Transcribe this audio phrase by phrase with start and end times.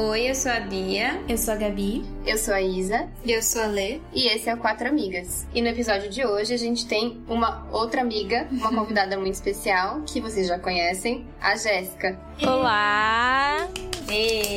[0.00, 1.20] Oi, eu sou a Bia.
[1.28, 2.04] Eu sou a Gabi.
[2.24, 3.08] Eu sou a Isa.
[3.24, 3.98] E eu sou a Lê.
[4.14, 5.44] E esse é o Quatro Amigas.
[5.52, 10.02] E no episódio de hoje a gente tem uma outra amiga, uma convidada muito especial,
[10.06, 12.16] que vocês já conhecem, a Jéssica.
[12.40, 13.66] Olá!
[14.08, 14.56] Ei.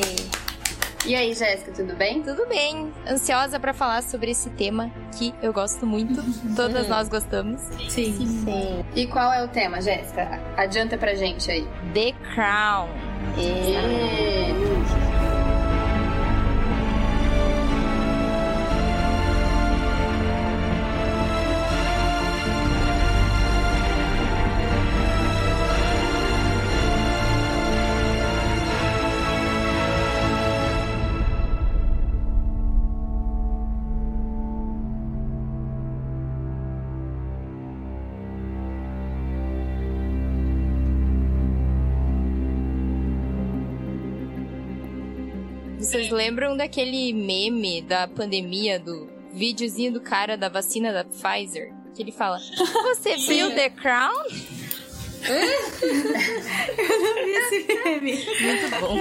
[1.04, 2.22] E aí, Jéssica, tudo bem?
[2.22, 2.92] Tudo bem.
[3.04, 6.22] Ansiosa para falar sobre esse tema que eu gosto muito.
[6.54, 7.60] Todas nós gostamos.
[7.88, 8.14] Sim.
[8.44, 8.84] Sim.
[8.94, 10.40] E qual é o tema, Jéssica?
[10.56, 11.66] Adianta pra gente aí.
[11.92, 12.88] The Crown.
[13.36, 14.61] E...
[46.42, 51.72] lembram daquele meme da pandemia, do videozinho do cara da vacina da Pfizer?
[51.94, 54.24] Que ele fala: Você viu The Crown?
[55.22, 58.12] Eu não vi esse meme.
[58.40, 58.98] Muito bom.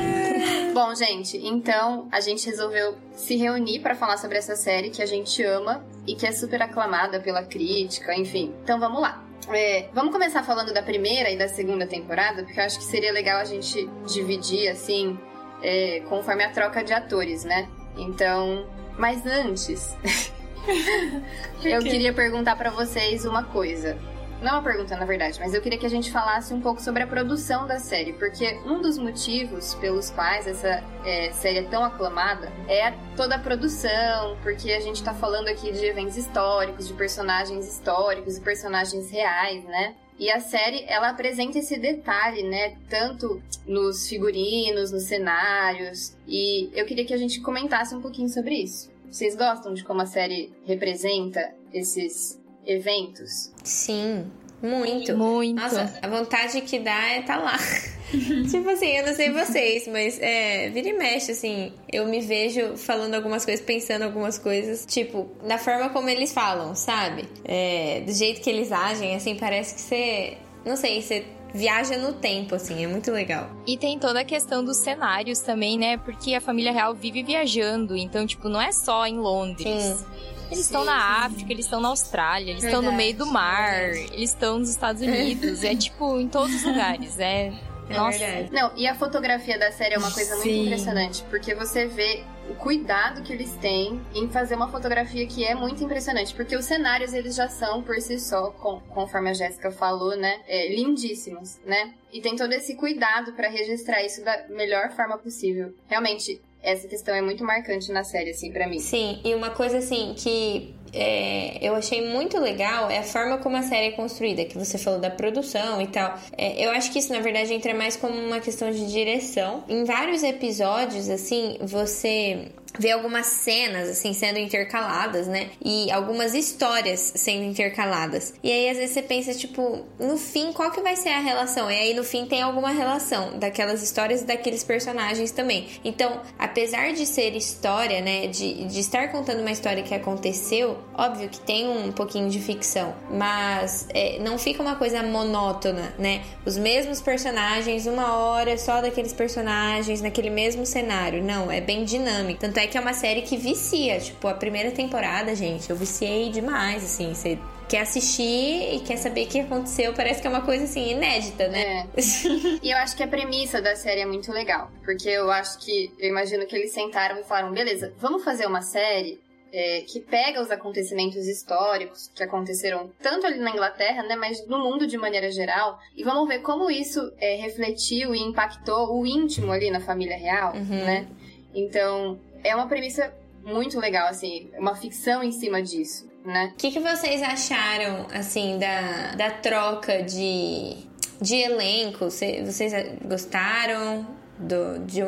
[0.74, 5.06] Bom, gente, então a gente resolveu se reunir para falar sobre essa série que a
[5.08, 8.54] gente ama e que é super aclamada pela crítica, enfim.
[8.64, 9.26] Então vamos lá.
[9.50, 13.12] É, vamos começar falando da primeira e da segunda temporada, porque eu acho que seria
[13.12, 15.18] legal a gente dividir assim,
[15.62, 17.68] é, conforme a troca de atores, né?
[17.98, 18.66] Então,
[18.98, 19.96] mas antes,
[21.64, 23.98] eu queria perguntar para vocês uma coisa.
[24.42, 27.04] Não uma pergunta, na verdade, mas eu queria que a gente falasse um pouco sobre
[27.04, 31.84] a produção da série, porque um dos motivos pelos quais essa é, série é tão
[31.84, 36.94] aclamada é toda a produção, porque a gente tá falando aqui de eventos históricos, de
[36.96, 39.94] personagens históricos e personagens reais, né?
[40.22, 42.78] E a série, ela apresenta esse detalhe, né?
[42.88, 46.16] Tanto nos figurinos, nos cenários.
[46.28, 48.92] E eu queria que a gente comentasse um pouquinho sobre isso.
[49.10, 53.52] Vocês gostam de como a série representa esses eventos?
[53.64, 55.18] Sim, muito.
[55.18, 55.56] Muito.
[55.56, 57.58] Nossa, a vontade que dá é tá lá.
[58.50, 62.78] tipo assim, eu não sei vocês, mas é, vira e mexe, assim, eu me vejo
[62.78, 67.28] falando algumas coisas, pensando algumas coisas, tipo, da forma como eles falam, sabe?
[67.46, 70.38] É, do jeito que eles agem, assim, parece que você.
[70.64, 73.50] Não sei, você viaja no tempo, assim, é muito legal.
[73.68, 75.98] E tem toda a questão dos cenários também, né?
[75.98, 79.84] Porque a família real vive viajando, então, tipo, não é só em Londres.
[79.84, 80.06] Sim.
[80.52, 84.32] Eles estão na África, eles estão na Austrália, eles estão no meio do mar, eles
[84.32, 85.64] estão nos Estados Unidos.
[85.64, 87.18] é tipo em todos os lugares.
[87.20, 87.54] É.
[87.94, 88.18] É Nossa.
[88.20, 88.50] verdade.
[88.52, 90.66] Não, e a fotografia da série é uma coisa muito Sim.
[90.66, 95.56] impressionante, porque você vê o cuidado que eles têm em fazer uma fotografia que é
[95.56, 99.72] muito impressionante, porque os cenários eles já são por si só, com- conforme a Jéssica
[99.72, 101.94] falou, né, é, lindíssimos, né?
[102.12, 105.74] E tem todo esse cuidado pra registrar isso da melhor forma possível.
[105.88, 108.80] Realmente, essa questão é muito marcante na série, assim, pra mim.
[108.80, 113.58] Sim, e uma coisa assim que é, eu achei muito legal é a forma como
[113.58, 116.18] a série é construída, que você falou da produção e tal.
[116.38, 119.64] É, eu acho que isso, na verdade, entra mais como uma questão de direção.
[119.68, 125.50] Em vários episódios, assim, você vê algumas cenas, assim, sendo intercaladas, né?
[125.64, 128.34] E algumas histórias sendo intercaladas.
[128.44, 131.70] E aí, às vezes, você pensa, tipo, no fim, qual que vai ser a relação?
[131.70, 135.68] E aí, no fim, tem alguma relação daquelas histórias e daqueles personagens também.
[135.84, 138.28] Então, apesar de ser história, né?
[138.28, 142.94] De, de estar contando uma história que aconteceu, óbvio que tem um pouquinho de ficção,
[143.10, 146.24] mas é, não fica uma coisa monótona, né?
[146.46, 151.24] Os mesmos personagens, uma hora só daqueles personagens, naquele mesmo cenário.
[151.24, 152.40] Não, é bem dinâmico.
[152.40, 154.00] Tanto é que é uma série que vicia.
[154.00, 157.14] Tipo, a primeira temporada, gente, eu viciei demais, assim.
[157.14, 159.94] Você quer assistir e quer saber o que aconteceu.
[159.94, 161.88] Parece que é uma coisa, assim, inédita, né?
[161.96, 162.02] É.
[162.62, 164.70] E eu acho que a premissa da série é muito legal.
[164.84, 165.92] Porque eu acho que.
[165.98, 169.20] Eu imagino que eles sentaram e falaram: beleza, vamos fazer uma série
[169.54, 174.60] é, que pega os acontecimentos históricos que aconteceram tanto ali na Inglaterra, né, mas no
[174.60, 179.52] mundo de maneira geral, e vamos ver como isso é, refletiu e impactou o íntimo
[179.52, 180.54] ali na família real,
[180.86, 181.08] né?
[181.54, 183.14] Então, é uma premissa
[183.44, 186.52] muito legal, assim, uma ficção em cima disso, né?
[186.54, 190.78] O que, que vocês acharam, assim, da, da troca de,
[191.20, 192.10] de elenco?
[192.10, 192.72] Cê- Vocês
[193.04, 194.08] gostaram
[194.40, 195.02] do, de,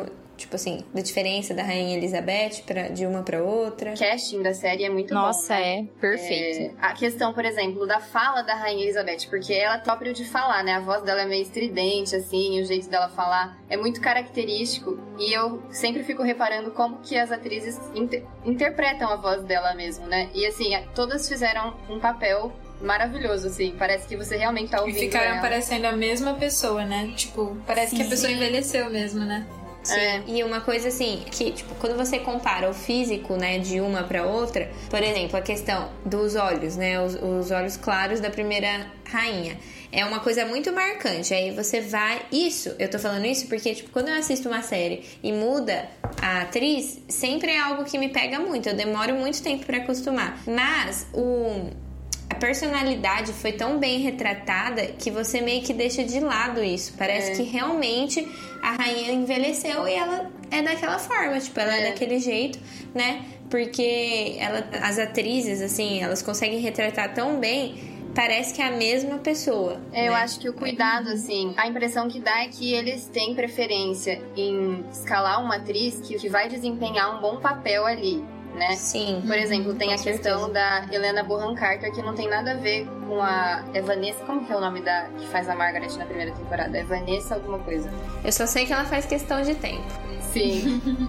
[0.44, 3.94] tipo assim, da diferença da Rainha Elizabeth pra, de uma pra outra?
[3.94, 5.20] O casting da série é muito bom.
[5.20, 5.80] Nossa, né?
[5.80, 6.74] é perfeito.
[6.80, 10.24] É, a questão, por exemplo, da fala da Rainha Elizabeth, porque ela é própria de
[10.24, 10.74] falar, né?
[10.74, 14.98] A voz dela é meio estridente, assim, o jeito dela falar é muito característico.
[15.18, 20.06] E eu sempre fico reparando como que as atrizes inter- interpretam a voz dela mesmo,
[20.06, 20.28] né?
[20.34, 23.74] E assim, todas fizeram um papel maravilhoso, assim.
[23.78, 25.40] Parece que você realmente tá E ouvindo ficaram ela.
[25.40, 27.12] parecendo a mesma pessoa, né?
[27.16, 28.10] Tipo, parece que a Sim.
[28.10, 29.46] pessoa envelheceu mesmo, né?
[29.84, 29.94] Sim.
[29.94, 30.22] É.
[30.26, 34.24] E uma coisa assim, que, tipo, quando você compara o físico, né, de uma pra
[34.24, 39.56] outra, por exemplo, a questão dos olhos, né, os, os olhos claros da primeira rainha.
[39.92, 41.32] É uma coisa muito marcante.
[41.32, 42.22] Aí você vai.
[42.32, 45.88] Isso, eu tô falando isso porque, tipo, quando eu assisto uma série e muda
[46.20, 48.68] a atriz, sempre é algo que me pega muito.
[48.68, 50.42] Eu demoro muito tempo pra acostumar.
[50.46, 51.70] Mas o.
[52.44, 56.92] Personalidade foi tão bem retratada que você meio que deixa de lado isso.
[56.98, 57.34] Parece É.
[57.36, 58.28] que realmente
[58.62, 61.88] a rainha envelheceu e ela é daquela forma, tipo, ela é, É.
[61.90, 62.58] daquele jeito,
[62.94, 63.24] né?
[63.48, 67.76] Porque ela, as atrizes, assim, elas conseguem retratar tão bem,
[68.14, 69.80] parece que é a mesma pessoa.
[69.92, 70.18] É, Eu né?
[70.18, 74.84] acho que o cuidado, assim, a impressão que dá é que eles têm preferência em
[74.92, 78.22] escalar uma atriz que, que vai desempenhar um bom papel ali,
[78.54, 78.74] né?
[78.76, 79.22] Sim.
[79.26, 80.48] Por exemplo, tem com a questão certeza.
[80.50, 83.64] da Helena Bonham Carter, que não tem nada a ver com a.
[83.74, 84.24] É Vanessa.
[84.24, 86.76] Como que é o nome da que faz a Margaret na primeira temporada?
[86.78, 87.90] É Vanessa alguma coisa.
[88.24, 89.84] Eu só sei que ela faz questão de tempo.
[90.32, 90.80] Sim.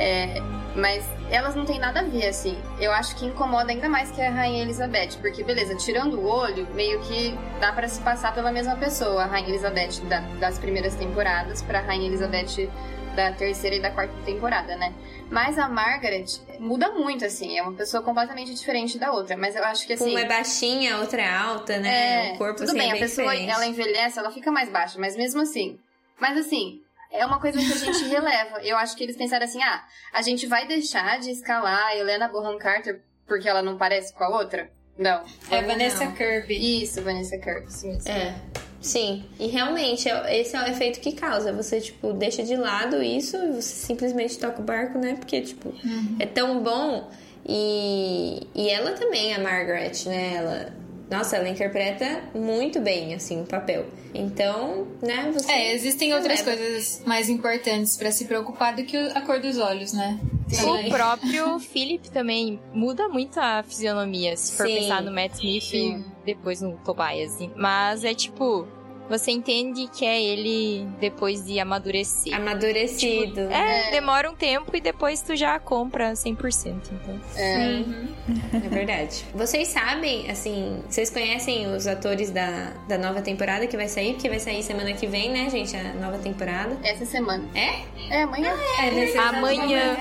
[0.00, 0.40] É,
[0.76, 2.56] mas elas não têm nada a ver, assim.
[2.78, 6.64] Eu acho que incomoda ainda mais que a Rainha Elizabeth, porque, beleza, tirando o olho,
[6.72, 10.94] meio que dá pra se passar pela mesma pessoa, a Rainha Elizabeth da- das primeiras
[10.94, 12.70] temporadas pra Rainha Elizabeth
[13.18, 14.94] da terceira e da quarta temporada, né?
[15.28, 16.24] Mas a Margaret
[16.60, 20.10] muda muito, assim, é uma pessoa completamente diferente da outra, mas eu acho que, assim...
[20.12, 22.30] Uma é baixinha, a outra é alta, né?
[22.30, 23.50] É, o corpo tudo assim, bem, é a bem pessoa diferente.
[23.50, 25.80] ela envelhece, ela fica mais baixa, mas mesmo assim.
[26.20, 26.80] Mas assim,
[27.10, 28.62] é uma coisa que a gente releva.
[28.62, 32.28] Eu acho que eles pensaram assim: ah, a gente vai deixar de escalar a Helena
[32.28, 34.70] Bonham Carter porque ela não parece com a outra?
[34.96, 35.24] Não.
[35.50, 36.12] É Vanessa não?
[36.12, 36.82] Kirby.
[36.82, 37.72] Isso, Vanessa Kirby.
[37.72, 38.10] Sim, sim.
[38.10, 38.34] É.
[38.80, 41.52] Sim, e realmente é- esse é o efeito que causa.
[41.52, 45.14] Você, tipo, deixa de lado isso e você simplesmente toca o barco, né?
[45.18, 45.72] Porque, tipo,
[46.18, 47.08] é tão bom.
[47.46, 50.34] E, e ela também, a Margaret, né?
[50.36, 50.72] Ela,
[51.10, 53.86] nossa, ela interpreta muito bem, assim, o papel.
[54.14, 55.30] Então, né?
[55.32, 56.62] Você É, existem outras releva.
[56.62, 60.20] coisas mais importantes pra se preocupar do que a cor dos olhos, né?
[60.86, 64.76] O próprio Philip também muda muito a fisionomia, se for Sim.
[64.76, 66.04] pensar no Matt Smith Sim.
[66.28, 67.38] Depois no Tobias.
[67.56, 68.66] Mas é tipo,
[69.08, 72.34] você entende que é ele depois de amadurecer.
[72.34, 73.40] Amadurecido.
[73.40, 76.74] É, demora um tempo e depois tu já compra 100%.
[76.92, 77.20] Então.
[77.36, 77.82] É.
[78.52, 79.24] É verdade.
[79.34, 84.14] Vocês sabem, assim, vocês conhecem os atores da, da nova temporada que vai sair?
[84.14, 85.76] Porque vai sair semana que vem, né, gente?
[85.76, 86.76] A nova temporada.
[86.82, 87.44] Essa semana.
[87.54, 87.82] É?
[88.10, 88.52] É, amanhã.
[88.78, 89.96] É, nesse Amanhã.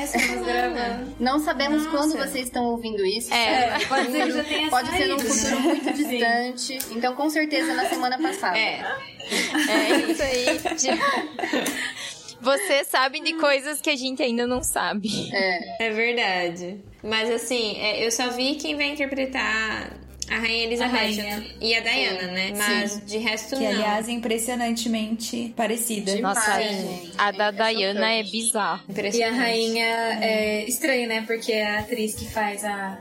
[0.46, 1.16] Gravando.
[1.20, 1.98] Não sabemos Nossa.
[1.98, 3.34] quando vocês estão ouvindo isso.
[3.34, 3.80] É.
[3.88, 5.94] Pode ser já tenha Pode ser num saído, futuro muito Sim.
[5.94, 6.80] distante.
[6.92, 8.58] Então, com certeza, na semana passada.
[8.58, 8.97] É.
[9.30, 10.60] É isso aí.
[12.40, 15.10] Você sabe de coisas que a gente ainda não sabe.
[15.34, 15.88] É.
[15.88, 16.80] É verdade.
[17.04, 19.92] Mas assim, é, eu só vi quem vai interpretar
[20.30, 21.46] a Rainha Elizabeth A rainha.
[21.62, 22.54] e a Diana, né?
[22.56, 23.72] Mas de resto Que, não.
[23.72, 26.16] aliás, é impressionantemente parecida.
[26.16, 27.12] Demais, Nossa, gente.
[27.18, 28.84] a da É Diana é bizarro.
[29.14, 29.86] E a rainha
[30.22, 31.24] é estranho, né?
[31.26, 33.00] Porque é a atriz que faz a.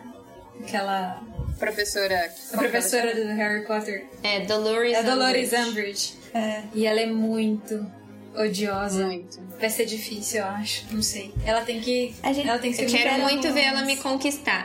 [0.61, 1.21] aquela.
[1.59, 2.31] Professora.
[2.53, 4.05] a professora do Harry Potter.
[4.23, 6.15] É Dolores É a Dolores Umbridge.
[6.35, 6.63] É.
[6.75, 7.85] E ela é muito
[8.37, 9.07] odiosa.
[9.07, 9.41] Muito.
[9.59, 10.85] Vai ser difícil, eu acho.
[10.91, 11.33] Não sei.
[11.45, 12.15] Ela tem que.
[12.23, 14.65] A gente- Ela tem que ser Eu quero muito ver ela me conquistar.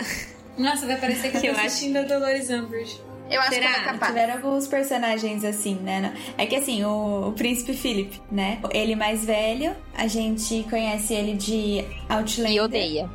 [0.58, 3.00] Nossa, vai parecer que eu Que tô eu acho- assistindo a Dolores Umbridge.
[3.30, 3.68] Eu acho Será?
[3.68, 4.12] que ela é capaz.
[4.12, 6.14] Tiveram alguns personagens assim, né?
[6.38, 8.60] É que assim, o, o príncipe Philip, né?
[8.72, 12.52] Ele mais velho, a gente conhece ele de Outlander.
[12.52, 13.10] E odeia.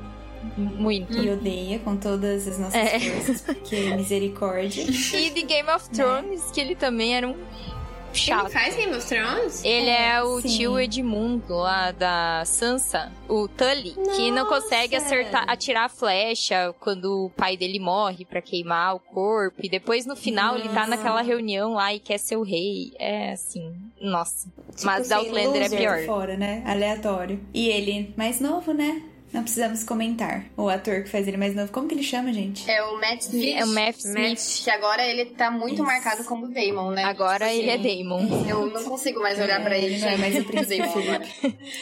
[0.57, 1.17] Muito.
[1.17, 2.99] E odeia com todas as nossas É.
[3.01, 4.83] forças, porque misericórdia.
[4.83, 8.51] E de Game of Thrones, que ele também era um Ele chato.
[8.51, 9.63] faz Game of Thrones?
[9.65, 10.49] Ele é o Sim.
[10.49, 14.63] tio Edmundo lá da Sansa, o Tully, que não Nossa!
[14.63, 19.61] consegue acertar, atirar a flecha quando o pai dele morre pra queimar o corpo.
[19.63, 20.87] E depois no final ele tá Nossa.
[20.89, 22.93] naquela reunião lá e quer ser o rei.
[22.99, 24.49] É assim, nossa.
[24.83, 26.03] Mas assim, Outlander é pior.
[26.07, 26.63] Fora, né?
[26.67, 27.39] Aleatório.
[27.53, 29.03] E ele, mais novo, né?
[29.33, 30.45] Não precisamos comentar.
[30.57, 31.71] O ator que faz ele mais novo.
[31.71, 32.71] Como que ele chama, gente?
[32.71, 33.57] É o Matt Smith.
[33.57, 34.63] É o Matt Smith.
[34.65, 35.83] Que agora ele tá muito Isso.
[35.85, 37.05] marcado como Damon, né?
[37.05, 38.05] Agora ele é Sim.
[38.05, 38.47] Damon.
[38.49, 41.27] Eu não consigo mais olhar É, pra ele não é mais o príncipe Damon agora.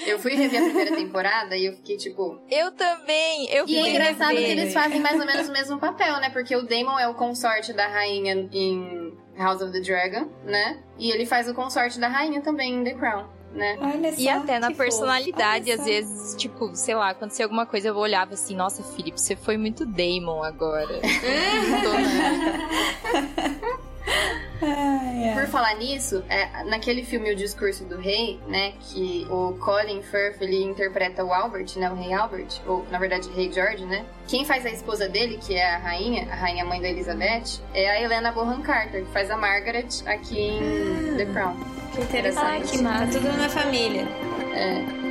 [0.06, 2.40] Eu fui rever a primeira temporada e eu fiquei tipo.
[2.50, 3.48] Eu também.
[3.50, 4.58] Eu E é engraçado que rever.
[4.58, 6.30] eles fazem mais ou menos o mesmo papel, né?
[6.30, 10.82] Porque o Damon é o consorte da rainha em House of the Dragon, né?
[10.98, 13.78] E ele faz o consorte da rainha também em The Crown, né?
[13.80, 14.20] Olha só.
[14.20, 18.54] E até na personalidade, às vezes, tipo, sei lá, acontecia alguma coisa, eu olhava assim,
[18.54, 21.00] nossa, Felipe, você foi muito Damon agora.
[24.62, 25.34] Ai, ai.
[25.34, 30.40] Por falar nisso, é, naquele filme O Discurso do Rei, né, que o Colin Firth,
[30.40, 34.04] ele interpreta o Albert, né, o rei Albert, ou na verdade rei George, né?
[34.26, 37.90] Quem faz a esposa dele, que é a rainha, a rainha mãe da Elizabeth, é
[37.90, 41.56] a Helena Bonham Carter, que faz a Margaret aqui em The Crown.
[41.94, 42.46] Que interessante.
[42.46, 43.06] Ai, que massa.
[43.06, 44.02] Tá tudo na família.
[44.54, 45.03] É.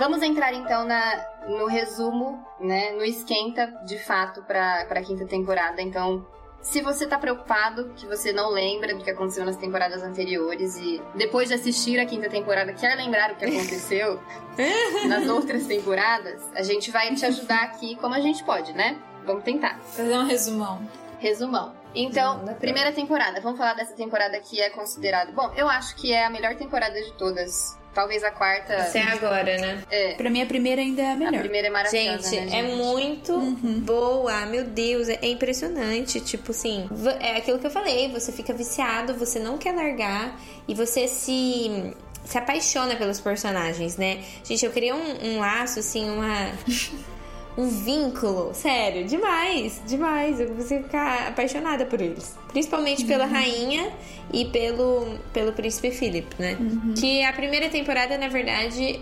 [0.00, 5.82] Vamos entrar então na, no resumo, né, no esquenta de fato para a quinta temporada.
[5.82, 6.26] Então,
[6.62, 11.02] se você tá preocupado, que você não lembra do que aconteceu nas temporadas anteriores e
[11.14, 14.18] depois de assistir a quinta temporada quer lembrar o que aconteceu
[15.06, 18.98] nas outras temporadas, a gente vai te ajudar aqui como a gente pode, né?
[19.26, 19.78] Vamos tentar.
[19.80, 20.80] Fazer um resumão.
[21.18, 21.74] Resumão.
[21.94, 23.38] Então, primeira temporada.
[23.42, 25.30] Vamos falar dessa temporada que é considerada.
[25.32, 27.78] Bom, eu acho que é a melhor temporada de todas.
[27.94, 28.76] Talvez a quarta.
[28.76, 29.82] Até agora, né?
[29.90, 30.14] É.
[30.14, 31.34] Pra mim, a primeira ainda é a melhor.
[31.34, 32.30] A primeira é maravilhosa.
[32.30, 33.38] Gente, né, é muito
[33.80, 36.20] boa, meu Deus, é impressionante.
[36.20, 36.88] Tipo assim,
[37.20, 41.94] é aquilo que eu falei, você fica viciado, você não quer largar e você se.
[42.22, 44.22] Se apaixona pelos personagens, né?
[44.44, 46.52] Gente, eu queria um, um laço, assim, uma.
[47.60, 50.40] Um vínculo, sério, demais, demais.
[50.40, 52.38] Eu comecei a ficar apaixonada por eles.
[52.48, 53.92] Principalmente pela rainha
[54.32, 56.56] e pelo, pelo príncipe Philip, né?
[56.98, 59.00] Que a primeira temporada, na verdade,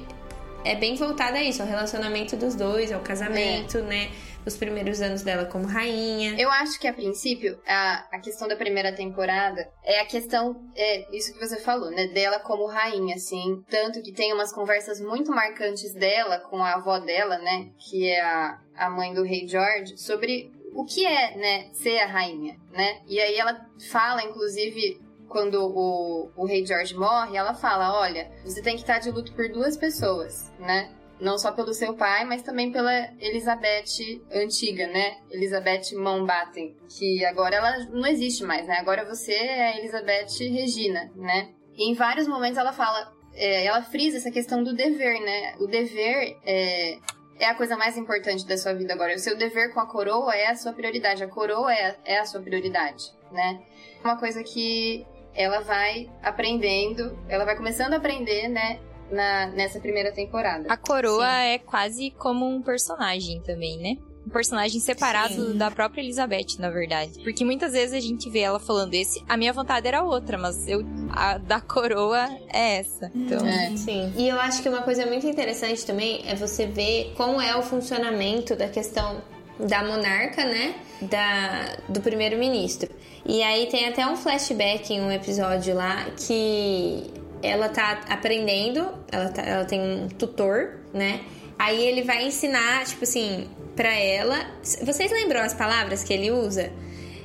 [0.64, 4.08] é bem voltada a isso, ao relacionamento dos dois, ao casamento, né?
[4.48, 6.34] Os primeiros anos dela como rainha.
[6.40, 11.14] Eu acho que a princípio, a, a questão da primeira temporada é a questão, é
[11.14, 12.06] isso que você falou, né?
[12.06, 13.62] Dela como rainha, assim.
[13.68, 17.68] Tanto que tem umas conversas muito marcantes dela com a avó dela, né?
[17.78, 21.68] Que é a, a mãe do rei George, sobre o que é, né?
[21.74, 23.02] Ser a rainha, né?
[23.06, 28.62] E aí ela fala, inclusive, quando o, o rei George morre, ela fala: olha, você
[28.62, 30.90] tem que estar de luto por duas pessoas, né?
[31.20, 35.18] Não só pelo seu pai, mas também pela Elizabeth antiga, né?
[35.30, 38.76] Elizabeth Mountbatten, que agora ela não existe mais, né?
[38.78, 41.50] Agora você é a Elizabeth Regina, né?
[41.76, 45.54] E em vários momentos ela fala, é, ela frisa essa questão do dever, né?
[45.60, 46.98] O dever é,
[47.38, 49.14] é a coisa mais importante da sua vida agora.
[49.14, 51.22] O seu dever com a coroa é a sua prioridade.
[51.22, 53.60] A coroa é, é a sua prioridade, né?
[54.02, 58.80] Uma coisa que ela vai aprendendo, ela vai começando a aprender, né?
[59.10, 60.70] Na, nessa primeira temporada.
[60.70, 63.96] A coroa é quase como um personagem também, né?
[64.26, 67.18] Um personagem separado da própria Elizabeth, na verdade.
[67.22, 70.68] Porque muitas vezes a gente vê ela falando esse, a minha vontade era outra, mas
[70.68, 73.10] eu a da coroa é essa.
[73.14, 73.74] Então, É.
[73.74, 74.12] Sim.
[74.16, 77.62] E eu acho que uma coisa muito interessante também é você ver como é o
[77.62, 79.22] funcionamento da questão
[79.58, 80.74] da monarca, né?
[81.00, 82.90] Da, do primeiro-ministro.
[83.24, 87.10] E aí tem até um flashback em um episódio lá que
[87.42, 91.20] ela tá aprendendo, ela, tá- ela tem um tutor, né?
[91.58, 94.46] Aí ele vai ensinar, tipo assim, pra ela.
[94.82, 96.70] Vocês lembram as palavras que ele usa?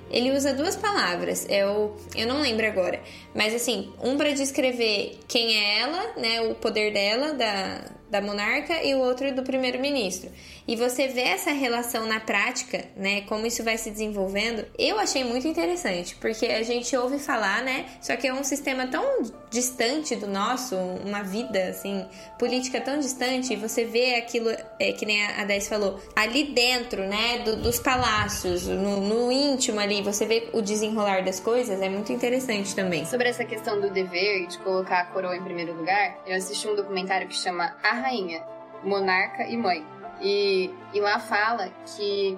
[0.10, 3.02] Ele usa duas palavras, eu, eu não lembro agora,
[3.34, 7.82] mas assim, um para descrever quem é ela, né, o poder dela, da,
[8.14, 10.30] da monarca, e o outro do primeiro-ministro.
[10.68, 15.24] E você vê essa relação na prática, né, como isso vai se desenvolvendo, eu achei
[15.24, 19.04] muito interessante, porque a gente ouve falar, né, só que é um sistema tão
[19.50, 22.06] distante do nosso, uma vida, assim,
[22.38, 27.40] política tão distante, você vê aquilo, é, que nem a 10 falou, ali dentro, né,
[27.40, 32.12] do- dos palácios, no, no íntimo ali, você vê o desenrolar das coisas, é muito
[32.14, 33.06] interessante também.
[33.06, 36.76] Sobre essa questão do dever de colocar a coroa em primeiro lugar, eu assisti um
[36.76, 38.44] documentário que chama Rainha,
[38.84, 39.86] Monarca e Mãe.
[40.22, 42.38] E, e lá fala que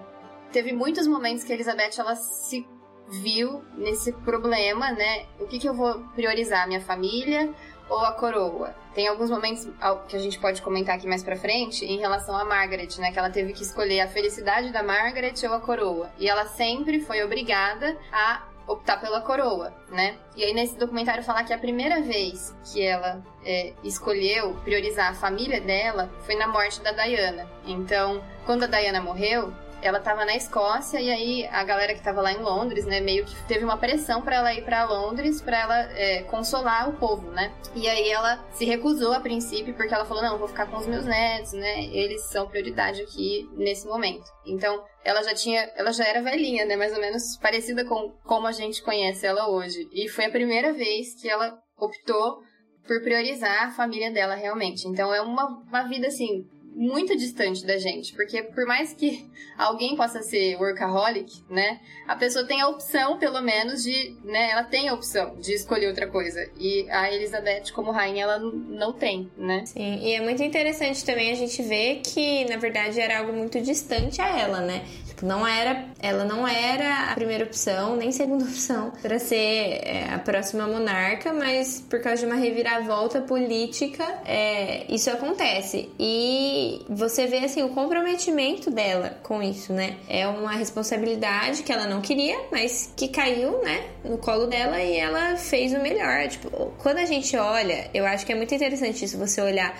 [0.51, 2.67] teve muitos momentos que a Elizabeth ela se
[3.09, 5.25] viu nesse problema, né?
[5.39, 7.53] O que, que eu vou priorizar, minha família
[7.89, 8.75] ou a coroa?
[8.93, 9.67] Tem alguns momentos
[10.07, 13.11] que a gente pode comentar aqui mais pra frente em relação a Margaret, né?
[13.11, 16.09] Que ela teve que escolher a felicidade da Margaret ou a coroa.
[16.17, 20.17] E ela sempre foi obrigada a optar pela coroa, né?
[20.35, 25.13] E aí nesse documentário fala que a primeira vez que ela é, escolheu priorizar a
[25.13, 27.47] família dela foi na morte da Diana.
[27.65, 32.21] Então, quando a Diana morreu, ela tava na Escócia e aí a galera que tava
[32.21, 35.59] lá em Londres, né, meio que teve uma pressão pra ela ir pra Londres pra
[35.59, 37.53] ela é, consolar o povo, né?
[37.75, 40.87] E aí ela se recusou a princípio porque ela falou não, vou ficar com os
[40.87, 41.85] meus netos, né?
[41.85, 44.25] Eles são prioridade aqui nesse momento.
[44.45, 46.75] Então ela já tinha, ela já era velhinha, né?
[46.75, 49.87] Mais ou menos parecida com como a gente conhece ela hoje.
[49.91, 52.39] E foi a primeira vez que ela optou
[52.87, 54.87] por priorizar a família dela realmente.
[54.87, 59.25] Então é uma, uma vida assim muito distante da gente, porque por mais que
[59.57, 64.63] alguém possa ser workaholic, né, a pessoa tem a opção, pelo menos, de, né, ela
[64.63, 66.47] tem a opção de escolher outra coisa.
[66.59, 69.65] E a Elizabeth, como rainha, ela não tem, né?
[69.65, 73.59] Sim, e é muito interessante também a gente ver que, na verdade, era algo muito
[73.61, 74.85] distante a ela, né?
[75.15, 80.09] Tipo, não era, ela não era a primeira opção, nem segunda opção para ser é,
[80.13, 85.89] a próxima monarca, mas por causa de uma reviravolta política, é, isso acontece.
[85.97, 89.95] E você vê, assim, o comprometimento dela com isso, né?
[90.09, 94.97] É uma responsabilidade que ela não queria, mas que caiu, né, no colo dela e
[94.97, 96.27] ela fez o melhor.
[96.27, 99.79] Tipo, quando a gente olha, eu acho que é muito interessante isso, você olhar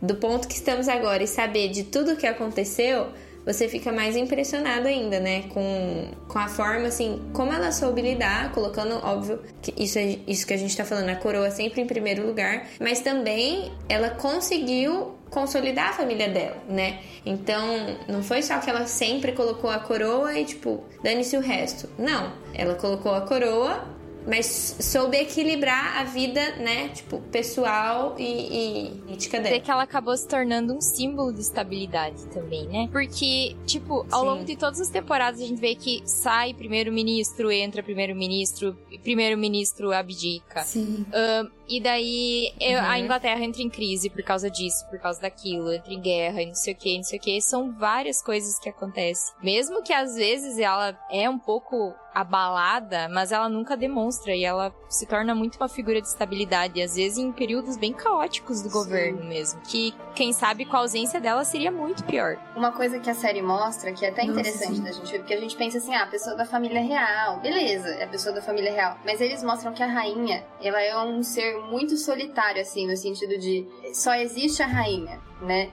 [0.00, 3.08] do ponto que estamos agora e saber de tudo que aconteceu,
[3.44, 5.44] você fica mais impressionado ainda, né?
[5.48, 10.46] Com, com a forma, assim, como ela soube lidar, colocando, óbvio, que isso, é, isso
[10.46, 15.18] que a gente tá falando, a coroa sempre em primeiro lugar, mas também ela conseguiu
[15.30, 17.00] consolidar a família dela, né?
[17.24, 21.88] Então, não foi só que ela sempre colocou a coroa e, tipo, dane-se o resto.
[21.98, 22.32] Não.
[22.52, 23.84] Ela colocou a coroa
[24.26, 29.56] mas soube equilibrar a vida, né, tipo, pessoal e, e política dela.
[29.56, 32.88] É que ela acabou se tornando um símbolo de estabilidade também, né?
[32.90, 34.26] Porque, tipo, ao Sim.
[34.26, 40.62] longo de todas as temporadas a gente vê que sai primeiro-ministro, entra primeiro-ministro, primeiro-ministro abdica.
[40.62, 41.04] Sim.
[41.12, 42.90] Um, e daí uhum.
[42.90, 46.46] a Inglaterra entra em crise por causa disso, por causa daquilo, entra em guerra e
[46.46, 47.40] não sei o que, não sei o que.
[47.40, 49.32] São várias coisas que acontecem.
[49.40, 54.74] Mesmo que às vezes ela é um pouco abalada, mas ela nunca demonstra e ela
[54.88, 58.74] se torna muito uma figura de estabilidade, às vezes em períodos bem caóticos do Sim.
[58.74, 62.36] governo mesmo, que quem sabe com a ausência dela seria muito pior.
[62.56, 64.82] Uma coisa que a série mostra, que é até interessante Nossa.
[64.82, 67.88] da gente ver, porque a gente pensa assim, ah, a pessoa da família real, beleza,
[67.90, 71.22] é a pessoa da família real, mas eles mostram que a rainha, ela é um
[71.22, 75.70] ser muito solitário, assim, no sentido de só existe a rainha, né?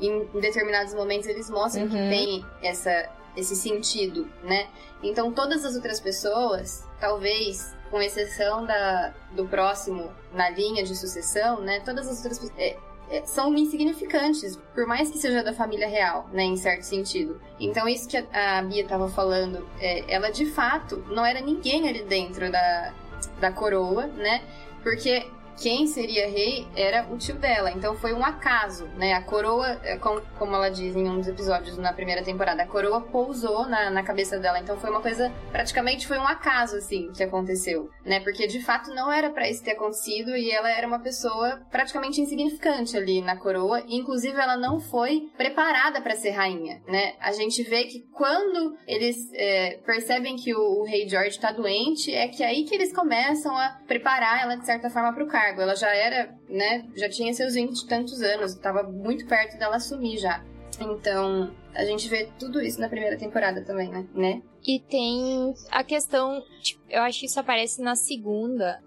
[0.00, 1.90] Em, determinados momentos eles mostram uhum.
[1.90, 4.68] que tem essa, esse sentido, né?
[5.02, 11.60] Então todas as outras pessoas, talvez, com exceção da, do próximo na linha de sucessão,
[11.60, 11.80] né?
[11.80, 12.58] Todas as outras pessoas.
[12.58, 12.76] É,
[13.10, 17.40] é, são insignificantes, por mais que seja da família real, né, em certo sentido.
[17.58, 21.88] Então isso que a, a Bia estava falando, é, ela de fato não era ninguém
[21.88, 22.94] ali dentro da,
[23.40, 24.42] da coroa, né?
[24.82, 25.26] Porque
[25.60, 27.70] quem seria rei era o tio dela.
[27.70, 29.12] Então foi um acaso, né?
[29.12, 33.02] A coroa, é, como ela diz em um dos episódios na primeira temporada, a coroa
[33.02, 34.58] pousou na, na cabeça dela.
[34.58, 38.20] Então foi uma coisa, praticamente foi um acaso, assim, que aconteceu, né?
[38.20, 42.20] Porque de fato não era para isso ter acontecido e ela era uma pessoa praticamente
[42.20, 43.84] insignificante ali na coroa.
[43.86, 47.14] Inclusive ela não foi preparada para ser rainha, né?
[47.20, 52.14] A gente vê que quando eles é, percebem que o, o rei George tá doente,
[52.14, 55.28] é que é aí que eles começam a preparar ela de certa forma para o
[55.28, 55.60] cargo cargo.
[55.60, 59.76] Ela já era, né, já tinha seus 20 e tantos anos, estava muito perto dela
[59.76, 60.42] assumir já.
[60.80, 64.06] Então, a gente vê tudo isso na primeira temporada também, né?
[64.14, 64.42] né?
[64.66, 68.80] E tem a questão, tipo, eu acho que isso aparece na segunda,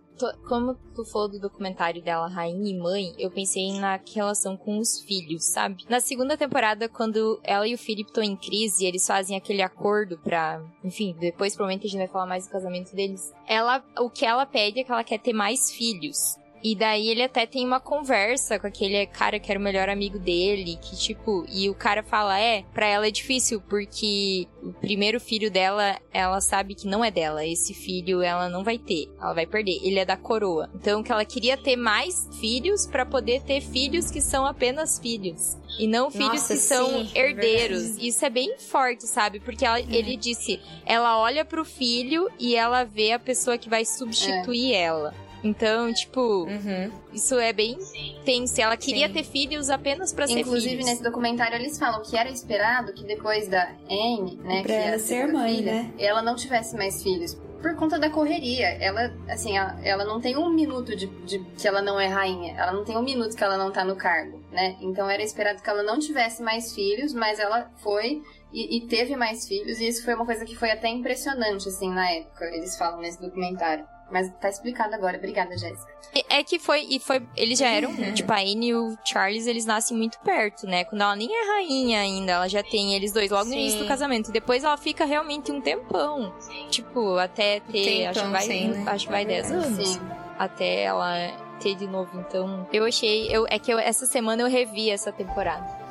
[0.47, 5.02] como tu falou do documentário dela, Rainha e Mãe, eu pensei na relação com os
[5.02, 5.86] filhos, sabe?
[5.89, 10.17] Na segunda temporada, quando ela e o Philip estão em crise, eles fazem aquele acordo
[10.17, 10.63] pra.
[10.84, 13.34] Enfim, depois provavelmente a gente vai falar mais do casamento deles.
[13.47, 16.38] Ela, o que ela pede é que ela quer ter mais filhos.
[16.63, 20.17] E daí ele até tem uma conversa com aquele cara que era o melhor amigo
[20.17, 25.19] dele, que tipo, e o cara fala: "É, para ela é difícil porque o primeiro
[25.19, 27.45] filho dela, ela sabe que não é dela.
[27.45, 29.80] Esse filho ela não vai ter, ela vai perder.
[29.84, 30.69] Ele é da coroa.
[30.73, 35.58] Então que ela queria ter mais filhos para poder ter filhos que são apenas filhos
[35.80, 37.82] e não filhos Nossa, que são é herdeiros.
[37.84, 38.08] Verdade.
[38.08, 39.39] Isso é bem forte, sabe?
[39.39, 39.86] Porque ela, é.
[39.89, 44.82] ele disse, ela olha pro filho e ela vê a pessoa que vai substituir é.
[44.82, 45.13] ela.
[45.43, 46.91] Então, tipo, uhum.
[47.13, 47.77] isso é bem
[48.23, 48.62] tenso.
[48.62, 49.13] Ela queria Sim.
[49.13, 50.86] ter filhos apenas para ser Inclusive, filhos.
[50.86, 54.99] nesse documentário, eles falam que era esperado que depois da Anne, né, pra que ela
[54.99, 55.93] ser mãe, filha, né?
[55.97, 57.38] ela não tivesse mais filhos.
[57.62, 58.67] Por conta da correria.
[58.67, 62.56] Ela, assim, ela, ela não tem um minuto de, de, que ela não é rainha.
[62.58, 64.75] Ela não tem um minuto que ela não tá no cargo, né?
[64.82, 68.21] Então era esperado que ela não tivesse mais filhos, mas ela foi
[68.53, 71.89] e, e, teve mais filhos, e isso foi uma coisa que foi até impressionante, assim,
[71.89, 73.84] na época, eles falam nesse documentário.
[74.11, 75.17] Mas tá explicado agora.
[75.17, 75.91] Obrigada, Jéssica.
[76.29, 79.65] É que foi, e foi, eles já eram, tipo, a Anne e o Charles, eles
[79.65, 80.83] nascem muito perto, né?
[80.83, 83.49] Quando ela nem é rainha ainda, ela já tem eles dois logo Sim.
[83.49, 84.31] no início do casamento.
[84.31, 86.31] Depois ela fica realmente um tempão.
[86.69, 88.83] Tipo, até ter, tempão, acho que vai, sim, né?
[88.85, 89.87] acho que vai 10 anos.
[89.87, 90.01] Sim.
[90.37, 91.15] Até ela
[91.59, 92.19] ter de novo.
[92.19, 95.82] Então, eu achei, eu, é que eu, essa semana eu revi essa temporada.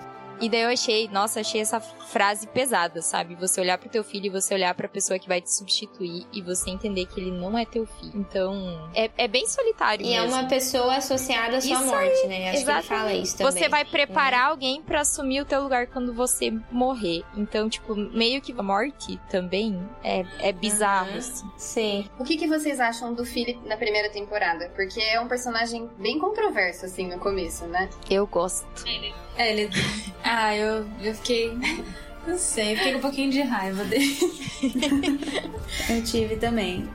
[0.43, 3.37] E daí eu achei, nossa, achei essa frase pesada, sabe?
[3.37, 6.43] Você olhar pro teu filho e você olhar pra pessoa que vai te substituir e
[6.43, 8.13] você entender que ele não é teu filho.
[8.13, 10.27] Então, é, é bem solitário e mesmo.
[10.27, 12.51] E é uma pessoa associada à sua isso morte, aí, né?
[12.51, 12.89] Acho exatamente.
[12.89, 13.53] que ele fala isso também.
[13.53, 14.51] Você vai preparar é.
[14.51, 17.23] alguém para assumir o teu lugar quando você morrer.
[17.37, 21.19] Então, tipo, meio que a morte também é, é bizarro, uhum.
[21.19, 21.51] assim.
[21.57, 22.11] Sim.
[22.19, 24.71] O que, que vocês acham do Philip na primeira temporada?
[24.75, 27.89] Porque é um personagem bem controverso, assim, no começo, né?
[28.11, 28.67] Eu gosto.
[29.37, 29.71] É, ele.
[30.25, 31.53] Ah, eu, eu fiquei.
[32.27, 34.17] Não sei, fiquei com um pouquinho de raiva dele.
[35.91, 36.89] eu tive também.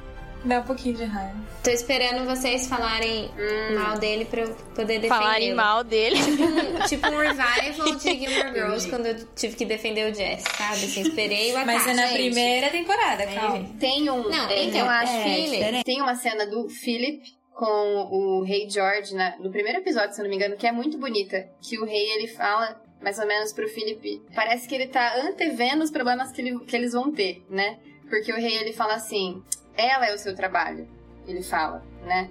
[0.46, 1.36] Dá um pouquinho de raiva.
[1.62, 3.76] Tô esperando vocês falarem hum.
[3.76, 5.10] mal dele pra eu poder defender.
[5.10, 6.16] Falarem mal dele.
[6.18, 10.44] Tipo um, tipo um revival de Gilmore Girls quando eu tive que defender o Jess,
[10.58, 10.86] sabe?
[10.86, 11.66] Assim, esperei o ataque.
[11.66, 12.14] Mas é na gente.
[12.14, 13.70] primeira temporada, calma.
[13.78, 14.30] Tem um.
[14.30, 19.16] Não, então, eu acho é, que tem uma cena do Philip com o rei George
[19.16, 21.50] né, no primeiro episódio, se não me engano, que é muito bonita.
[21.60, 24.22] Que o rei ele fala mais ou menos pro Felipe.
[24.36, 27.80] Parece que ele tá antevendo os problemas que, ele, que eles vão ter, né?
[28.08, 29.44] Porque o rei ele fala assim:
[29.76, 30.88] ela é o seu trabalho.
[31.28, 32.30] Ele fala, né?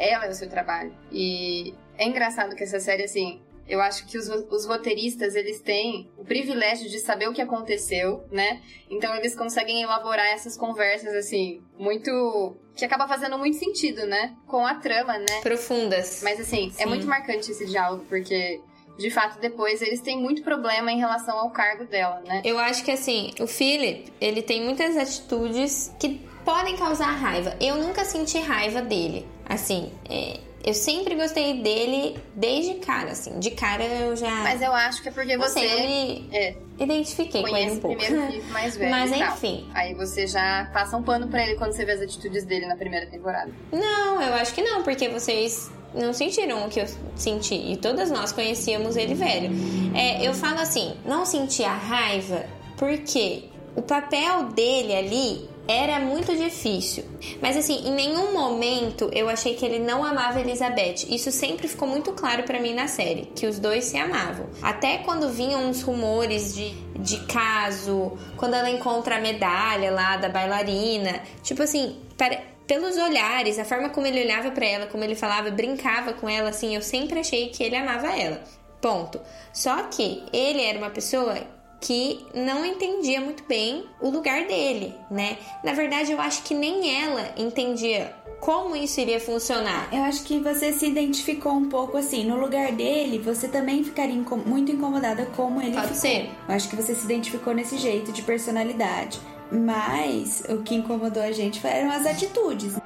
[0.00, 0.92] Ela é o seu trabalho.
[1.12, 6.08] E é engraçado que essa série, assim, eu acho que os, os, roteiristas, eles têm
[6.16, 8.62] o privilégio de saber o que aconteceu, né?
[8.88, 12.56] Então eles conseguem elaborar essas conversas, assim, muito...
[12.76, 14.36] Que acaba fazendo muito sentido, né?
[14.46, 15.40] Com a trama, né?
[15.42, 16.20] Profundas.
[16.22, 16.82] Mas, assim, é Sim.
[16.82, 18.60] é muito marcante esse diálogo, porque...
[18.98, 22.40] De fato, depois eles têm muito problema em relação ao cargo dela, né?
[22.42, 27.54] Eu acho que assim, o Philip, ele tem muitas atitudes que podem causar raiva.
[27.60, 29.28] Eu nunca senti raiva dele.
[29.44, 33.38] Assim, é, eu sempre gostei dele desde cara, assim.
[33.38, 34.42] De cara eu já.
[34.42, 35.60] Mas eu acho que é porque você.
[35.60, 37.96] Assim, eu me é, identifiquei com ele um pouco.
[37.96, 38.90] primeiro filho mais velho.
[38.90, 39.70] Mas enfim.
[39.72, 42.74] Aí você já passa um pano pra ele quando você vê as atitudes dele na
[42.74, 43.52] primeira temporada.
[43.70, 47.54] Não, eu acho que não, porque vocês não sentiram o que eu senti.
[47.54, 49.50] E todas nós conhecíamos ele velho.
[49.94, 52.44] É, eu falo assim, não senti a raiva
[52.76, 53.44] porque
[53.76, 57.04] o papel dele ali era muito difícil.
[57.40, 61.06] Mas assim, em nenhum momento eu achei que ele não amava Elizabeth.
[61.08, 64.46] Isso sempre ficou muito claro para mim na série, que os dois se amavam.
[64.62, 70.28] Até quando vinham uns rumores de, de caso, quando ela encontra a medalha lá da
[70.28, 75.14] bailarina, tipo assim, para, pelos olhares, a forma como ele olhava para ela, como ele
[75.14, 78.42] falava, brincava com ela, assim, eu sempre achei que ele amava ela.
[78.80, 79.20] Ponto.
[79.52, 81.36] Só que ele era uma pessoa
[81.80, 85.36] que não entendia muito bem o lugar dele, né?
[85.62, 89.88] Na verdade, eu acho que nem ela entendia como isso iria funcionar.
[89.92, 94.14] Eu acho que você se identificou um pouco assim, no lugar dele, você também ficaria
[94.14, 96.00] incom muito incomodada como ele Pode ficou.
[96.00, 96.30] ser.
[96.48, 99.20] Eu acho que você se identificou nesse jeito de personalidade.
[99.50, 102.76] Mas o que incomodou a gente foram as atitudes.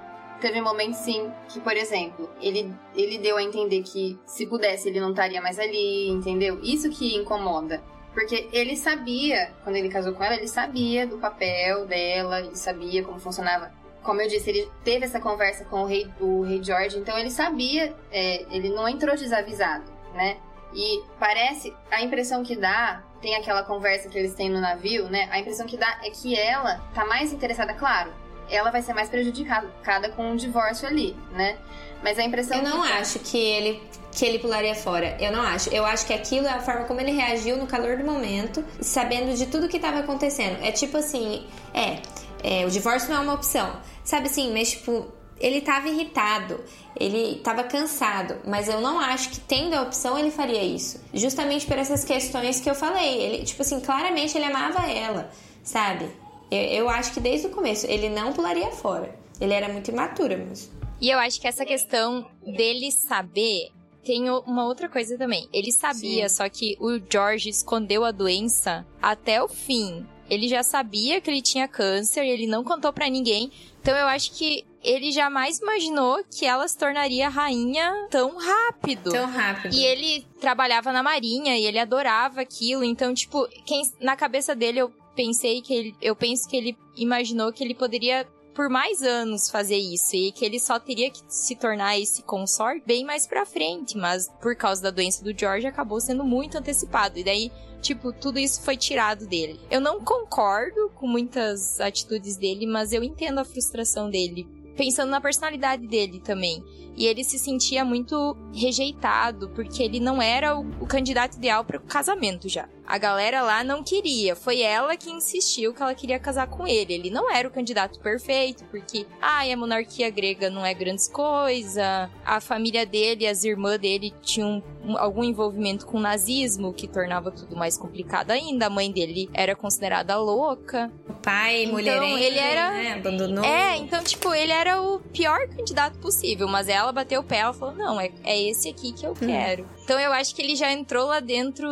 [0.41, 5.01] Teve momentos sim que, por exemplo, ele, ele deu a entender que se pudesse ele
[5.01, 6.59] não estaria mais ali, entendeu?
[6.63, 7.83] Isso que incomoda.
[8.13, 13.05] Porque ele sabia, quando ele casou com ela, ele sabia do papel dela, ele sabia
[13.05, 13.73] como funcionava.
[14.03, 17.31] Como eu disse, ele teve essa conversa com o rei, o rei George, então ele
[17.31, 20.39] sabia, é, ele não entrou desavisado, né?
[20.75, 25.29] E parece, a impressão que dá, tem aquela conversa que eles têm no navio, né?
[25.31, 28.13] A impressão que dá é que ela tá mais interessada, claro,
[28.49, 31.59] ela vai ser mais prejudicada com um divórcio ali, né?
[32.03, 35.17] Mas a impressão Eu não que acho que ele que ele pularia fora.
[35.21, 35.69] Eu não acho.
[35.71, 39.37] Eu acho que aquilo é a forma como ele reagiu no calor do momento, sabendo
[39.37, 40.63] de tudo que estava acontecendo.
[40.63, 42.01] É tipo assim, é,
[42.43, 43.77] é, o divórcio não é uma opção.
[44.05, 45.07] Sabe assim, mas tipo,
[45.39, 46.63] ele tava irritado,
[46.99, 51.01] ele tava cansado, mas eu não acho que tendo a opção ele faria isso.
[51.15, 53.23] Justamente por essas questões que eu falei.
[53.23, 55.31] Ele, tipo assim, claramente ele amava ela,
[55.63, 56.11] sabe?
[56.51, 59.15] Eu, eu acho que desde o começo ele não pularia fora.
[59.41, 60.81] Ele era muito imaturo mesmo.
[61.01, 63.71] E eu acho que essa questão dele saber
[64.05, 65.49] tem uma outra coisa também.
[65.53, 66.37] Ele sabia, Sim.
[66.37, 70.07] só que o George escondeu a doença até o fim.
[70.29, 73.51] Ele já sabia que ele tinha câncer, ele não contou para ninguém.
[73.81, 79.11] Então eu acho que ele jamais imaginou que ela se tornaria rainha tão rápido.
[79.11, 79.75] Tão rápido.
[79.75, 82.85] E ele trabalhava na marinha e ele adorava aquilo.
[82.85, 87.53] Então, tipo, quem na cabeça dele eu pensei que ele, eu penso que ele imaginou
[87.53, 88.27] que ele poderia
[88.61, 92.85] por mais anos fazer isso e que ele só teria que se tornar esse consorte
[92.87, 97.19] bem mais pra frente, mas por causa da doença do George acabou sendo muito antecipado.
[97.19, 99.59] E daí, tipo, tudo isso foi tirado dele.
[99.71, 104.47] Eu não concordo com muitas atitudes dele, mas eu entendo a frustração dele.
[104.77, 106.63] Pensando na personalidade dele também.
[106.95, 111.79] E ele se sentia muito rejeitado, porque ele não era o, o candidato ideal para
[111.79, 112.69] o casamento já.
[112.91, 114.35] A galera lá não queria.
[114.35, 116.93] Foi ela que insistiu que ela queria casar com ele.
[116.93, 122.11] Ele não era o candidato perfeito, porque, ai, a monarquia grega não é grandes coisa.
[122.25, 124.61] A família dele, as irmãs dele tinham
[124.99, 128.67] algum envolvimento com o nazismo, que tornava tudo mais complicado ainda.
[128.67, 130.91] A mãe dele era considerada louca.
[131.09, 132.95] O pai, então, mulher, ele era, né?
[132.95, 133.45] abandonou.
[133.45, 137.53] É, então tipo, ele era o pior candidato possível, mas ela bateu o pé, ela
[137.53, 139.27] falou: "Não, é, é esse aqui que eu hum.
[139.27, 139.65] quero".
[139.85, 141.69] Então eu acho que ele já entrou lá dentro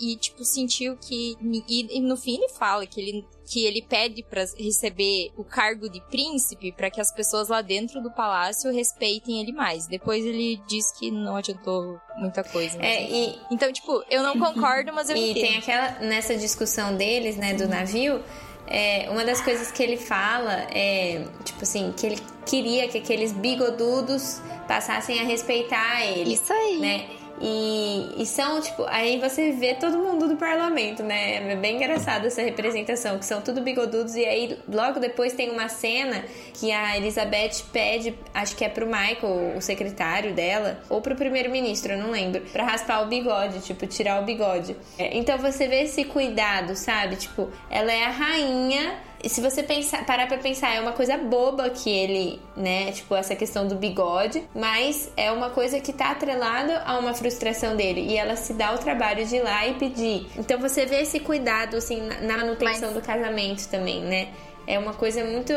[0.00, 1.36] e tipo sentiu que.
[1.68, 5.88] E, e no fim ele fala que ele que ele pede para receber o cargo
[5.88, 9.86] de príncipe para que as pessoas lá dentro do palácio respeitem ele mais.
[9.86, 12.76] Depois ele diz que não adiantou muita coisa.
[12.82, 13.38] É, e...
[13.50, 15.44] Então, tipo, eu não concordo, mas eu e entendo.
[15.44, 18.20] E tem aquela, nessa discussão deles, né, do navio,
[18.66, 23.32] é, uma das coisas que ele fala é, tipo assim, que ele queria que aqueles
[23.32, 26.34] bigodudos passassem a respeitar ele.
[26.34, 26.78] Isso aí.
[26.78, 27.06] Né?
[27.40, 31.52] E, e são, tipo, aí você vê todo mundo do parlamento, né?
[31.52, 34.14] É bem engraçado essa representação, que são tudo bigodudos.
[34.14, 38.86] E aí, logo depois, tem uma cena que a Elizabeth pede, acho que é pro
[38.86, 43.86] Michael, o secretário dela, ou pro primeiro-ministro, eu não lembro, pra raspar o bigode, tipo,
[43.86, 44.76] tirar o bigode.
[44.98, 47.16] É, então você vê esse cuidado, sabe?
[47.16, 51.68] Tipo, ela é a rainha se você pensar, parar pra pensar, é uma coisa boba
[51.70, 56.82] que ele, né, tipo, essa questão do bigode, mas é uma coisa que tá atrelada
[56.84, 58.02] a uma frustração dele.
[58.02, 60.26] E ela se dá o trabalho de ir lá e pedir.
[60.36, 62.94] Então você vê esse cuidado, assim, na manutenção mas...
[62.94, 64.28] do casamento também, né?
[64.66, 65.52] É uma coisa muito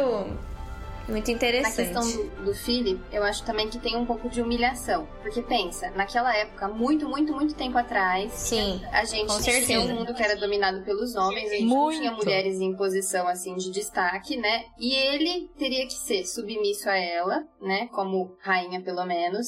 [1.09, 1.77] muito interessante.
[1.77, 5.07] Na questão do, do Philip, eu acho também que tem um pouco de humilhação.
[5.21, 10.13] Porque pensa, naquela época, muito, muito, muito tempo atrás, Sim, a gente tinha um mundo
[10.13, 11.95] que era dominado pelos homens, a gente muito.
[11.95, 14.65] não tinha mulheres em posição assim de destaque, né?
[14.77, 17.87] E ele teria que ser submisso a ela, né?
[17.87, 19.47] Como rainha, pelo menos.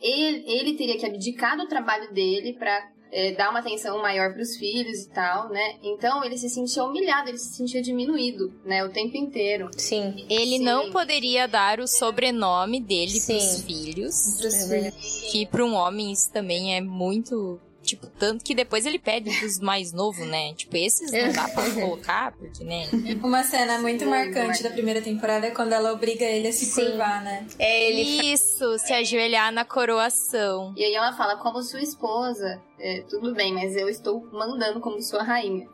[0.00, 4.42] Ele, ele teria que abdicar do trabalho dele para é, dar uma atenção maior para
[4.42, 5.76] os filhos e tal, né?
[5.82, 8.82] Então ele se sentia humilhado, ele se sentia diminuído, né?
[8.82, 9.68] O tempo inteiro.
[9.76, 10.26] Sim.
[10.30, 10.64] Ele Sim.
[10.64, 14.36] não poderia dar o sobrenome dele para os filhos.
[14.38, 15.30] Pros é filhos.
[15.30, 19.58] Que para um homem isso também é muito Tipo, tanto que depois ele pede dos
[19.58, 20.54] mais novos, né?
[20.54, 22.88] Tipo, esses não dá pra colocar, porque, né?
[23.22, 26.86] Uma cena muito marcante da primeira temporada é quando ela obriga ele a se Sim.
[26.86, 27.46] curvar, né?
[27.58, 28.32] É, ele...
[28.32, 30.72] Isso, se ajoelhar na coroação.
[30.76, 35.02] E aí ela fala, como sua esposa, é, tudo bem, mas eu estou mandando como
[35.02, 35.68] sua rainha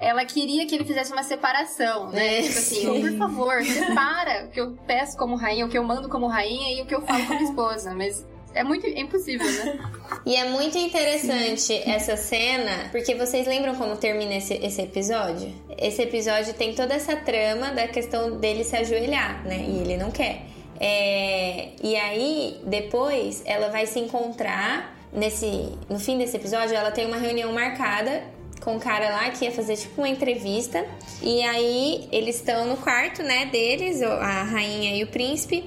[0.00, 2.38] ela queria que ele fizesse uma separação, né?
[2.38, 5.76] É, tipo assim, oh, por favor, separa o que eu peço como rainha, o que
[5.76, 7.94] eu mando como rainha e o que eu falo como esposa.
[7.94, 9.78] Mas é muito é impossível, né?
[10.26, 11.82] e é muito interessante Sim.
[11.86, 15.52] essa cena, porque vocês lembram como termina esse, esse episódio?
[15.78, 19.64] Esse episódio tem toda essa trama da questão dele se ajoelhar, né?
[19.68, 20.42] E ele não quer.
[20.78, 25.72] É, e aí, depois, ela vai se encontrar nesse.
[25.88, 28.22] No fim desse episódio, ela tem uma reunião marcada
[28.60, 30.84] com um cara lá que ia fazer tipo uma entrevista.
[31.22, 35.64] E aí eles estão no quarto, né, deles, a rainha e o príncipe.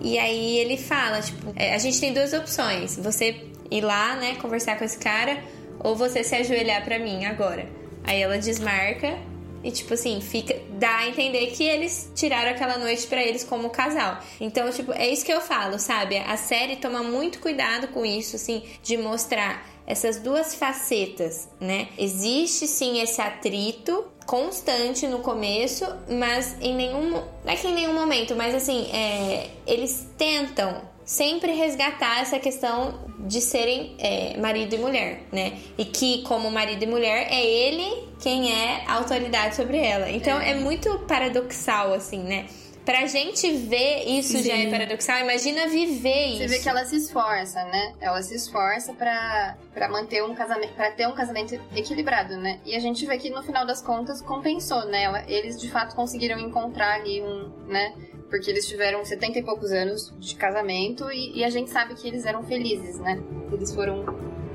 [0.00, 2.96] E aí ele fala, tipo, é, a gente tem duas opções.
[2.96, 3.36] Você
[3.70, 5.42] ir lá, né, conversar com esse cara,
[5.78, 7.66] ou você se ajoelhar para mim agora.
[8.04, 9.18] Aí ela desmarca
[9.62, 13.68] e tipo assim, fica dá a entender que eles tiraram aquela noite para eles como
[13.70, 14.18] casal.
[14.40, 16.16] Então, tipo, é isso que eu falo, sabe?
[16.16, 21.88] A série toma muito cuidado com isso, assim, de mostrar essas duas facetas, né?
[21.98, 27.10] Existe sim esse atrito constante no começo, mas em nenhum.
[27.10, 33.00] Não é que em nenhum momento, mas assim, é, eles tentam sempre resgatar essa questão
[33.18, 35.58] de serem é, marido e mulher, né?
[35.76, 40.08] E que, como marido e mulher, é ele quem é a autoridade sobre ela.
[40.08, 42.46] Então é, é muito paradoxal, assim, né?
[42.84, 44.44] Pra gente ver isso Sim.
[44.44, 46.38] já é paradoxal, imagina viver isso.
[46.38, 47.92] Você vê que ela se esforça, né?
[48.00, 52.60] Ela se esforça pra, pra manter um casamento, para ter um casamento equilibrado, né?
[52.64, 55.24] E a gente vê que no final das contas compensou, né?
[55.26, 57.94] Eles de fato conseguiram encontrar ali um, né?
[58.30, 62.06] Porque eles tiveram 70 e poucos anos de casamento e, e a gente sabe que
[62.06, 63.20] eles eram felizes, né?
[63.52, 64.04] Eles foram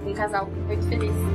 [0.06, 1.35] um casal muito feliz.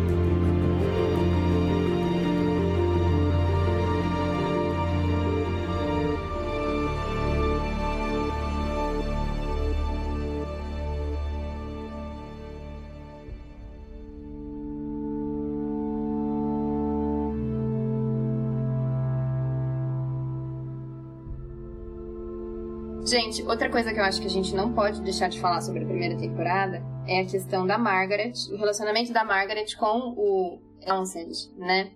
[23.10, 25.82] Gente, outra coisa que eu acho que a gente não pode deixar de falar sobre
[25.82, 31.32] a primeira temporada é a questão da Margaret, o relacionamento da Margaret com o Townsend,
[31.56, 31.90] né?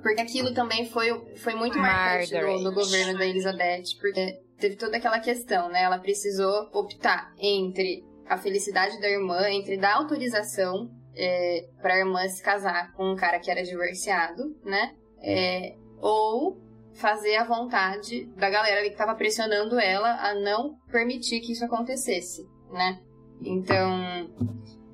[0.00, 4.96] Porque aquilo também foi, foi muito marcante no, no governo da Elizabeth, porque teve toda
[4.96, 5.82] aquela questão, né?
[5.82, 12.28] Ela precisou optar entre a felicidade da irmã, entre dar autorização é, para a irmã
[12.28, 14.94] se casar com um cara que era divorciado, né?
[15.20, 16.69] É, ou
[17.00, 22.46] fazer a vontade da galera que estava pressionando ela a não permitir que isso acontecesse,
[22.70, 23.00] né?
[23.42, 24.30] Então,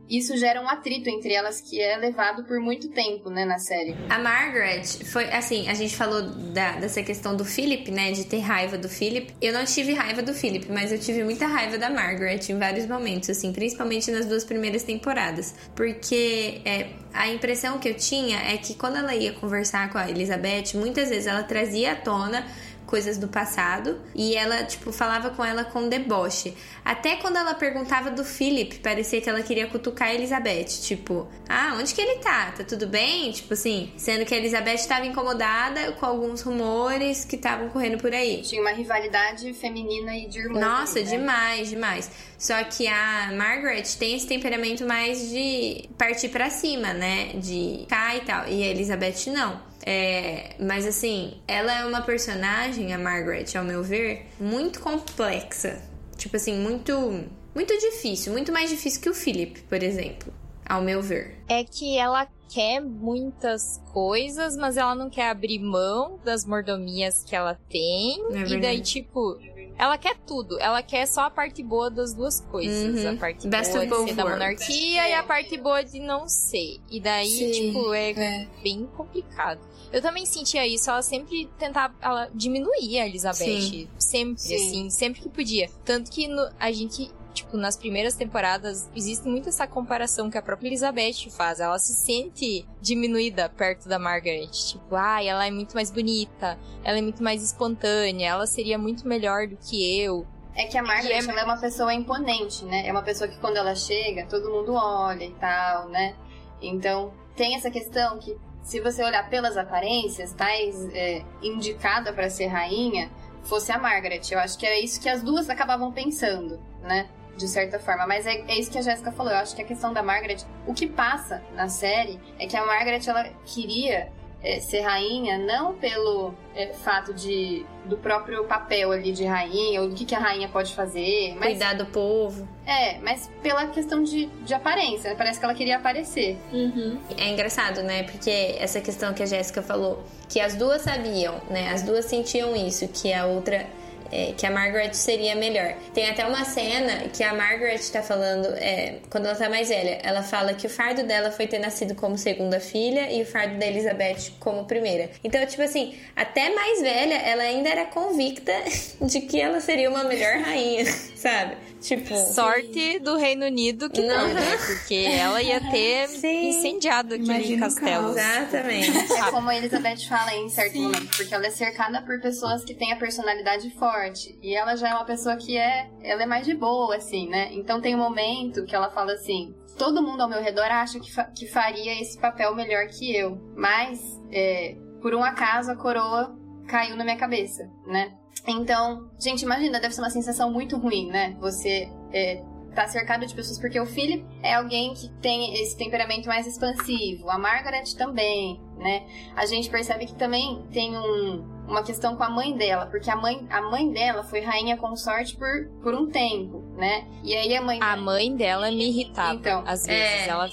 [0.08, 3.94] isso gera um atrito entre elas que é levado por muito tempo, né, na série.
[4.08, 8.38] A Margaret foi assim, a gente falou da, dessa questão do Philip, né, de ter
[8.38, 9.34] raiva do Philip.
[9.40, 12.86] Eu não tive raiva do Philip, mas eu tive muita raiva da Margaret em vários
[12.86, 18.56] momentos, assim, principalmente nas duas primeiras temporadas, porque é, a impressão que eu tinha é
[18.56, 22.46] que quando ela ia conversar com a Elizabeth, muitas vezes ela trazia à tona
[22.86, 26.54] coisas do passado e ela, tipo, falava com ela com deboche.
[26.84, 31.76] Até quando ela perguntava do Philip, parecia que ela queria cutucar a Elizabeth, tipo, ah,
[31.78, 32.52] onde que ele tá?
[32.56, 33.32] Tá tudo bem?
[33.32, 38.12] Tipo assim, sendo que a Elizabeth estava incomodada com alguns rumores que estavam correndo por
[38.12, 38.42] aí.
[38.42, 40.60] Tinha uma rivalidade feminina e de irmã.
[40.60, 41.06] Nossa, né?
[41.06, 42.10] demais, demais.
[42.38, 47.32] Só que a Margaret tem esse temperamento mais de partir para cima, né?
[47.34, 48.46] De cá e tal.
[48.48, 49.60] E a Elizabeth não.
[49.86, 55.80] É, mas assim, ela é uma personagem, a Margaret, ao meu ver, muito complexa.
[56.16, 60.34] Tipo assim, muito, muito difícil, muito mais difícil que o Philip, por exemplo,
[60.68, 61.36] ao meu ver.
[61.48, 67.36] É que ela quer muitas coisas, mas ela não quer abrir mão das mordomias que
[67.36, 68.18] ela tem.
[68.32, 69.38] É e daí, tipo,
[69.78, 70.58] ela quer tudo.
[70.60, 73.04] Ela quer só a parte boa das duas coisas.
[73.04, 73.12] Uhum.
[73.12, 76.80] A parte Best boa de ser da monarquia e a parte boa de não ser.
[76.90, 78.48] E daí, Sim, tipo, é, é.
[78.62, 79.60] bem complicado.
[79.92, 80.90] Eu também sentia isso.
[80.90, 83.60] Ela sempre tentava ela diminuir a Elizabeth.
[83.60, 83.88] Sim.
[83.98, 84.54] Sempre, Sim.
[84.54, 85.70] assim, sempre que podia.
[85.84, 87.10] Tanto que no- a gente
[87.46, 91.60] tipo, nas primeiras temporadas, existe muito essa comparação que a própria Elizabeth faz.
[91.60, 94.48] Ela se sente diminuída perto da Margaret.
[94.48, 99.06] Tipo, ah, ela é muito mais bonita, ela é muito mais espontânea, ela seria muito
[99.06, 100.26] melhor do que eu.
[100.54, 102.86] É que a Margaret, é- ela é uma pessoa imponente, né?
[102.86, 106.14] É uma pessoa que quando ela chega, todo mundo olha e tal, né?
[106.60, 112.46] Então, tem essa questão que, se você olhar pelas aparências, tais é, indicada para ser
[112.46, 113.10] rainha,
[113.44, 114.22] fosse a Margaret.
[114.30, 117.06] Eu acho que era isso que as duas acabavam pensando, né?
[117.36, 118.06] De certa forma.
[118.06, 119.32] Mas é, é isso que a Jéssica falou.
[119.32, 122.64] Eu acho que a questão da Margaret, o que passa na série é que a
[122.64, 124.10] Margaret, ela queria
[124.42, 129.88] é, ser rainha não pelo é, fato de do próprio papel ali de rainha ou
[129.88, 132.48] do que, que a rainha pode fazer, mas Cuidar do povo.
[132.66, 136.36] é, mas pela questão de, de aparência, parece que ela queria aparecer.
[136.52, 136.98] Uhum.
[137.16, 138.02] É engraçado, né?
[138.02, 141.70] Porque essa questão que a Jéssica falou, que as duas sabiam, né?
[141.72, 143.66] As duas sentiam isso, que a outra.
[144.12, 145.74] É, que a Margaret seria melhor.
[145.94, 149.98] Tem até uma cena que a Margaret tá falando, é, quando ela tá mais velha,
[150.02, 153.58] ela fala que o fardo dela foi ter nascido como segunda filha e o fardo
[153.58, 155.10] da Elizabeth como primeira.
[155.22, 158.52] Então, tipo assim, até mais velha, ela ainda era convicta
[159.00, 160.84] de que ela seria uma melhor rainha,
[161.16, 161.56] sabe?
[161.86, 162.16] Tipo.
[162.16, 164.34] Sorte do Reino Unido que não, Não.
[164.34, 164.56] né?
[164.66, 166.48] Porque ela ia ter Sim.
[166.48, 168.10] incendiado aquele castelo.
[168.10, 168.90] Exatamente.
[169.26, 172.74] É como a Elizabeth fala em certo momento, porque ela é cercada por pessoas que
[172.74, 174.38] têm a personalidade forte.
[174.42, 175.88] E ela já é uma pessoa que é.
[176.02, 177.48] Ela é mais de boa, assim, né?
[177.52, 179.54] Então tem um momento que ela fala assim.
[179.78, 183.38] Todo mundo ao meu redor acha que, fa- que faria esse papel melhor que eu.
[183.54, 184.00] Mas,
[184.32, 186.34] é, por um acaso, a coroa
[186.66, 188.12] caiu na minha cabeça, né?
[188.46, 191.36] Então, gente, imagina, deve ser uma sensação muito ruim, né?
[191.40, 192.42] Você é,
[192.76, 197.28] tá cercado de pessoas, porque o Philip é alguém que tem esse temperamento mais expansivo,
[197.30, 199.06] a Margaret também, né?
[199.34, 203.16] A gente percebe que também tem um, uma questão com a mãe dela, porque a
[203.16, 207.08] mãe, a mãe dela foi rainha consorte por, por um tempo, né?
[207.24, 209.34] E aí a mãe A mãe dela me irritava.
[209.34, 210.28] Então, às vezes é.
[210.28, 210.48] ela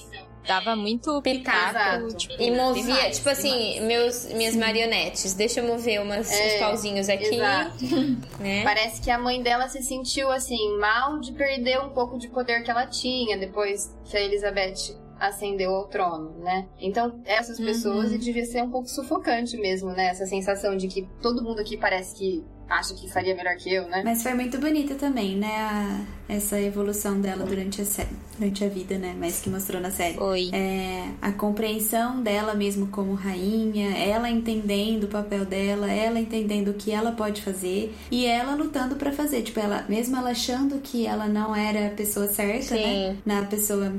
[0.48, 5.34] dava muito pitaco, tipo, E movia, demais, tipo assim, meus, minhas marionetes.
[5.34, 7.38] Deixa eu mover umas, É, uns pauzinhos aqui,
[8.40, 8.64] né?
[8.64, 12.64] Parece que a mãe dela se sentiu assim, mal de perder um pouco de poder
[12.64, 16.68] que ela tinha depois que a Elizabeth ascendeu ao trono, né?
[16.80, 20.08] Então, essas pessoas e devia ser um pouco sufocante mesmo, né?
[20.08, 23.88] Essa sensação de que todo mundo aqui parece que acha que faria melhor que eu,
[23.88, 24.02] né?
[24.04, 25.48] Mas foi muito bonita também, né?
[25.56, 28.08] a- essa evolução dela durante a, sé-
[28.40, 29.14] durante a vida, né?
[29.20, 30.18] Mas que mostrou na série.
[30.20, 30.50] Oi.
[30.54, 36.74] É, a compreensão dela mesmo como rainha, ela entendendo o papel dela, ela entendendo o
[36.74, 39.42] que ela pode fazer e ela lutando pra fazer.
[39.44, 43.12] Tipo, ela, mesmo ela achando que ela não era a pessoa certa, né?
[43.14, 43.18] Sim.
[43.26, 43.94] Na pessoa,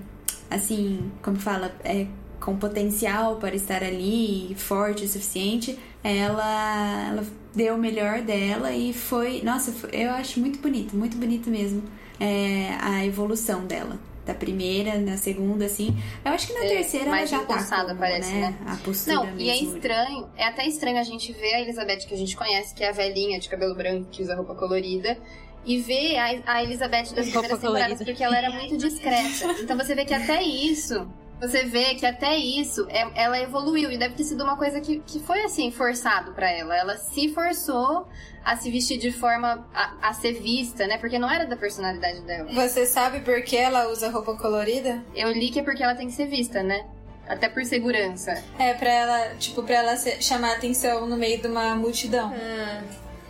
[0.51, 2.07] assim, como fala, é,
[2.41, 8.93] com potencial para estar ali, forte o suficiente, ela, ela deu o melhor dela e
[8.93, 9.41] foi.
[9.43, 11.83] Nossa, foi- eu acho muito bonito, muito bonito mesmo
[12.21, 13.99] é, a evolução dela.
[14.27, 15.95] Da primeira, na segunda, assim.
[16.25, 17.43] Eu acho que na É, terceira ela já tá.
[17.45, 18.55] impulsada, como, parece, né?
[18.67, 19.41] A postura Não, mesmo.
[19.41, 22.75] e é estranho, é até estranho a gente ver a Elizabeth que a gente conhece,
[22.75, 25.19] que é a velhinha de cabelo branco que usa roupa colorida,
[25.67, 29.61] e ver a, a Elizabeth das primeiras temporadas, porque ela era muito discreta.
[29.63, 31.07] Então você vê que até isso,
[31.41, 35.01] você vê que até isso, é- ela evoluiu, e deve ter sido uma coisa que,
[35.01, 36.77] que foi assim, forçado pra ela.
[36.77, 38.09] Ela se forçou
[38.45, 40.99] a se vestir de forma a, a ser vista, né?
[40.99, 42.51] Porque não era da personalidade dela.
[42.53, 45.03] Você sabe por que ela usa roupa colorida?
[45.15, 46.85] Eu li que é porque ela tem que ser vista, né?
[47.27, 48.43] Até por segurança.
[48.59, 52.31] É pra ela, tipo, pra ela ser- chamar atenção no meio de uma multidão.
[52.35, 52.83] Ah,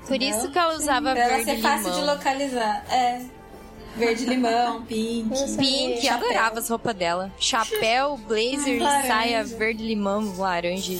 [0.07, 2.85] Por isso que ela usava Pra ela verde ser fácil de localizar.
[2.93, 3.23] É.
[3.97, 5.29] Verde limão, pink.
[5.57, 7.33] Pink, eu adorava as roupas dela.
[7.39, 9.09] Chapéu, blazer, Laranja.
[9.09, 10.93] saia verde limão, laranja.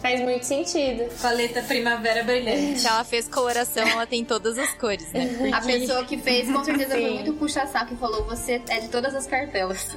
[0.00, 1.04] Faz muito sentido.
[1.20, 2.80] Paleta primavera brilhante.
[2.80, 5.26] Se ela fez coloração, ela tem todas as cores, né?
[5.26, 5.52] Porque...
[5.56, 9.14] A pessoa que fez, com certeza, foi muito puxa-saco e falou: você é de todas
[9.14, 9.88] as cartelas.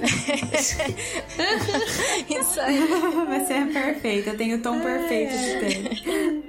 [2.28, 2.80] Isso aí.
[3.40, 6.44] Você é perfeita, tem o tom perfeito de pele.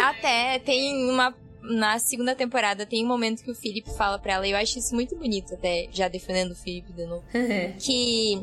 [0.00, 1.34] Até tem uma.
[1.70, 4.78] Na segunda temporada tem um momento que o Felipe fala pra ela, e eu acho
[4.78, 7.24] isso muito bonito, até já defendendo o Felipe de novo.
[7.80, 8.38] que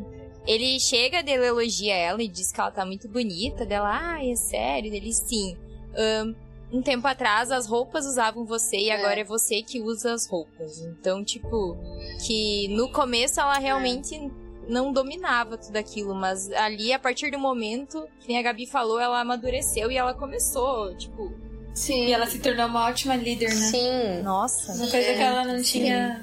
[0.47, 3.65] ele chega, dele elogia ela e diz que ela tá muito bonita.
[3.65, 4.93] Dela, ah, é sério?
[4.93, 5.55] Ele, sim.
[5.95, 6.33] Ahn,
[6.71, 8.95] um tempo atrás as roupas usavam você e É.
[8.95, 10.79] agora é você que usa as roupas.
[10.79, 11.77] Então, tipo,
[12.25, 14.31] que no começo ela realmente
[14.67, 19.19] não dominava tudo aquilo, mas ali, a partir do momento, que a Gabi falou, ela
[19.19, 21.31] amadureceu e ela começou, tipo,
[21.73, 22.07] Sim.
[22.07, 23.55] E ela se tornou uma ótima líder, né?
[23.55, 24.21] Sim.
[24.23, 24.73] nossa.
[24.73, 26.21] Uma coisa que ela não tinha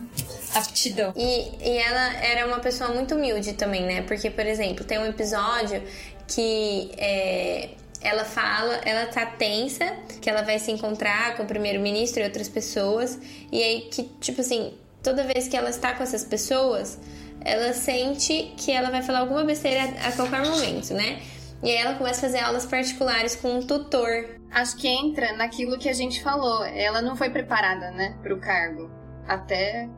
[0.55, 1.13] aptidão.
[1.17, 4.03] E, e ela era uma pessoa muito humilde também, né?
[4.03, 5.83] Porque, por exemplo, tem um episódio
[6.27, 7.71] que é,
[8.01, 12.49] ela fala, ela tá tensa, que ela vai se encontrar com o primeiro-ministro e outras
[12.49, 13.19] pessoas,
[13.51, 16.99] e aí que, tipo assim, toda vez que ela está com essas pessoas,
[17.41, 21.23] ela sente que ela vai falar alguma besteira a qualquer momento, né?
[21.63, 24.38] E aí ela começa a fazer aulas particulares com um tutor.
[24.51, 26.65] Acho que entra naquilo que a gente falou.
[26.65, 28.91] Ela não foi preparada, né, pro cargo.
[29.27, 29.89] Até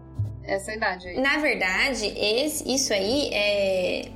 [0.44, 1.20] essa idade aí.
[1.20, 4.08] Na verdade, esse, isso aí é,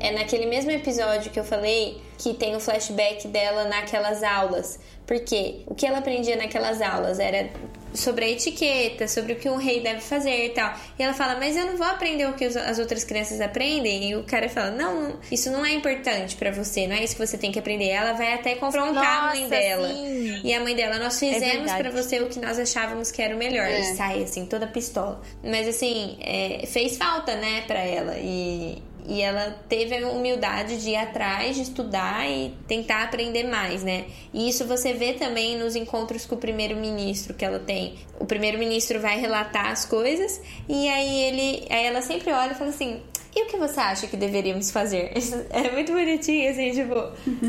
[0.00, 4.80] é naquele mesmo episódio que eu falei que tem o flashback dela naquelas aulas.
[5.06, 7.50] Porque o que ela aprendia naquelas aulas era
[7.94, 10.74] sobre a etiqueta, sobre o que um rei deve fazer e tal.
[10.98, 14.10] E ela fala, mas eu não vou aprender o que as outras crianças aprendem.
[14.10, 17.26] E o cara fala, não, isso não é importante pra você, não é isso que
[17.26, 17.88] você tem que aprender.
[17.88, 19.88] Ela vai até confrontar a mãe Nossa, dela.
[19.88, 20.40] sim.
[20.44, 21.82] E a mãe dela, nós fizemos verdade.
[21.82, 23.66] pra você o que nós achávamos que era o melhor.
[23.66, 23.80] É.
[23.80, 25.20] E sai assim, toda pistola.
[25.42, 28.16] Mas assim, é, fez falta, né, pra ela.
[28.18, 33.82] E, e ela teve a humildade de ir atrás, de estudar e tentar aprender mais,
[33.82, 34.06] né?
[34.32, 37.94] E isso você vê também nos encontros com o primeiro-ministro que ela tem.
[38.18, 41.66] O primeiro-ministro vai relatar as coisas e aí ele.
[41.70, 43.02] Aí ela sempre olha e fala assim.
[43.34, 45.12] E o que você acha que deveríamos fazer?
[45.50, 46.94] É muito bonitinho, assim, tipo,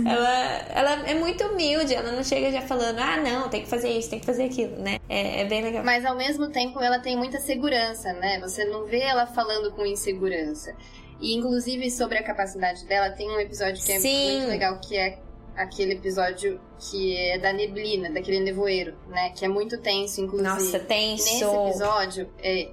[0.08, 3.90] ela, ela é muito humilde, ela não chega já falando, ah, não, tem que fazer
[3.90, 5.00] isso, tem que fazer aquilo, né?
[5.10, 5.84] É, é bem legal.
[5.84, 8.40] Mas ao mesmo tempo ela tem muita segurança, né?
[8.40, 10.74] Você não vê ela falando com insegurança.
[11.20, 14.32] E inclusive sobre a capacidade dela, tem um episódio que é Sim.
[14.32, 15.20] muito legal, que é
[15.56, 19.30] aquele episódio que é da neblina, daquele nevoeiro, né?
[19.32, 20.50] Que é muito tenso, inclusive.
[20.50, 21.26] Nossa, tenso.
[21.26, 22.72] Nesse episódio, é,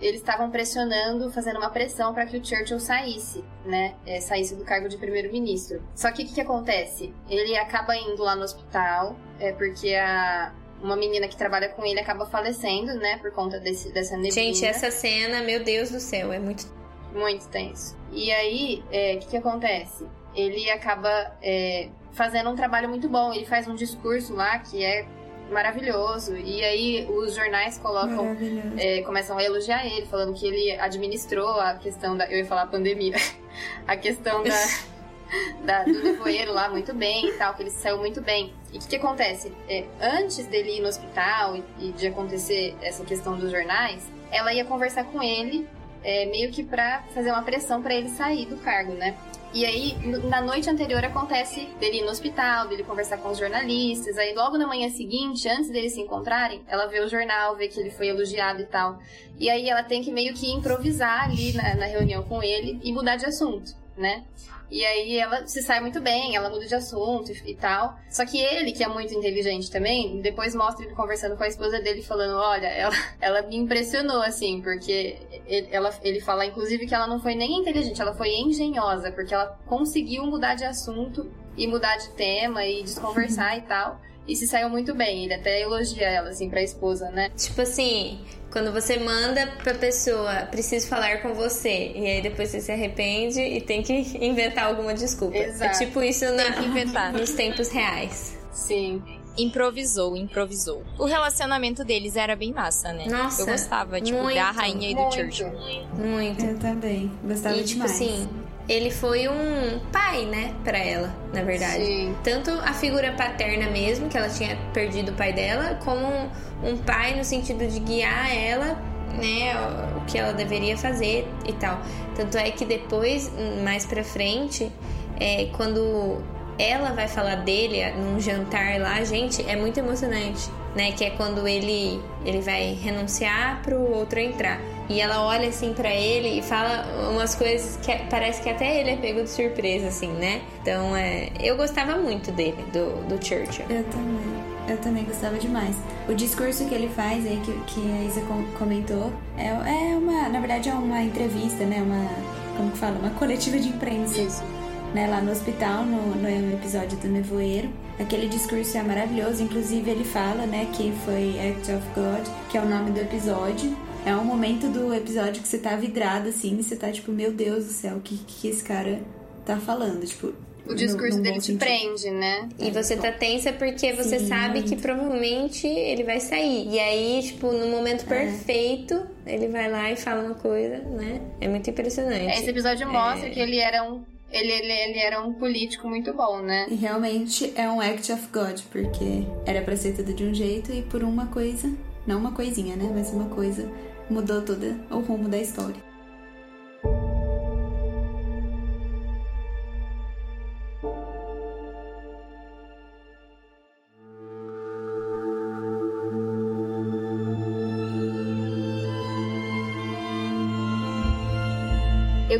[0.00, 3.94] eles estavam pressionando, fazendo uma pressão para que o Churchill saísse, né?
[4.06, 5.82] É, saísse do cargo de primeiro-ministro.
[5.94, 7.14] Só que o que, que acontece?
[7.28, 12.00] Ele acaba indo lá no hospital, é porque a uma menina que trabalha com ele
[12.00, 13.16] acaba falecendo, né?
[13.18, 14.34] Por conta desse, dessa neblina.
[14.34, 16.66] Gente, essa cena, meu Deus do céu, é muito.
[17.14, 17.96] Muito tenso.
[18.10, 20.06] E aí, é, o que, que acontece?
[20.34, 23.32] Ele acaba é, fazendo um trabalho muito bom.
[23.32, 25.06] Ele faz um discurso lá que é
[25.50, 26.34] maravilhoso.
[26.36, 28.36] E aí os jornais colocam
[28.78, 32.26] é, começam a elogiar ele, falando que ele administrou a questão da.
[32.30, 33.16] Eu ia falar pandemia.
[33.86, 34.66] a questão da,
[35.64, 38.54] da- do nevoeiro lá muito bem e tal, que ele saiu muito bem.
[38.72, 39.52] E o que, que acontece?
[39.68, 44.52] É, antes dele ir no hospital e, e de acontecer essa questão dos jornais, ela
[44.54, 45.68] ia conversar com ele,
[46.02, 49.16] é, meio que pra fazer uma pressão pra ele sair do cargo, né?
[49.54, 49.94] E aí,
[50.28, 54.16] na noite anterior acontece dele ir no hospital, dele conversar com os jornalistas.
[54.16, 57.78] Aí, logo na manhã seguinte, antes deles se encontrarem, ela vê o jornal, vê que
[57.78, 58.98] ele foi elogiado e tal.
[59.38, 62.90] E aí, ela tem que meio que improvisar ali na, na reunião com ele e
[62.92, 64.24] mudar de assunto, né?
[64.70, 67.94] E aí, ela se sai muito bem, ela muda de assunto e, e tal.
[68.08, 71.78] Só que ele, que é muito inteligente também, depois mostra ele conversando com a esposa
[71.78, 76.94] dele, falando: Olha, ela, ela me impressionou, assim, porque ele, ela, ele fala, inclusive, que
[76.94, 81.66] ela não foi nem inteligente, ela foi engenhosa, porque ela conseguiu mudar de assunto e
[81.66, 84.00] mudar de tema e desconversar e tal.
[84.26, 85.24] E se saiu muito bem.
[85.24, 87.30] Ele até elogia ela, assim, pra esposa, né?
[87.36, 92.60] Tipo assim, quando você manda pra pessoa, preciso falar com você, e aí depois você
[92.60, 95.36] se arrepende e tem que inventar alguma desculpa.
[95.36, 95.64] Exato.
[95.82, 97.12] É tipo isso na, Tem que inventar.
[97.12, 98.38] nos tempos reais.
[98.52, 99.02] Sim.
[99.36, 100.82] Improvisou, improvisou.
[100.98, 103.06] O relacionamento deles era bem massa, né?
[103.08, 105.14] Nossa, Eu gostava, tipo, muito, da rainha e do Muito.
[105.16, 105.52] Churchill.
[105.94, 106.44] Muito.
[106.44, 107.10] Eu também.
[107.24, 107.92] Gostava E tipo demais.
[107.92, 108.28] assim,
[108.68, 111.84] ele foi um pai, né, pra ela, na verdade.
[111.84, 112.14] Sim.
[112.22, 116.28] Tanto a figura paterna mesmo, que ela tinha perdido o pai dela, como um,
[116.62, 118.78] um pai no sentido de guiar ela,
[119.18, 121.80] né, o- o que ela deveria fazer e tal.
[122.14, 123.30] Tanto é que depois,
[123.64, 124.70] mais pra frente,
[125.18, 126.22] é, quando
[126.58, 130.92] ela vai falar dele num jantar lá, gente, é muito emocionante, né?
[130.92, 134.60] Que é quando ele, ele vai renunciar pro outro entrar.
[134.88, 138.90] E ela olha assim para ele e fala umas coisas que parece que até ele
[138.90, 140.42] é pego de surpresa, assim, né?
[140.60, 143.64] Então, é, eu gostava muito dele, do, do Churchill.
[143.70, 144.52] Eu também.
[144.68, 145.74] Eu também gostava demais.
[146.08, 148.22] O discurso que ele faz aí, que, que a Isa
[148.56, 151.82] comentou, é, é uma, na verdade, é uma entrevista, né?
[151.82, 152.08] Uma,
[152.56, 152.96] como que fala?
[152.98, 154.20] Uma coletiva de imprensa.
[154.20, 154.61] Isso.
[154.94, 157.70] Né, lá no hospital, no, no episódio do Nevoeiro.
[157.98, 162.60] Aquele discurso é maravilhoso, inclusive ele fala, né, que foi Act of God, que é
[162.60, 163.74] o nome do episódio.
[164.04, 167.32] É um momento do episódio que você tá vidrado, assim, e você tá tipo, meu
[167.32, 169.00] Deus do céu, o que, que esse cara
[169.46, 170.04] tá falando?
[170.04, 170.34] Tipo,
[170.66, 172.48] o discurso no, dele te prende, né?
[172.58, 174.68] E você tá tensa porque você Sim, sabe muito.
[174.68, 176.68] que provavelmente ele vai sair.
[176.68, 178.06] E aí, tipo, no momento é.
[178.06, 181.20] perfeito, ele vai lá e fala uma coisa, né?
[181.40, 182.38] É muito impressionante.
[182.38, 183.30] Esse episódio mostra é...
[183.30, 184.02] que ele era um
[184.32, 186.66] ele, ele, ele, era um político muito bom, né?
[186.70, 190.72] E realmente é um act of God, porque era pra ser tudo de um jeito
[190.72, 191.70] e por uma coisa,
[192.06, 192.90] não uma coisinha, né?
[192.92, 193.70] Mas uma coisa
[194.08, 195.91] mudou todo o rumo da história.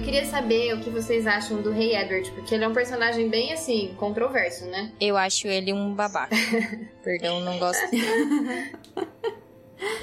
[0.02, 3.52] Queria saber o que vocês acham do Rei Edward, porque ele é um personagem bem
[3.52, 4.92] assim, controverso, né?
[5.00, 6.34] Eu acho ele um babaca.
[7.02, 7.82] Perdão, não gosto.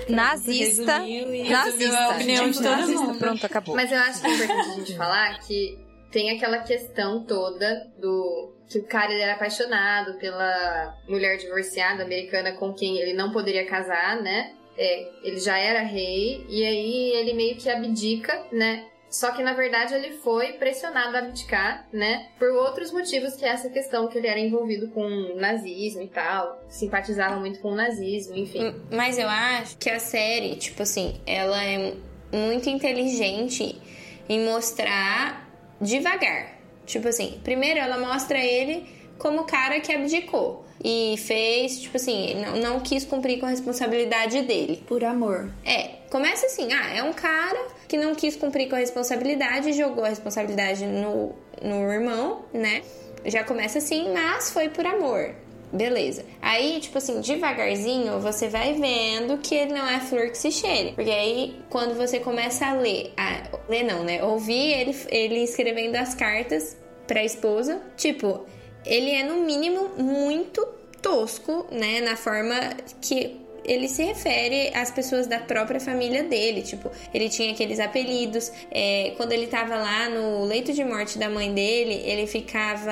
[0.10, 1.00] nazista.
[1.00, 2.00] Nazista.
[2.00, 3.20] A opinião de todo mundo.
[3.20, 3.76] Pronto, acabou.
[3.76, 5.80] Mas eu acho que é importante a gente falar que
[6.12, 12.74] tem aquela questão toda do que o cara era apaixonado pela mulher divorciada americana com
[12.74, 14.54] quem ele não poderia casar, né?
[14.78, 18.86] É, ele já era rei e aí ele meio que abdica, né?
[19.10, 22.30] Só que na verdade ele foi pressionado a abdicar, né?
[22.38, 27.38] Por outros motivos, que essa questão que ele era envolvido com nazismo e tal, simpatizava
[27.38, 28.76] muito com o nazismo, enfim.
[28.92, 31.96] Mas eu acho que a série, tipo assim, ela é
[32.32, 33.82] muito inteligente
[34.28, 35.50] em mostrar
[35.82, 36.60] devagar.
[36.86, 38.88] Tipo assim, primeiro ela mostra ele
[39.18, 43.50] como o cara que abdicou e fez, tipo assim, não, não quis cumprir com a
[43.50, 44.84] responsabilidade dele.
[44.88, 45.52] Por amor.
[45.66, 50.06] É, começa assim, ah, é um cara que não quis cumprir com a responsabilidade, jogou
[50.06, 52.82] a responsabilidade no, no irmão, né?
[53.26, 55.36] Já começa assim, mas foi por amor.
[55.72, 56.26] Beleza.
[56.42, 60.94] Aí, tipo assim, devagarzinho, você vai vendo que ele não é flor que se cheire.
[60.94, 64.24] Porque aí, quando você começa a ler, a, ler não, né?
[64.24, 66.76] Ouvir ele, ele escrevendo as cartas
[67.06, 68.46] pra esposa, tipo,
[68.86, 70.66] ele é no mínimo muito
[71.02, 72.02] tosco, né?
[72.02, 72.56] Na forma
[73.02, 76.62] que ele se refere às pessoas da própria família dele.
[76.62, 78.52] Tipo, ele tinha aqueles apelidos.
[78.72, 82.92] É, quando ele tava lá no leito de morte da mãe dele, ele ficava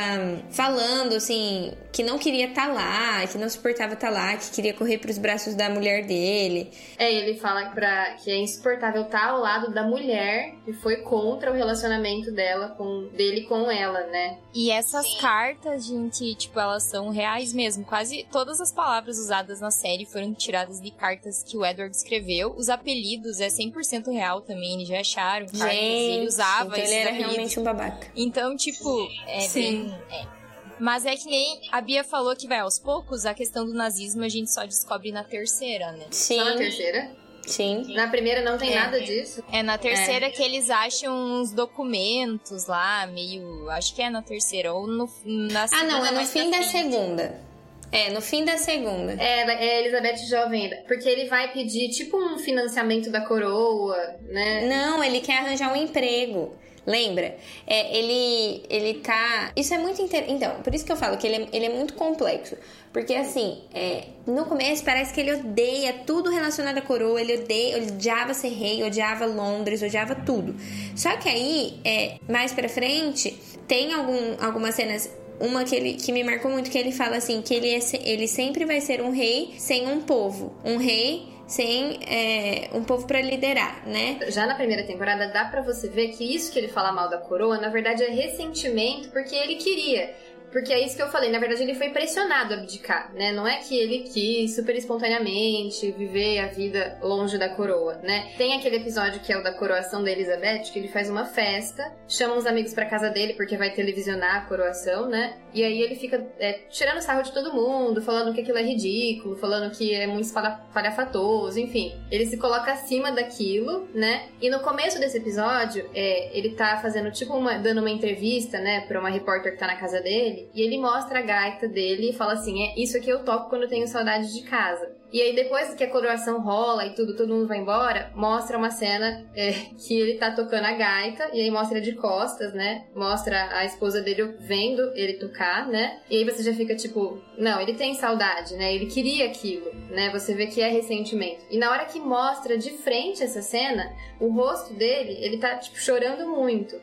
[0.51, 4.51] falando assim que não queria estar tá lá, que não suportava estar tá lá, que
[4.51, 6.69] queria correr para os braços da mulher dele.
[6.95, 10.97] É, ele fala pra, que é insuportável estar tá ao lado da mulher que foi
[10.97, 14.37] contra o relacionamento dela com dele com ela, né?
[14.53, 15.17] E essas Sim.
[15.21, 17.83] cartas, gente, tipo, elas são reais mesmo.
[17.83, 22.53] Quase todas as palavras usadas na série foram tiradas de cartas que o Edward escreveu.
[22.55, 26.93] Os apelidos é 100% real também, eles já acharam cartas gente, ele usava então ele
[26.93, 27.33] era apelidos.
[27.33, 28.07] realmente um babaca.
[28.15, 29.87] Então, tipo, é Sim.
[29.87, 29.95] bem...
[30.11, 30.36] É.
[30.79, 34.23] Mas é que nem a Bia falou que vai aos poucos, a questão do nazismo
[34.23, 36.05] a gente só descobre na terceira, né?
[36.11, 36.37] Sim.
[36.37, 37.11] Só na terceira?
[37.47, 37.93] Sim.
[37.93, 38.75] Na primeira não tem é.
[38.75, 39.43] nada disso?
[39.51, 40.29] É na terceira é.
[40.29, 43.69] que eles acham uns documentos lá, meio.
[43.69, 44.73] Acho que é na terceira.
[44.73, 45.95] Ou no, na segunda.
[45.95, 47.47] Ah, não, é no fim da segunda.
[47.89, 49.13] É, no fim da segunda.
[49.13, 50.69] É, é Elizabeth Jovem.
[50.87, 54.67] Porque ele vai pedir tipo um financiamento da coroa, né?
[54.67, 56.53] Não, ele quer arranjar um emprego.
[56.87, 57.35] Lembra?
[57.67, 59.51] É, ele, ele tá.
[59.57, 60.33] Isso é muito interessante.
[60.33, 62.55] Então, por isso que eu falo que ele é, ele é muito complexo.
[62.93, 67.77] Porque, assim, é, no começo parece que ele odeia tudo relacionado à coroa, ele odeia,
[67.77, 70.55] odiava ser rei, odiava Londres, odiava tudo.
[70.95, 75.09] Só que aí, é, mais pra frente, tem algum, algumas cenas
[75.41, 78.29] uma que, ele, que me marcou muito, que ele fala assim, que ele, é, ele
[78.29, 80.55] sempre vai ser um rei sem um povo.
[80.63, 84.19] Um rei sem é, um povo para liderar, né?
[84.27, 87.17] Já na primeira temporada dá para você ver que isso que ele fala mal da
[87.17, 90.13] coroa, na verdade é ressentimento porque ele queria.
[90.51, 93.31] Porque é isso que eu falei, na verdade ele foi pressionado a abdicar, né?
[93.31, 98.31] Não é que ele quis super espontaneamente viver a vida longe da coroa, né?
[98.37, 101.91] Tem aquele episódio que é o da coroação da Elizabeth, que ele faz uma festa,
[102.07, 105.37] chama os amigos para casa dele porque vai televisionar a coroação, né?
[105.53, 109.35] E aí ele fica é, tirando sarro de todo mundo, falando que aquilo é ridículo,
[109.35, 110.31] falando que é muito
[110.71, 111.99] falhafatoso, enfim.
[112.11, 114.29] Ele se coloca acima daquilo, né?
[114.41, 118.81] E no começo desse episódio, é, ele tá fazendo tipo uma, dando uma entrevista, né,
[118.81, 122.13] pra uma repórter que tá na casa dele, e ele mostra a gaita dele e
[122.13, 124.97] fala assim: é isso aqui eu toco quando eu tenho saudade de casa.
[125.11, 128.69] E aí, depois que a coroação rola e tudo, todo mundo vai embora, mostra uma
[128.69, 132.85] cena é, que ele tá tocando a gaita, e aí mostra de costas, né?
[132.93, 136.01] Mostra a esposa dele vendo ele tocar, né?
[136.09, 138.73] E aí você já fica tipo, não, ele tem saudade, né?
[138.75, 140.09] Ele queria aquilo, né?
[140.11, 141.45] Você vê que é ressentimento.
[141.49, 145.77] E na hora que mostra de frente essa cena, o rosto dele, ele tá, tipo,
[145.77, 146.75] chorando muito.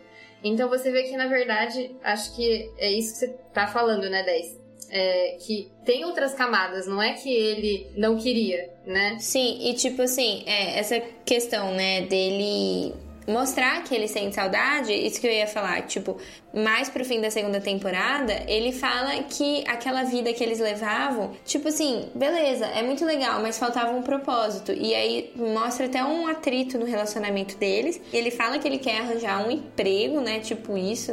[0.44, 4.22] Então você vê que, na verdade, acho que é isso que você tá falando, né,
[4.22, 4.64] 10?
[4.90, 9.16] é, que tem outras camadas, não é que ele não queria, né?
[9.18, 12.94] Sim, e tipo assim, é, essa questão, né, dele
[13.26, 16.16] mostrar que ele sente saudade, isso que eu ia falar, tipo,
[16.52, 21.68] mais pro fim da segunda temporada, ele fala que aquela vida que eles levavam, tipo
[21.68, 24.72] assim, beleza, é muito legal, mas faltava um propósito.
[24.72, 28.00] E aí mostra até um atrito no relacionamento deles.
[28.12, 30.40] Ele fala que ele quer arranjar um emprego, né?
[30.40, 31.12] Tipo isso,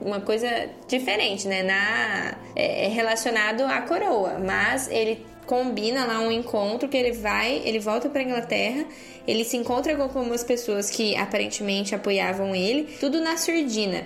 [0.00, 0.48] uma coisa
[0.88, 1.62] diferente, né?
[1.62, 4.38] Na, é, é, relacionado à coroa.
[4.38, 8.84] Mas ele combina lá um encontro que ele vai, ele volta para Inglaterra,
[9.26, 14.04] ele se encontra com algumas pessoas que aparentemente apoiavam ele, tudo na surdina.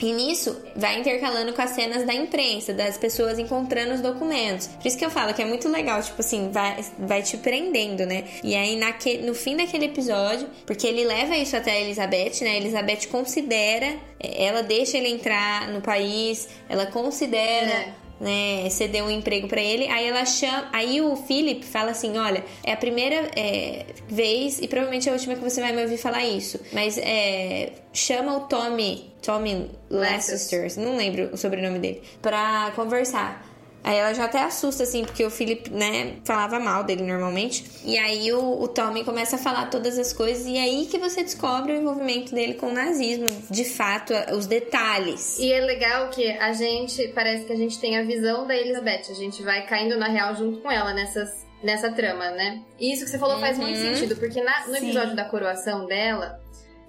[0.00, 4.66] E nisso vai intercalando com as cenas da imprensa, das pessoas encontrando os documentos.
[4.66, 8.06] Por isso que eu falo que é muito legal, tipo assim, vai, vai te prendendo,
[8.06, 8.24] né?
[8.42, 12.50] E aí naquele, no fim daquele episódio, porque ele leva isso até a Elizabeth, né?
[12.52, 17.70] A Elizabeth considera, ela deixa ele entrar no país, ela considera.
[17.70, 19.88] É né, ceder um emprego para ele.
[19.88, 24.68] Aí ela chama, aí o Philip fala assim, olha, é a primeira é, vez e
[24.68, 28.40] provavelmente é a última que você vai me ouvir falar isso, mas é, chama o
[28.40, 33.49] Tommy, Tommy Leicester, não lembro o sobrenome dele, para conversar.
[33.82, 37.64] Aí ela já até assusta, assim, porque o Philip, né, falava mal dele normalmente.
[37.84, 41.22] E aí o, o Tommy começa a falar todas as coisas, e aí que você
[41.22, 45.38] descobre o envolvimento dele com o nazismo, de fato, os detalhes.
[45.38, 49.10] E é legal que a gente, parece que a gente tem a visão da Elizabeth,
[49.10, 52.62] a gente vai caindo na real junto com ela nessas, nessa trama, né?
[52.78, 53.40] E isso que você falou uhum.
[53.40, 53.94] faz muito uhum.
[53.94, 55.16] sentido, porque na, no episódio Sim.
[55.16, 56.40] da coroação dela,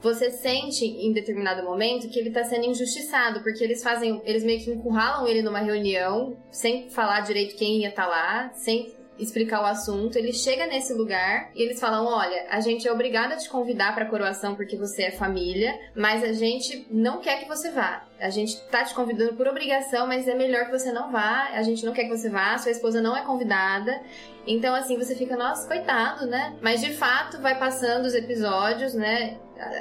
[0.01, 4.59] você sente em determinado momento que ele tá sendo injustiçado, porque eles fazem, eles meio
[4.63, 9.61] que encurralam ele numa reunião, sem falar direito quem ia estar tá lá, sem explicar
[9.61, 10.17] o assunto.
[10.17, 13.93] Ele chega nesse lugar e eles falam: Olha, a gente é obrigado a te convidar
[13.93, 18.05] para a coroação porque você é família, mas a gente não quer que você vá.
[18.19, 21.49] A gente tá te convidando por obrigação, mas é melhor que você não vá.
[21.53, 23.99] A gente não quer que você vá, sua esposa não é convidada.
[24.45, 26.55] Então, assim, você fica, nossa, coitado, né?
[26.61, 29.37] Mas de fato, vai passando os episódios, né?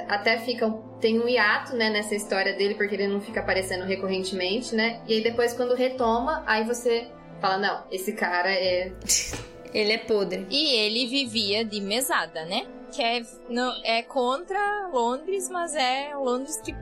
[0.07, 0.71] Até fica.
[0.99, 5.01] Tem um hiato, né, nessa história dele, porque ele não fica aparecendo recorrentemente, né?
[5.07, 7.07] E aí depois, quando retoma, aí você
[7.41, 8.91] fala, não, esse cara é.
[9.73, 10.45] ele é podre.
[10.49, 12.65] E ele vivia de mesada, né?
[12.91, 16.75] Que é, não, é contra Londres, mas é Londres que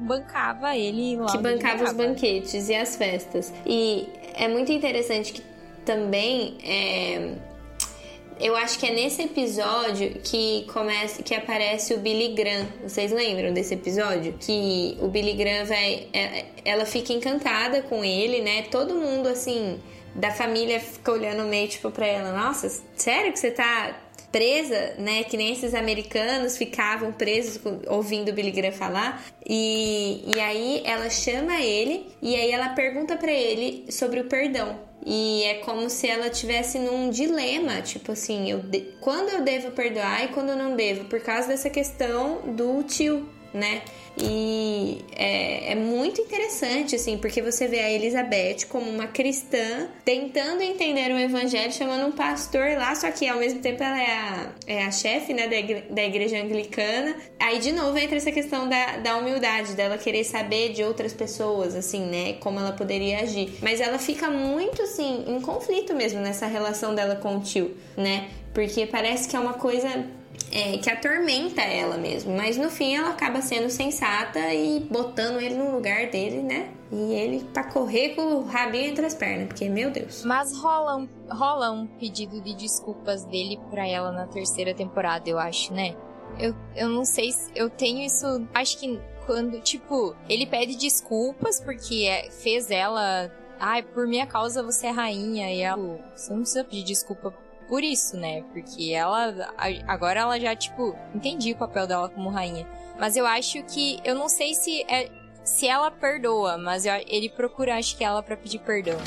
[0.00, 1.26] bancava ele lá.
[1.26, 3.52] Que bancava os banquetes e as festas.
[3.64, 5.42] E é muito interessante que
[5.84, 7.36] também é,
[8.42, 12.66] eu acho que é nesse episódio que começa que aparece o Billy Graham.
[12.82, 14.34] Vocês lembram desse episódio?
[14.40, 18.62] Que o Billy Graham vai é, ela fica encantada com ele, né?
[18.62, 19.78] Todo mundo assim
[20.14, 23.96] da família fica olhando meio tipo pra ela, nossa, sério que você tá
[24.32, 25.22] presa, né?
[25.24, 29.22] Que nem esses americanos ficavam presos ouvindo o Billy Graham falar.
[29.46, 34.80] E, e aí ela chama ele e aí ela pergunta para ele sobre o perdão.
[35.04, 38.80] E é como se ela tivesse num dilema, tipo assim, eu de...
[39.00, 43.28] quando eu devo perdoar e quando eu não devo, por causa dessa questão do tio,
[43.52, 43.82] né?
[44.16, 50.62] E é, é, muito interessante, assim, porque você vê a Elizabeth como uma cristã tentando
[50.62, 54.52] entender o evangelho, chamando um pastor lá, só que ao mesmo tempo ela é a,
[54.66, 57.16] é a chefe, né, da, igre, da igreja anglicana.
[57.40, 61.74] Aí, de novo, entra essa questão da, da humildade, dela querer saber de outras pessoas,
[61.74, 63.54] assim, né, como ela poderia agir.
[63.62, 68.28] Mas ela fica muito, assim, em conflito mesmo nessa relação dela com o tio, né?
[68.52, 70.06] Porque parece que é uma coisa
[70.50, 72.36] é, que atormenta ela mesmo.
[72.36, 76.70] Mas no fim ela acaba sendo sensata e botando ele no lugar dele, né?
[76.90, 80.24] E ele pra correr com o rabinho entre as pernas, porque, meu Deus.
[80.24, 85.38] Mas rola um, rola um pedido de desculpas dele pra ela na terceira temporada, eu
[85.38, 85.96] acho, né?
[86.38, 88.46] Eu, eu não sei se eu tenho isso.
[88.54, 93.30] Acho que quando, tipo, ele pede desculpas porque é, fez ela.
[93.58, 95.50] Ai, por minha causa você é rainha.
[95.50, 95.98] E ela.
[96.14, 97.32] Você não precisa pedir desculpa
[97.72, 98.42] por isso, né?
[98.52, 99.34] Porque ela.
[99.88, 102.68] Agora ela já, tipo, entendi o papel dela como rainha.
[103.00, 103.98] Mas eu acho que.
[104.04, 105.10] Eu não sei se é.
[105.42, 108.98] Se ela perdoa, mas ele procura, acho que ela, para pedir perdão.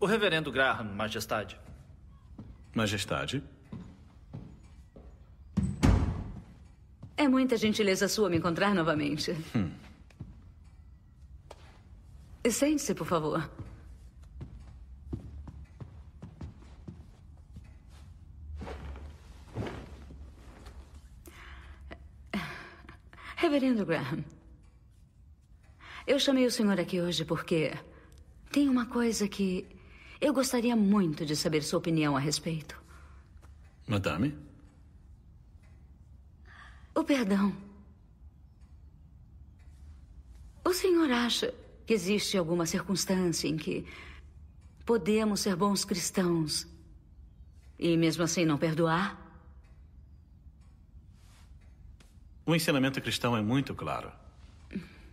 [0.00, 1.56] O reverendo Graham, majestade.
[2.74, 3.44] Majestade?
[7.16, 9.36] É muita gentileza sua me encontrar novamente.
[9.54, 9.70] Hum.
[12.50, 13.48] Sente-se, por favor.
[23.40, 24.24] Reverendo Graham,
[26.04, 27.72] eu chamei o senhor aqui hoje porque
[28.50, 29.64] tem uma coisa que
[30.20, 32.82] eu gostaria muito de saber sua opinião a respeito.
[33.86, 34.36] Madame?
[36.92, 37.56] O perdão.
[40.64, 41.54] O senhor acha
[41.86, 43.86] que existe alguma circunstância em que
[44.84, 46.66] podemos ser bons cristãos
[47.78, 49.27] e mesmo assim não perdoar?
[52.48, 54.10] O ensinamento cristão é muito claro.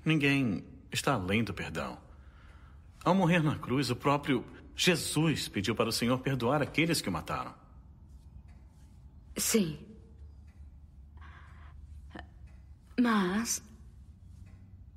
[0.05, 1.97] Ninguém está além do perdão.
[3.03, 7.11] Ao morrer na cruz, o próprio Jesus pediu para o Senhor perdoar aqueles que o
[7.11, 7.53] mataram.
[9.35, 9.77] Sim.
[12.97, 13.61] Mas.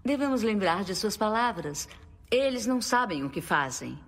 [0.04, 1.88] Devemos lembrar de suas palavras.
[2.30, 3.98] Eles não sabem o que fazem.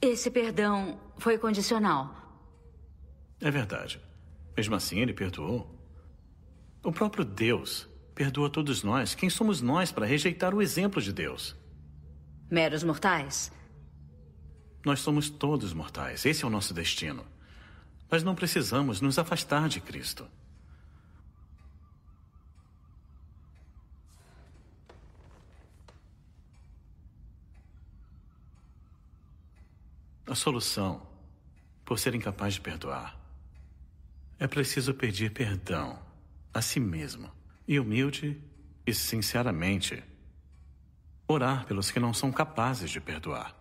[0.00, 2.12] Esse perdão foi condicional.
[3.40, 4.00] É verdade.
[4.56, 5.71] Mesmo assim, ele perdoou.
[6.82, 9.14] O próprio Deus perdoa todos nós.
[9.14, 11.56] Quem somos nós para rejeitar o exemplo de Deus?
[12.50, 13.52] Meros mortais.
[14.84, 16.26] Nós somos todos mortais.
[16.26, 17.24] Esse é o nosso destino.
[18.10, 20.26] Mas não precisamos nos afastar de Cristo.
[30.26, 31.06] A solução,
[31.84, 33.18] por ser incapaz de perdoar,
[34.38, 36.11] é preciso pedir perdão
[36.52, 37.30] a si mesmo
[37.66, 38.42] e humilde
[38.86, 40.02] e sinceramente
[41.26, 43.56] orar pelos que não são capazes de perdoar.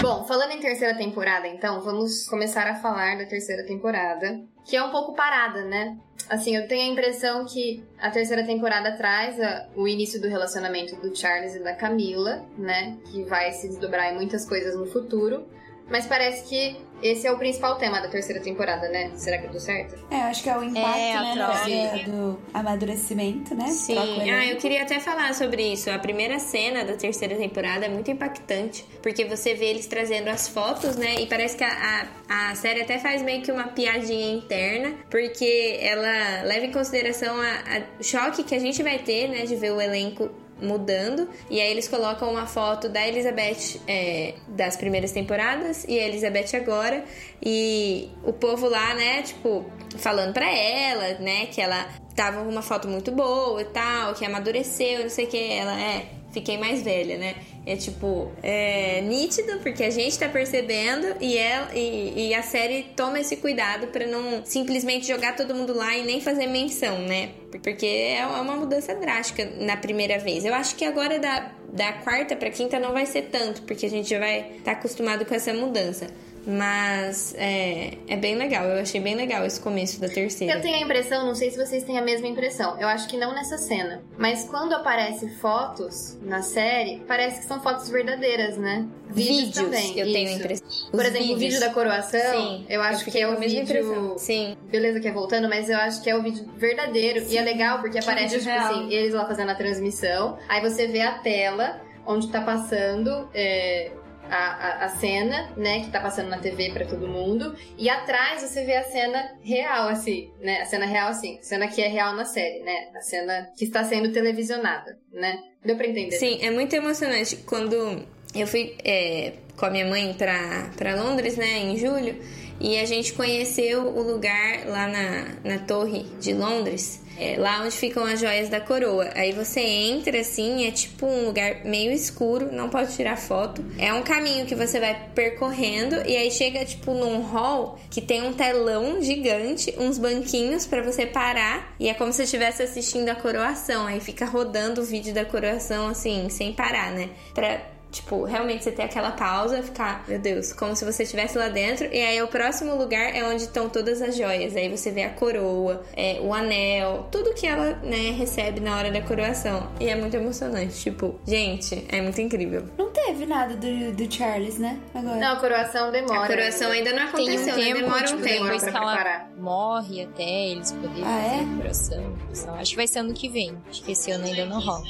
[0.00, 4.82] Bom, falando em terceira temporada, então, vamos começar a falar da terceira temporada, que é
[4.82, 5.98] um pouco parada, né?
[6.28, 10.96] Assim, eu tenho a impressão que a terceira temporada traz a, o início do relacionamento
[10.96, 12.96] do Charles e da Camila, né?
[13.06, 15.46] Que vai se desdobrar em muitas coisas no futuro.
[15.88, 19.10] Mas parece que esse é o principal tema da terceira temporada, né?
[19.14, 19.96] Será que eu tô certa?
[20.10, 22.10] É, acho que é o impacto, É, a né, troca.
[22.10, 23.64] do, do amadurecimento, né?
[23.64, 25.90] Troca Sim, ah, eu queria até falar sobre isso.
[25.90, 30.48] A primeira cena da terceira temporada é muito impactante, porque você vê eles trazendo as
[30.48, 31.16] fotos, né?
[31.20, 35.78] E parece que a, a, a série até faz meio que uma piadinha interna, porque
[35.80, 39.44] ela leva em consideração a- a- o choque que a gente vai ter, né?
[39.44, 40.30] De ver o elenco
[40.60, 41.28] mudando.
[41.50, 46.56] E aí eles colocam uma foto da Elizabeth é, das primeiras temporadas e a Elizabeth
[46.56, 47.04] agora.
[47.42, 49.64] E o povo lá, né, tipo,
[49.98, 54.24] falando pra ela, né, que ela tava com uma foto muito boa e tal, que
[54.24, 55.52] amadureceu, não sei o que.
[55.52, 56.06] Ela é,
[56.36, 57.34] fiquei mais velha, né?
[57.64, 62.82] É tipo, é nítido, porque a gente tá percebendo e, ela, e, e a série
[62.94, 67.30] toma esse cuidado pra não simplesmente jogar todo mundo lá e nem fazer menção, né?
[67.62, 70.44] Porque é uma mudança drástica na primeira vez.
[70.44, 73.90] Eu acho que agora da, da quarta pra quinta não vai ser tanto, porque a
[73.90, 76.08] gente já vai estar tá acostumado com essa mudança.
[76.46, 80.54] Mas é, é bem legal, eu achei bem legal esse começo da terceira.
[80.54, 83.16] Eu tenho a impressão, não sei se vocês têm a mesma impressão, eu acho que
[83.16, 88.86] não nessa cena, mas quando aparecem fotos na série, parece que são fotos verdadeiras, né?
[89.08, 89.98] Vídeos, também.
[89.98, 90.38] eu tenho a isso.
[90.40, 90.90] impressão.
[90.90, 91.40] Por Os exemplo, o vídeos.
[91.40, 93.62] vídeo da coroação, Sim, eu acho que fiquei é o vídeo.
[93.62, 94.18] impressão.
[94.18, 94.56] Sim.
[94.70, 97.24] Beleza que é voltando, mas eu acho que é o vídeo verdadeiro.
[97.28, 98.72] E é legal porque aparece, vídeo tipo real.
[98.82, 100.38] assim, eles lá fazendo a transmissão.
[100.48, 103.90] Aí você vê a tela onde tá passando é,
[104.30, 105.80] a, a, a cena, né?
[105.80, 107.54] Que tá passando na TV pra todo mundo.
[107.76, 110.60] E atrás você vê a cena real, assim, né?
[110.60, 111.38] A cena real, assim.
[111.42, 112.88] Cena que é real na série, né?
[112.94, 115.38] A cena que está sendo televisionada, né?
[115.64, 116.16] Deu pra entender?
[116.16, 117.36] Sim, é muito emocionante.
[117.38, 118.04] Quando
[118.34, 122.16] eu fui é, com a minha mãe pra, pra Londres, né, em julho,
[122.60, 127.76] e a gente conheceu o lugar lá na, na torre de Londres, é, lá onde
[127.76, 129.10] ficam as joias da coroa.
[129.14, 133.64] Aí você entra assim, é tipo um lugar meio escuro, não pode tirar foto.
[133.78, 138.22] É um caminho que você vai percorrendo e aí chega tipo num hall que tem
[138.22, 143.14] um telão gigante, uns banquinhos pra você parar e é como se estivesse assistindo a
[143.14, 143.86] coroação.
[143.86, 147.10] Aí fica rodando o vídeo da coroação assim, sem parar, né?
[147.34, 151.48] Pra Tipo, realmente você ter aquela pausa, ficar, meu Deus, como se você estivesse lá
[151.48, 151.86] dentro.
[151.86, 154.54] E aí o próximo lugar é onde estão todas as joias.
[154.54, 158.90] Aí você vê a coroa, é, o anel, tudo que ela, né, recebe na hora
[158.90, 159.70] da coroação.
[159.80, 160.74] E é muito emocionante.
[160.80, 162.64] Tipo, gente, é muito incrível.
[162.76, 164.78] Não teve nada do, do Charles, né?
[164.94, 165.16] Agora.
[165.16, 166.24] Não, a coroação demora.
[166.24, 167.64] A coroação ainda não Tem um aconteceu, né?
[167.64, 168.42] tempo, Demora tipo, um tempo.
[168.44, 169.30] depois pra que ela preparar.
[169.38, 171.38] morre até eles poderem Ah, é?
[171.38, 172.54] fazer a coração.
[172.56, 173.56] Acho que vai ser ano que vem.
[173.70, 174.82] Acho que esse ano ainda não rola.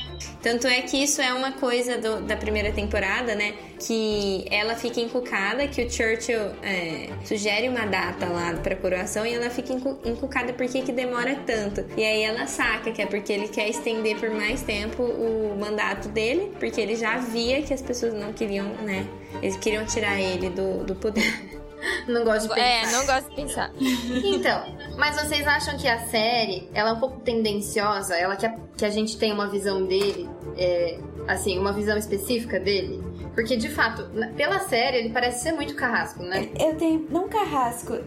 [0.43, 2.96] Tanto é que isso é uma coisa do- da primeira temporada,
[3.35, 3.55] né?
[3.79, 9.35] Que ela fica encucada, que o Churchill é, sugere uma data lá pra coroação e
[9.35, 11.85] ela fica encu- encucada porque que demora tanto.
[11.97, 16.09] E aí ela saca que é porque ele quer estender por mais tempo o mandato
[16.09, 19.07] dele, porque ele já via que as pessoas não queriam, né?
[19.43, 21.57] Eles queriam tirar ele do, do poder.
[22.09, 22.67] Não gosto de pensar.
[22.67, 23.73] É, não gosto de pensar.
[24.25, 28.17] Então, mas vocês acham que a série, ela é um pouco tendenciosa?
[28.17, 33.03] Ela quer que a gente tenha uma visão dele, é, assim, uma visão específica dele?
[33.35, 36.49] Porque, de fato, pela série, ele parece ser muito carrasco, né?
[36.59, 37.07] Eu tenho.
[37.11, 37.99] Não carrasco,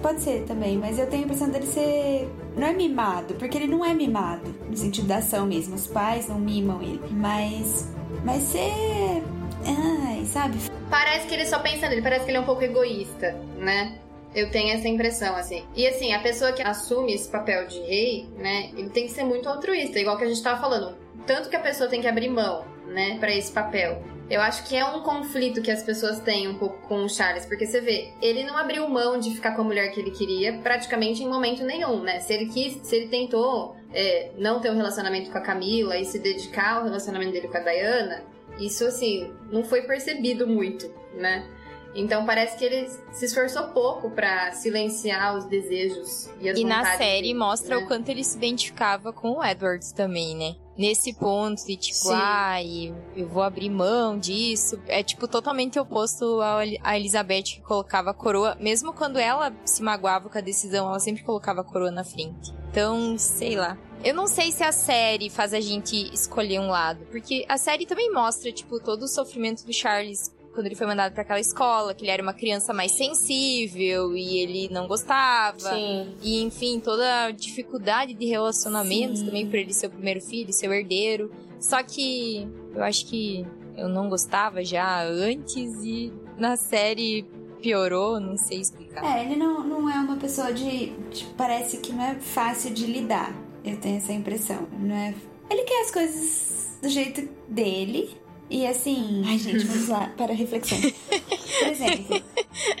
[0.00, 2.28] pode ser também, mas eu tenho a impressão dele ser.
[2.56, 5.74] Não é mimado, porque ele não é mimado, no sentido da ação mesmo.
[5.74, 7.00] Os pais não mimam ele.
[7.10, 7.88] Mas.
[8.24, 9.22] Mas ser.
[9.68, 10.56] Ai, sabe?
[10.90, 13.98] Parece que ele só pensa nele, parece que ele é um pouco egoísta, né?
[14.34, 15.64] Eu tenho essa impressão, assim.
[15.74, 19.24] E assim, a pessoa que assume esse papel de rei, né, ele tem que ser
[19.24, 20.96] muito altruísta, igual que a gente tava falando.
[21.26, 24.02] Tanto que a pessoa tem que abrir mão, né, pra esse papel.
[24.30, 27.46] Eu acho que é um conflito que as pessoas têm um pouco com o Charles,
[27.46, 30.58] porque você vê, ele não abriu mão de ficar com a mulher que ele queria
[30.58, 32.20] praticamente em momento nenhum, né?
[32.20, 36.04] Se ele quis, se ele tentou é, não ter um relacionamento com a Camila e
[36.04, 38.22] se dedicar ao relacionamento dele com a Diana,
[38.58, 41.46] isso assim, não foi percebido muito, né?
[41.94, 46.84] Então parece que ele se esforçou pouco pra silenciar os desejos e as E na
[46.96, 47.82] série dele, mostra né?
[47.82, 50.54] o quanto ele se identificava com o Edwards também, né?
[50.76, 52.12] Nesse ponto de tipo, Sim.
[52.14, 54.80] ai, eu vou abrir mão disso.
[54.86, 56.38] É tipo totalmente oposto
[56.82, 61.00] a Elizabeth que colocava a coroa, mesmo quando ela se magoava com a decisão, ela
[61.00, 62.52] sempre colocava a coroa na frente.
[62.70, 63.76] Então, sei lá.
[64.04, 67.84] Eu não sei se a série faz a gente escolher um lado, porque a série
[67.84, 71.94] também mostra, tipo, todo o sofrimento do Charles quando ele foi mandado pra aquela escola,
[71.94, 75.58] que ele era uma criança mais sensível e ele não gostava.
[75.60, 76.14] Sim.
[76.20, 79.26] E, enfim, toda a dificuldade de relacionamentos Sim.
[79.26, 81.30] também por ele ser o primeiro filho, ser o herdeiro.
[81.60, 83.46] Só que eu acho que
[83.76, 87.24] eu não gostava já antes e na série
[87.62, 89.04] piorou, não sei explicar.
[89.04, 92.84] É, ele não, não é uma pessoa de, de- Parece que não é fácil de
[92.86, 93.32] lidar.
[93.68, 94.66] Eu tenho essa impressão.
[94.78, 95.14] Não é.
[95.50, 98.16] Ele quer as coisas do jeito dele.
[98.50, 99.22] E assim.
[99.26, 100.78] Ai, gente, vamos lá para a reflexão.
[100.80, 102.22] Por exemplo,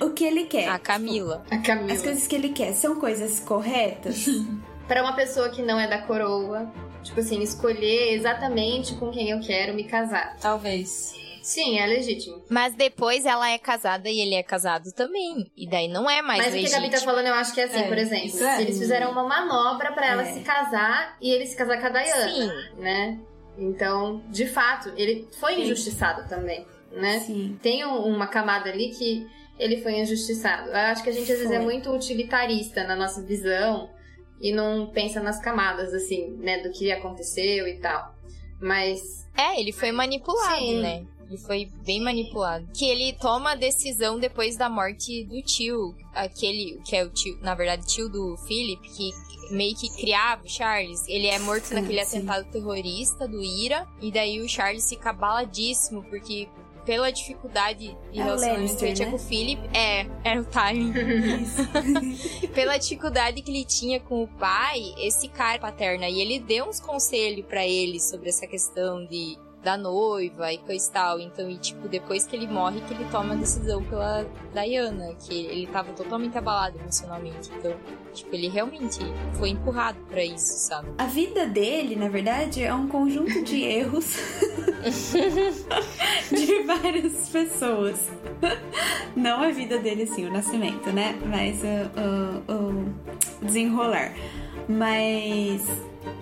[0.00, 0.68] o que ele quer.
[0.68, 1.44] A Camila.
[1.50, 1.92] A Camila.
[1.92, 4.26] As coisas que ele quer são coisas corretas?
[4.88, 6.72] Pra uma pessoa que não é da coroa,
[7.02, 10.38] tipo assim, escolher exatamente com quem eu quero me casar.
[10.40, 11.14] Talvez.
[11.48, 12.42] Sim, é legítimo.
[12.50, 15.50] Mas depois ela é casada e ele é casado também.
[15.56, 16.82] E daí não é mais Mas o que a legítimo.
[16.82, 18.56] Gabi tá falando, eu acho que é assim, É, por exemplo, é.
[18.56, 20.32] se eles fizeram uma manobra pra ela É.
[20.34, 22.50] se casar e ele se casar com a Diana, Sim.
[22.78, 23.18] né?
[23.56, 25.62] Então, de fato, ele foi Sim.
[25.62, 27.20] injustiçado também, né?
[27.20, 27.58] Sim.
[27.62, 29.26] Tem um- uma camada ali que
[29.58, 30.68] ele foi injustiçado.
[30.68, 33.88] Eu acho que a gente às vezes é muito utilitarista na nossa visão
[34.40, 38.14] e não pensa nas camadas, assim, né, do que aconteceu e tal.
[38.60, 40.80] Mas É, ele foi manipulado, Sim.
[40.82, 41.04] né?
[41.28, 42.66] Ele foi bem manipulado.
[42.74, 45.94] Que ele toma a decisão depois da morte do tio.
[46.14, 49.10] Aquele que é o tio, na verdade, tio do Philip, que
[49.50, 51.06] meio que criava o Charles.
[51.06, 52.18] Ele é morto naquele sim.
[52.18, 53.86] atentado terrorista do Ira.
[54.00, 56.48] E daí o Charles fica baladíssimo, porque
[56.88, 59.10] pela dificuldade de É relacionamento que ele tinha né?
[59.10, 59.62] com o Philip.
[59.76, 60.94] É, era o timing.
[62.54, 66.08] pela dificuldade que ele tinha com o pai, esse cara paterna.
[66.08, 70.88] E ele deu uns conselhos pra ele sobre essa questão de da noiva e coisa
[70.88, 71.20] e tal.
[71.20, 75.34] Então, e tipo, depois que ele morre, que ele toma a decisão pela Diana, que
[75.46, 77.50] ele tava totalmente abalado emocionalmente.
[77.58, 77.74] Então,
[78.14, 78.98] tipo, ele realmente
[79.34, 80.88] foi empurrado pra isso, sabe?
[80.98, 84.16] A vida dele, na verdade, é um conjunto de erros
[86.30, 88.08] de várias pessoas.
[89.16, 91.18] Não a vida dele, assim, o nascimento, né?
[91.26, 94.12] Mas o, o- o desenrolar.
[94.68, 95.62] Mas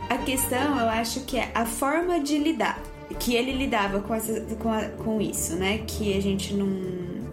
[0.09, 2.81] a questão, eu acho que é a forma de lidar.
[3.19, 5.81] Que ele lidava com, essa, com, a- com isso, né?
[5.87, 6.67] Que a gente não,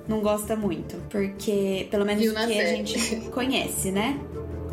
[0.08, 0.96] não gosta muito.
[1.10, 2.86] Porque, pelo menos Viu que na a série.
[2.86, 4.20] gente conhece, né?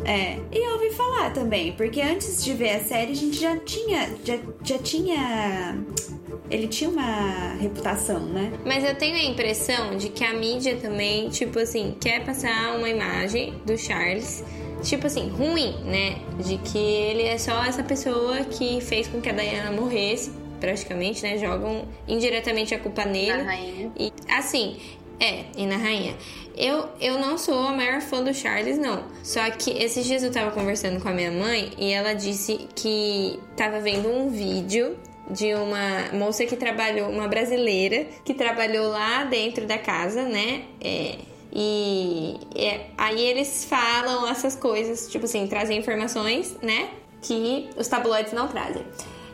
[0.03, 3.55] É, e eu ouvi falar também, porque antes de ver a série a gente já
[3.57, 5.77] tinha, já, já tinha,
[6.49, 8.51] ele tinha uma reputação, né?
[8.65, 12.89] Mas eu tenho a impressão de que a mídia também, tipo assim, quer passar uma
[12.89, 14.43] imagem do Charles,
[14.81, 16.15] tipo assim, ruim, né?
[16.43, 20.31] De que ele é só essa pessoa que fez com que a Diana morresse,
[20.61, 21.37] praticamente, né?
[21.37, 23.41] Jogam indiretamente a culpa na nele.
[23.41, 23.91] rainha.
[23.99, 24.77] E assim,
[25.19, 26.15] é, e na rainha.
[26.55, 29.03] Eu, eu não sou a maior fã do Charles, não.
[29.23, 33.39] Só que esses dias eu tava conversando com a minha mãe e ela disse que
[33.57, 34.97] tava vendo um vídeo
[35.29, 40.63] de uma moça que trabalhou, uma brasileira, que trabalhou lá dentro da casa, né?
[40.81, 41.15] É,
[41.53, 46.89] e é, aí eles falam essas coisas, tipo assim, trazem informações, né?
[47.21, 48.83] Que os tabloides não trazem.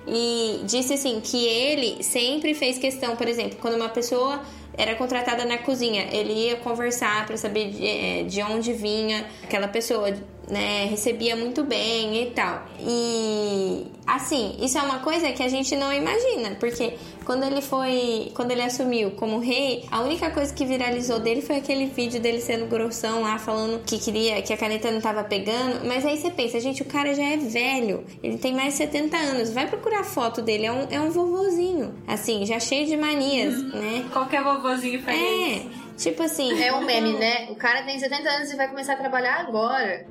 [0.07, 4.41] E disse assim que ele sempre fez questão, por exemplo, quando uma pessoa
[4.77, 9.67] era contratada na cozinha, ele ia conversar para saber de, eh, de onde vinha aquela
[9.67, 10.13] pessoa,
[10.47, 10.85] né?
[10.85, 12.65] Recebia muito bem e tal.
[12.79, 16.93] E assim, isso é uma coisa que a gente não imagina, porque
[17.25, 21.57] quando ele foi, quando ele assumiu como rei, a única coisa que viralizou dele foi
[21.57, 25.85] aquele vídeo dele sendo grossão lá falando que queria que a caneta não tava pegando,
[25.85, 29.17] mas aí você pensa, gente, o cara já é velho, ele tem mais de 70
[29.17, 33.61] anos, vai procurar foto dele, é um, é um vovozinho, assim, já cheio de manias,
[33.73, 34.05] né?
[34.13, 35.86] Qualquer vovozinho faz É, isso.
[35.97, 37.49] Tipo assim, É um meme, né?
[37.51, 40.07] O cara tem 70 anos e vai começar a trabalhar agora.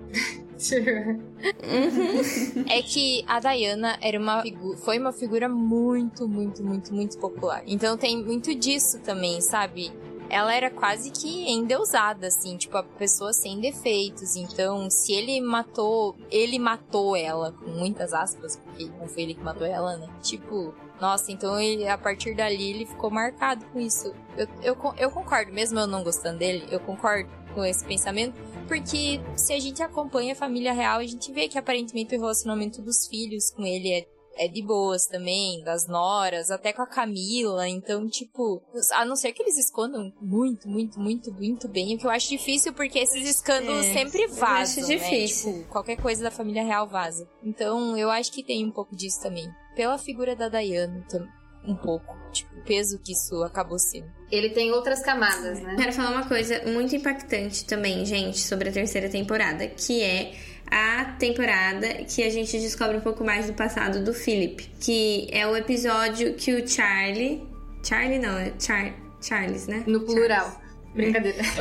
[2.69, 4.43] É que a Diana era uma
[4.79, 7.63] foi uma figura muito, muito, muito, muito popular.
[7.67, 9.93] Então tem muito disso também, sabe?
[10.29, 14.35] Ela era quase que endeusada, assim, tipo, a pessoa sem defeitos.
[14.35, 16.17] Então, se ele matou.
[16.31, 20.09] Ele matou ela, com muitas aspas, porque não foi ele que matou ela, né?
[20.23, 24.15] Tipo, nossa, então ele, a partir dali ele ficou marcado com isso.
[24.37, 28.35] Eu, eu, eu concordo, mesmo eu não gostando dele, eu concordo com esse pensamento.
[28.67, 32.83] Porque se a gente acompanha a família real, a gente vê que aparentemente o relacionamento
[32.83, 34.07] dos filhos com ele é,
[34.39, 37.69] é de boas também, das noras, até com a Camila.
[37.69, 38.61] Então, tipo,
[38.93, 42.29] a não ser que eles escondam muito, muito, muito, muito bem, o que eu acho
[42.29, 44.47] difícil porque esses escândalos É, sempre vazam.
[44.57, 44.97] acho né?
[44.97, 45.53] difícil.
[45.53, 47.29] Tipo, qualquer coisa da família real vaza.
[47.45, 49.49] Então, eu acho que tem um pouco disso também.
[49.77, 51.29] Pela figura da Diana, tam-
[51.65, 52.17] um pouco.
[52.33, 54.07] Tipo, o peso que isso acabou sendo.
[54.31, 55.75] Ele tem outras camadas, né?
[55.77, 60.33] Quero falar uma coisa muito impactante também, gente, sobre a terceira temporada, que é
[60.71, 65.47] a temporada que a gente descobre um pouco mais do passado do Philip, que é
[65.47, 67.47] o episódio que o Charlie,
[67.85, 69.85] Charlie não, é Char, Charles, né?
[69.87, 70.61] No plural.
[70.97, 71.43] Brincadeira.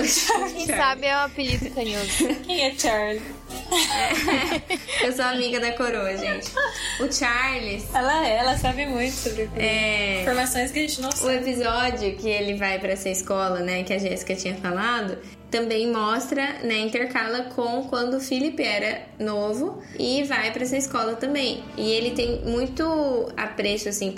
[0.56, 2.10] Quem sabe é um apelido carinhoso.
[2.46, 3.22] Quem é Charlie?
[5.04, 6.48] Eu sou amiga da coroa, gente.
[7.00, 11.12] O Charles Ela é, ela sabe muito sobre é informações que a gente não O
[11.12, 11.36] sabe.
[11.36, 15.18] episódio que ele vai pra essa escola, né, que a Jéssica tinha falado,
[15.56, 21.16] também mostra, né, intercala com quando o Felipe era novo e vai pra essa escola
[21.16, 21.64] também.
[21.78, 24.14] E ele tem muito apreço, assim,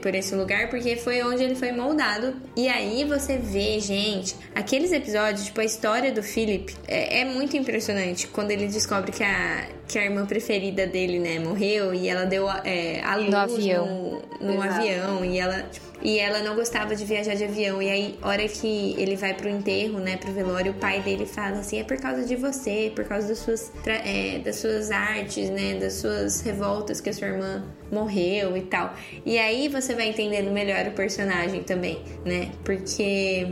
[0.00, 2.34] por esse lugar, porque foi onde ele foi moldado.
[2.56, 7.58] E aí você vê, gente, aqueles episódios, tipo, a história do Philip é, é muito
[7.58, 8.26] impressionante.
[8.28, 12.48] Quando ele descobre que a, que a irmã preferida dele, né, morreu e ela deu
[12.64, 14.22] é, a luz No avião.
[14.40, 15.68] no, no avião e ela
[16.02, 19.48] e ela não gostava de viajar de avião e aí hora que ele vai pro
[19.48, 23.04] enterro né pro velório o pai dele fala assim é por causa de você por
[23.04, 27.64] causa das suas é, das suas artes né das suas revoltas que a sua irmã
[27.90, 28.94] morreu e tal.
[29.24, 33.46] E aí você vai entendendo melhor o personagem também né porque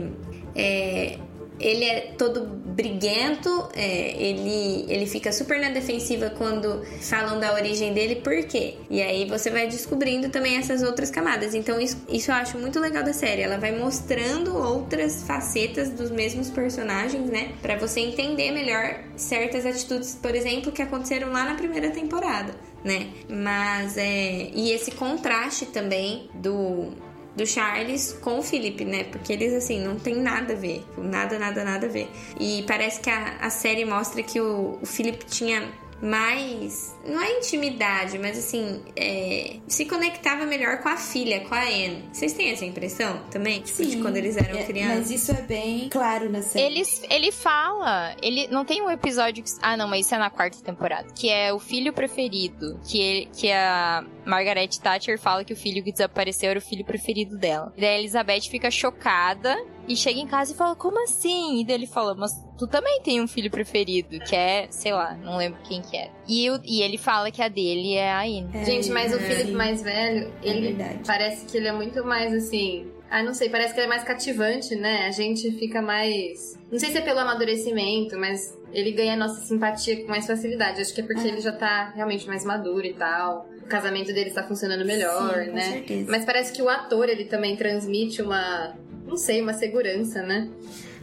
[0.55, 1.17] é,
[1.59, 7.93] ele é todo briguento, é, ele, ele fica super na defensiva quando falam da origem
[7.93, 8.75] dele, por quê?
[8.89, 11.53] E aí você vai descobrindo também essas outras camadas.
[11.53, 13.41] Então isso, isso eu acho muito legal da série.
[13.41, 17.51] Ela vai mostrando outras facetas dos mesmos personagens, né?
[17.61, 23.09] Pra você entender melhor certas atitudes, por exemplo, que aconteceram lá na primeira temporada, né?
[23.29, 24.49] Mas é.
[24.53, 29.03] E esse contraste também do do Charles com o Philip, né?
[29.05, 30.83] Porque eles, assim, não tem nada a ver.
[30.97, 32.09] Nada, nada, nada a ver.
[32.39, 35.67] E parece que a, a série mostra que o, o Philip tinha
[36.01, 36.95] mais.
[37.05, 38.81] Não é intimidade, mas assim.
[38.95, 42.05] é, se conectava melhor com a filha, com a Anne.
[42.11, 43.61] Vocês têm essa impressão também?
[43.61, 44.97] Tipo, de quando eles eram É, crianças?
[44.97, 46.65] Mas isso é bem claro na série.
[46.65, 50.29] Ele, ele fala, ele não tem um episódio que, ah não, mas isso é na
[50.29, 55.53] quarta temporada, que é o filho preferido, que ele, que a Margaret Thatcher fala que
[55.53, 57.73] o filho que desapareceu era o filho preferido dela.
[57.75, 59.55] E daí a Elizabeth fica chocada
[59.87, 63.01] e chega em casa e fala: "Como assim?" E daí ele fala: "Mas tu também
[63.01, 66.11] tem um filho preferido, que é, sei lá, não lembro quem que era".
[66.27, 68.49] E, o- e ele fala que a dele é a Anne.
[68.53, 69.55] É, Gente, mas o é, Philip sim.
[69.55, 70.99] mais velho, É ele verdade.
[71.07, 72.87] parece que ele é muito mais assim.
[73.11, 75.07] Ah, não sei, parece que ele é mais cativante, né?
[75.07, 76.55] A gente fica mais.
[76.71, 80.79] Não sei se é pelo amadurecimento, mas ele ganha a nossa simpatia com mais facilidade.
[80.79, 83.47] Acho que é porque ele já tá realmente mais maduro e tal.
[83.69, 85.61] O casamento dele tá funcionando melhor, Sim, com né?
[85.61, 86.09] certeza.
[86.09, 88.73] Mas parece que o ator, ele também transmite uma.
[89.05, 90.49] Não sei, uma segurança, né?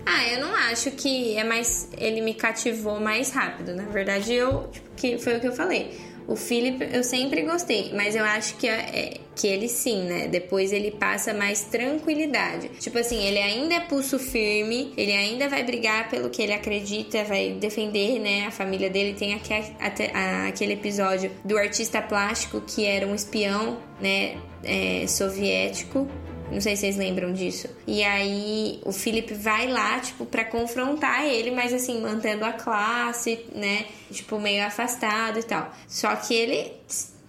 [0.05, 1.89] Ah, eu não acho que é mais.
[1.97, 3.73] Ele me cativou mais rápido.
[3.73, 4.67] Na verdade, eu.
[4.67, 5.97] Tipo, que foi o que eu falei.
[6.29, 10.27] O Philip eu sempre gostei, mas eu acho que, é, que ele sim, né?
[10.27, 12.69] Depois ele passa mais tranquilidade.
[12.81, 17.23] Tipo assim, ele ainda é pulso firme, ele ainda vai brigar pelo que ele acredita,
[17.25, 18.47] vai defender, né?
[18.47, 20.11] A família dele tem aque- até-
[20.49, 24.37] aquele episódio do artista plástico que era um espião, né?
[24.69, 26.09] é, soviético.
[26.51, 27.69] Não sei se vocês lembram disso.
[27.87, 33.45] E aí o Felipe vai lá, tipo, pra confrontar ele, mas assim, mantendo a classe,
[33.55, 33.87] né?
[34.11, 35.73] Tipo, meio afastado e tal.
[35.89, 36.73] Só que ele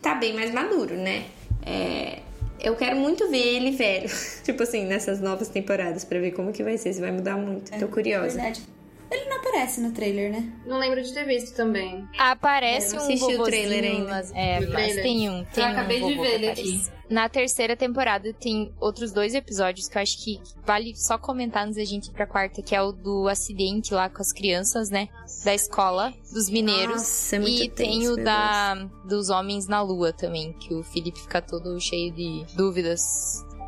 [0.01, 1.25] tá bem mais maduro, né?
[1.65, 2.19] É,
[2.59, 4.09] Eu quero muito ver ele velho.
[4.43, 7.71] tipo assim, nessas novas temporadas, pra ver como que vai ser, se vai mudar muito.
[7.77, 8.35] Tô curiosa.
[8.35, 8.61] Verdade.
[9.09, 10.51] Ele não aparece no trailer, né?
[10.65, 12.05] Não lembro de ter visto também.
[12.17, 14.09] Aparece um assisti o trailer ainda.
[14.09, 15.03] mas- é, mas trailer?
[15.03, 15.43] tem um.
[15.45, 16.85] Tem Eu um acabei de ver ele aqui.
[17.09, 21.77] Na terceira temporada tem outros dois episódios que eu acho que vale só comentar antes
[21.77, 25.07] da gente ir pra quarta, que é o do acidente lá com as crianças, né?
[25.45, 26.97] Da escola, dos mineiros.
[26.97, 28.75] Nossa, é muito e tem tenso, o da
[29.07, 33.01] dos homens na lua também, que o Felipe fica todo cheio de dúvidas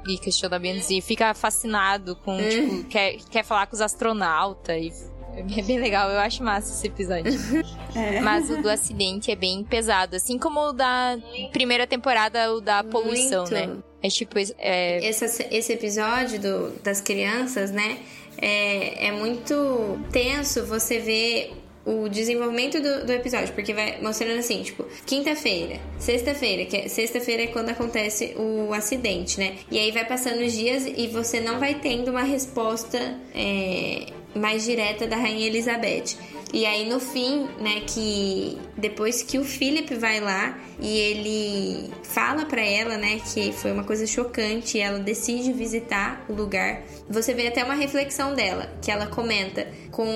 [0.05, 2.49] e questionamentos e fica fascinado com, Hum.
[2.49, 5.18] tipo, quer, quer falar com os astronautas e
[5.57, 7.31] é bem legal, eu acho massa esse episódio.
[7.95, 8.19] É.
[8.21, 11.17] Mas o do acidente é bem pesado, assim como o da
[11.51, 13.53] primeira temporada, o da poluição, Muito.
[13.55, 13.77] né?
[14.03, 17.97] É tipo, é, Essa- esse episódio do- das crianças, né?
[18.37, 21.51] É, é muito tenso você ver
[21.83, 27.43] o desenvolvimento do, do episódio, porque vai mostrando assim, tipo, quinta-feira, sexta-feira, que é, sexta-feira
[27.43, 29.55] é quando acontece o acidente, né?
[29.71, 34.05] E aí vai passando os dias e você não vai tendo uma resposta é,
[34.35, 36.17] mais direta da Rainha Elizabeth.
[36.51, 42.45] E aí no fim, né, que depois que o Philip vai lá e ele fala
[42.45, 46.81] pra ela, né, que foi uma coisa chocante, e ela decide visitar o lugar.
[47.07, 50.07] Você vê até uma reflexão dela, que ela comenta com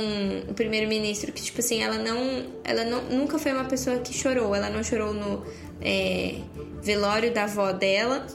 [0.49, 4.55] o primeiro-ministro que tipo assim, ela não, ela não, nunca foi uma pessoa que chorou,
[4.55, 5.45] ela não chorou no
[5.81, 6.37] é,
[6.81, 8.25] velório da avó dela,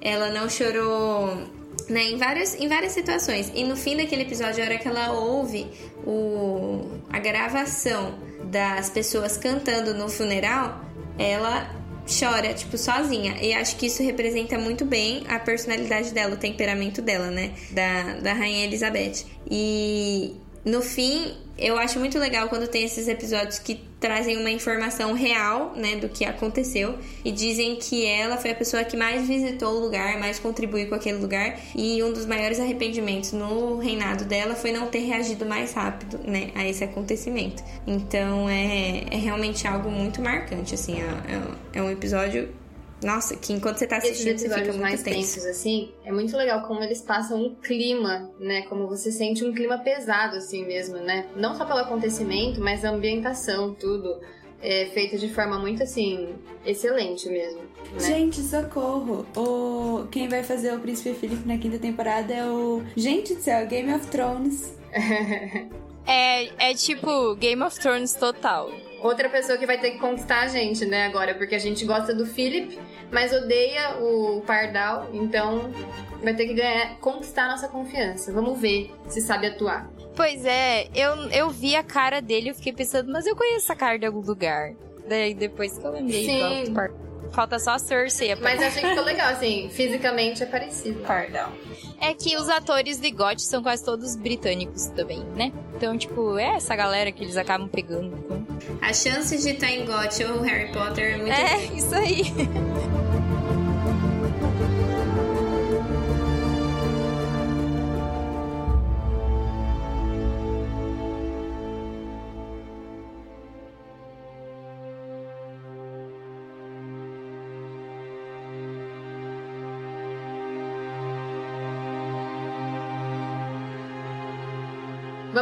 [0.00, 1.44] ela não chorou
[1.88, 3.50] né, em, várias, em várias situações.
[3.54, 5.66] E no fim daquele episódio, a hora que ela ouve
[6.06, 8.14] o, a gravação
[8.44, 10.84] das pessoas cantando no funeral,
[11.18, 11.70] ela
[12.06, 13.36] chora, tipo, sozinha.
[13.40, 17.52] E acho que isso representa muito bem a personalidade dela, o temperamento dela, né?
[17.70, 19.24] Da, da Rainha Elizabeth.
[19.50, 25.14] E no fim, eu acho muito legal quando tem esses episódios que trazem uma informação
[25.14, 29.70] real, né, do que aconteceu e dizem que ela foi a pessoa que mais visitou
[29.74, 34.54] o lugar, mais contribuiu com aquele lugar e um dos maiores arrependimentos no reinado dela
[34.54, 37.62] foi não ter reagido mais rápido, né, a esse acontecimento.
[37.86, 41.06] Então é, é realmente algo muito marcante, assim, é,
[41.74, 42.50] é- é um episódio,
[43.02, 45.34] nossa, que enquanto você tá Esses assistindo você fica episódios muito mais tenso.
[45.34, 48.62] tensos, assim, é muito legal como eles passam um clima, né?
[48.62, 51.26] Como você sente um clima pesado, assim mesmo, né?
[51.36, 54.20] Não só pelo acontecimento, mas a ambientação, tudo.
[54.66, 57.60] É feito de forma muito, assim, excelente mesmo.
[57.92, 58.00] Né?
[58.00, 59.26] Gente, socorro!
[59.36, 60.06] O...
[60.10, 62.82] Quem vai fazer o Príncipe Felipe na quinta temporada é o.
[62.96, 64.78] Gente do céu, Game of Thrones.
[66.06, 68.70] é, é tipo Game of Thrones total.
[69.04, 72.14] Outra pessoa que vai ter que conquistar a gente, né, agora, porque a gente gosta
[72.14, 72.78] do Philip,
[73.12, 75.70] mas odeia o Pardal, então
[76.22, 78.32] vai ter que ganhar, conquistar a nossa confiança.
[78.32, 79.90] Vamos ver se sabe atuar.
[80.16, 83.76] Pois é, eu, eu vi a cara dele e fiquei pensando, mas eu conheço essa
[83.76, 84.72] cara de algum lugar.
[85.06, 86.64] Daí depois que eu lembrei, Sim.
[86.64, 86.90] do par-
[87.32, 91.00] falta só a Cersei Mas eu achei que ficou legal, assim, fisicamente é parecido.
[91.00, 91.52] Pardal.
[92.00, 95.52] É que os atores de GOT são quase todos britânicos também, né?
[95.76, 98.16] Então, tipo, é essa galera que eles acabam pegando.
[98.16, 98.46] Então...
[98.80, 102.22] A chance de estar em GOT ou Harry Potter é muito É, isso aí.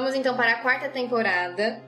[0.03, 1.81] Vamos então para a quarta temporada,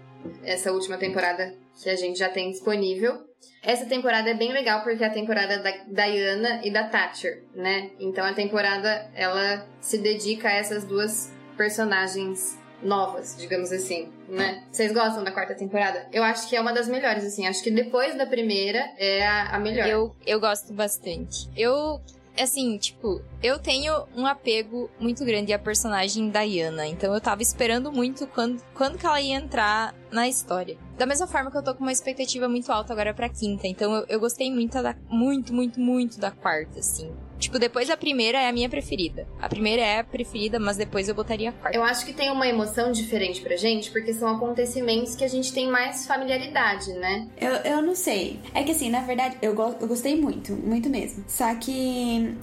[0.44, 1.52] essa última temporada
[1.82, 3.24] que a gente já tem disponível.
[3.60, 7.90] Essa temporada é bem legal porque é a temporada da Diana e da Thatcher, né?
[7.98, 14.62] Então a temporada ela se dedica a essas duas personagens novas, digamos assim, né?
[14.70, 16.06] Vocês gostam da quarta temporada?
[16.12, 17.48] Eu acho que é uma das melhores, assim.
[17.48, 19.88] Acho que depois da primeira é a, a melhor.
[19.88, 21.48] Eu, eu gosto bastante.
[21.56, 22.00] Eu,
[22.42, 26.86] assim, tipo, eu tenho um apego muito grande à personagem Diana.
[26.86, 30.76] Então eu tava esperando muito quando, quando que ela ia entrar na história.
[30.98, 33.66] Da mesma forma que eu tô com uma expectativa muito alta agora pra quinta.
[33.66, 37.12] Então eu, eu gostei muito da, muito, muito, muito da quarta, assim.
[37.38, 39.26] Tipo, depois da primeira é a minha preferida.
[39.40, 41.76] A primeira é a preferida, mas depois eu botaria a quarta.
[41.76, 45.52] Eu acho que tem uma emoção diferente pra gente, porque são acontecimentos que a gente
[45.52, 47.28] tem mais familiaridade, né?
[47.40, 48.40] Eu, eu não sei.
[48.54, 51.24] É que assim, na verdade, eu, go eu gostei muito, muito mesmo.
[51.28, 52.34] Só que.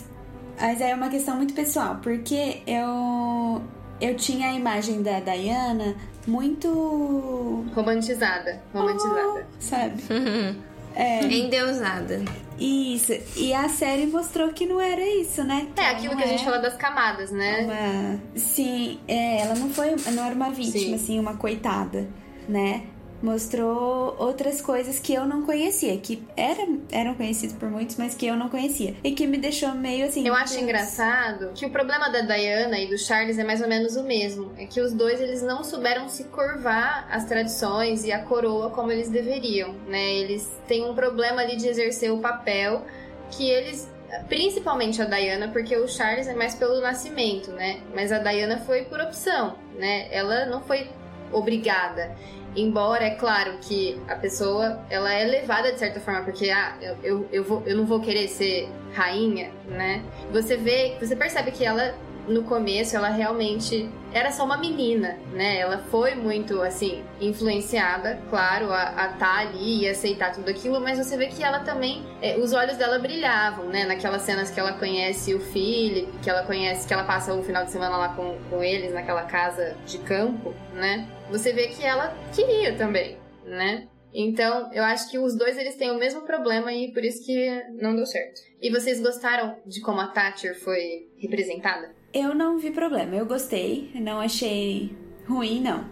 [0.59, 3.61] Mas é uma questão muito pessoal, porque eu.
[3.99, 5.95] Eu tinha a imagem da Diana
[6.27, 7.65] muito.
[7.73, 8.61] Romantizada.
[8.73, 9.47] Romantizada.
[9.59, 10.01] Sabe?
[10.95, 11.23] É.
[11.23, 12.21] Endeusada.
[12.59, 13.13] Isso.
[13.35, 15.67] E a série mostrou que não era isso, né?
[15.75, 17.63] É aquilo que a gente é fala das camadas, né?
[17.63, 18.19] Uma...
[18.39, 19.95] Sim, é, ela não foi.
[20.13, 20.93] Não era uma vítima, Sim.
[20.95, 22.07] assim, uma coitada,
[22.47, 22.83] né?
[23.21, 28.25] Mostrou outras coisas que eu não conhecia, que eram, eram conhecidas por muitos, mas que
[28.25, 28.95] eu não conhecia.
[29.03, 30.27] E que me deixou meio assim.
[30.27, 33.95] Eu acho engraçado que o problema da Diana e do Charles é mais ou menos
[33.95, 34.51] o mesmo.
[34.57, 38.91] É que os dois eles não souberam se curvar às tradições e à coroa como
[38.91, 40.13] eles deveriam, né?
[40.15, 42.83] Eles têm um problema ali de exercer o papel
[43.29, 43.89] que eles
[44.27, 47.81] principalmente a Diana, porque o Charles é mais pelo nascimento, né?
[47.95, 50.07] Mas a Diana foi por opção, né?
[50.11, 50.89] Ela não foi
[51.31, 52.15] obrigada.
[52.55, 56.97] Embora, é claro que a pessoa ela é levada de certa forma, porque ah, eu,
[57.01, 60.03] eu, eu, vou, eu não vou querer ser rainha, né?
[60.31, 61.95] Você vê, você percebe que ela
[62.27, 65.57] no começo ela realmente era só uma menina, né?
[65.57, 70.97] Ela foi muito assim influenciada, claro, a, a tá ali e aceitar tudo aquilo, mas
[70.97, 73.85] você vê que ela também, é, os olhos dela brilhavam, né?
[73.85, 77.63] Naquelas cenas que ela conhece o Philip, que ela conhece, que ela passa o final
[77.63, 81.07] de semana lá com, com eles naquela casa de campo, né?
[81.29, 83.87] Você vê que ela queria também, né?
[84.13, 87.63] Então, eu acho que os dois eles têm o mesmo problema e por isso que
[87.81, 88.41] não deu certo.
[88.61, 92.00] E vocês gostaram de como a Thatcher foi representada?
[92.13, 94.95] Eu não vi problema, eu gostei, não achei
[95.27, 95.85] ruim, não.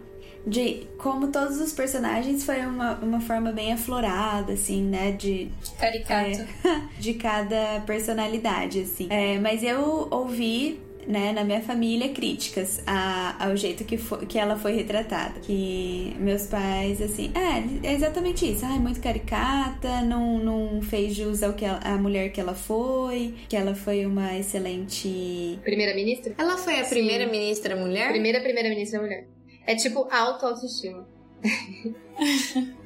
[0.46, 5.12] De como todos os personagens foi uma, uma forma bem aflorada, assim, né?
[5.12, 5.52] De.
[5.78, 6.42] Caricato.
[6.42, 9.08] É, de cada personalidade, assim.
[9.10, 10.80] É, mas eu ouvi
[11.10, 15.40] né, na minha família críticas a, ao jeito que, foi, que ela foi retratada.
[15.40, 18.64] Que meus pais, assim, é, é exatamente isso.
[18.64, 23.34] Ai, muito caricata, não, não fez jus ao que ela, a mulher que ela foi,
[23.50, 25.60] que ela foi uma excelente.
[25.64, 26.36] Primeira-ministra?
[26.38, 28.12] Ela foi a primeira-ministra mulher?
[28.12, 29.28] Primeira primeira-ministra mulher.
[29.66, 31.08] É tipo auto-autoestima.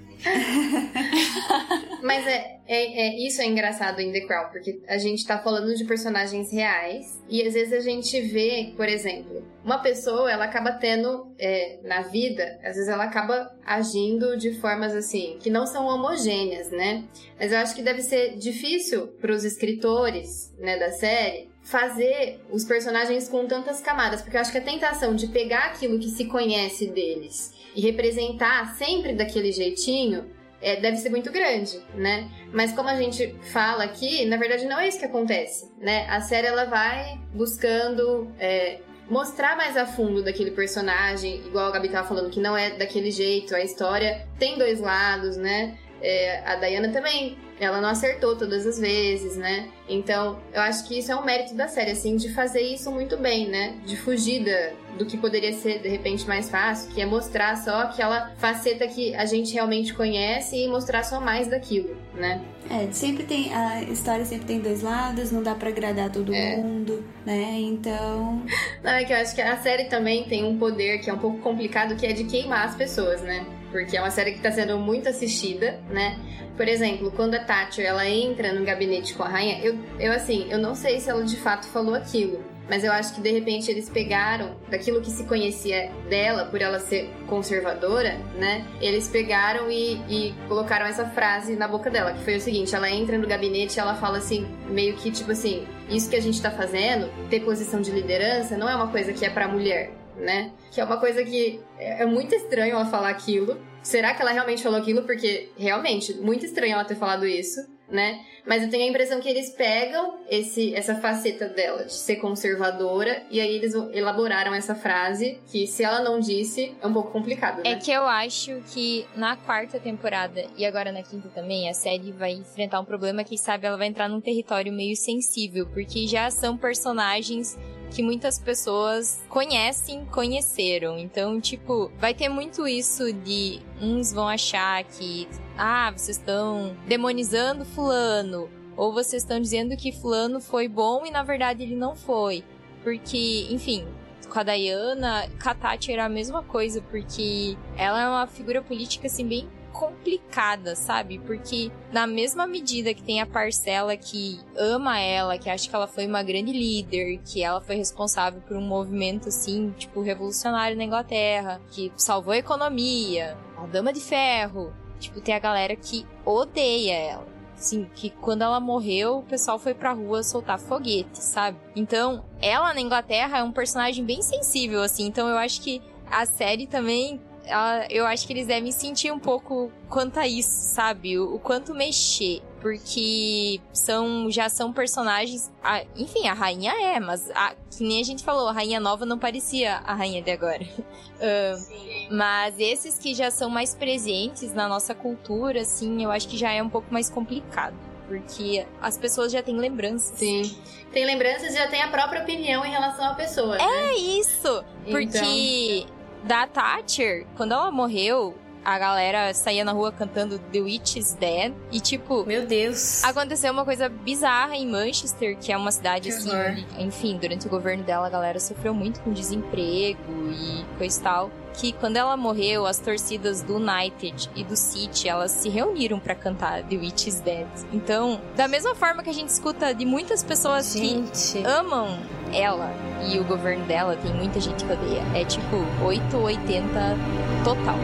[2.01, 5.75] Mas é, é, é, isso é engraçado em The Crown, porque a gente tá falando
[5.75, 10.71] de personagens reais e às vezes a gente vê, por exemplo, uma pessoa ela acaba
[10.71, 15.85] tendo é, na vida, às vezes ela acaba agindo de formas assim que não são
[15.85, 17.03] homogêneas, né?
[17.37, 22.65] Mas eu acho que deve ser difícil para os escritores, né, da série fazer os
[22.65, 26.25] personagens com tantas camadas, porque eu acho que a tentação de pegar aquilo que se
[26.25, 30.25] conhece deles e representar sempre daquele jeitinho
[30.63, 32.29] é, deve ser muito grande, né?
[32.51, 36.07] Mas como a gente fala aqui, na verdade não é isso que acontece, né?
[36.09, 38.79] A série ela vai buscando é,
[39.09, 43.11] mostrar mais a fundo daquele personagem, igual a Gabi tava falando, que não é daquele
[43.11, 45.77] jeito, a história tem dois lados, né?
[46.03, 49.69] É, a Diana também ela não acertou todas as vezes, né?
[49.87, 53.15] Então, eu acho que isso é um mérito da série, assim, de fazer isso muito
[53.17, 53.75] bem, né?
[53.85, 57.83] De fugir da, do que poderia ser, de repente, mais fácil, que é mostrar só
[57.83, 62.41] aquela faceta que a gente realmente conhece e mostrar só mais daquilo, né?
[62.69, 63.53] É, sempre tem.
[63.53, 66.57] A história sempre tem dois lados, não dá para agradar todo é.
[66.57, 67.59] mundo, né?
[67.59, 68.43] Então.
[68.83, 71.17] Não, é que eu acho que a série também tem um poder que é um
[71.17, 73.45] pouco complicado, que é de queimar as pessoas, né?
[73.73, 76.19] Porque é uma série que tá sendo muito assistida, né?
[76.55, 80.45] Por exemplo, quando a Tati ela entra no gabinete com a rainha, eu, eu assim,
[80.51, 82.39] eu não sei se ela de fato falou aquilo.
[82.69, 86.79] Mas eu acho que de repente eles pegaram daquilo que se conhecia dela, por ela
[86.79, 88.65] ser conservadora, né?
[88.79, 92.89] Eles pegaram e, e colocaram essa frase na boca dela, que foi o seguinte: ela
[92.89, 96.39] entra no gabinete e ela fala assim, meio que tipo assim, isso que a gente
[96.41, 100.51] tá fazendo, ter posição de liderança, não é uma coisa que é pra mulher, né?
[100.71, 103.59] Que é uma coisa que é, é muito estranho ela falar aquilo.
[103.81, 105.03] Será que ela realmente falou aquilo?
[105.03, 107.59] Porque, realmente, muito estranho ela ter falado isso,
[107.89, 108.21] né?
[108.45, 113.23] Mas eu tenho a impressão que eles pegam esse, essa faceta dela de ser conservadora
[113.29, 117.57] e aí eles elaboraram essa frase que, se ela não disse, é um pouco complicado,
[117.57, 117.71] né?
[117.71, 122.11] É que eu acho que na quarta temporada e agora na quinta também, a série
[122.11, 126.29] vai enfrentar um problema que, sabe, ela vai entrar num território meio sensível, porque já
[126.29, 127.57] são personagens
[127.93, 130.97] que muitas pessoas conhecem, conheceram.
[130.97, 137.63] Então, tipo, vai ter muito isso de uns vão achar que, ah, vocês estão demonizando
[137.63, 142.43] fulano, ou vocês estão dizendo que fulano foi bom e na verdade ele não foi.
[142.83, 143.85] Porque, enfim,
[144.27, 149.27] com a Diana, Katati era a mesma coisa, porque ela é uma figura política assim
[149.27, 151.19] bem complicada, sabe?
[151.19, 155.87] Porque na mesma medida que tem a parcela que ama ela, que acha que ela
[155.87, 160.83] foi uma grande líder, que ela foi responsável por um movimento assim, tipo, revolucionário na
[160.83, 164.71] Inglaterra, que salvou a economia, a dama de ferro.
[164.99, 167.33] Tipo, tem a galera que odeia ela.
[167.55, 171.57] Assim, que quando ela morreu, o pessoal foi pra rua soltar foguete, sabe?
[171.75, 175.05] Então, ela na Inglaterra é um personagem bem sensível, assim.
[175.05, 179.19] Então, eu acho que a série também ela, eu acho que eles devem sentir um
[179.19, 181.17] pouco quanto a isso, sabe?
[181.17, 182.41] O, o, quanto mexer.
[182.61, 185.51] porque são já são personagens.
[185.63, 189.05] A, enfim, a rainha é, mas a, que nem a gente falou, a rainha nova
[189.05, 190.65] não parecia a rainha de agora.
[191.13, 196.35] Uh, mas esses que já são mais presentes na nossa cultura, assim, eu acho que
[196.35, 197.75] já é um pouco mais complicado.
[198.07, 200.17] Porque as pessoas já têm lembranças.
[200.17, 200.57] Sim.
[200.91, 203.57] Tem lembranças e já tem a própria opinião em relação à pessoa.
[203.57, 203.63] Né?
[203.63, 204.65] É isso!
[204.83, 206.02] Porque então...
[206.23, 211.53] da Thatcher, quando ela morreu, a galera saía na rua cantando The Witch is Dead.
[211.71, 212.25] E, tipo.
[212.25, 213.03] Meu Deus.
[213.03, 216.29] Aconteceu uma coisa bizarra em Manchester, que é uma cidade que assim.
[216.29, 216.55] Horror.
[216.79, 221.31] Enfim, durante o governo dela, a galera sofreu muito com desemprego e coisa e tal.
[221.55, 226.15] Que quando ela morreu, as torcidas do United e do City, elas se reuniram para
[226.15, 227.47] cantar The Witch is Dead.
[227.71, 231.33] Então, da mesma forma que a gente escuta de muitas pessoas gente.
[231.33, 231.99] que amam
[232.33, 232.71] ela
[233.09, 235.03] e o governo dela, tem muita gente que odeia.
[235.13, 236.97] É tipo 8 ou 80
[237.43, 237.77] total.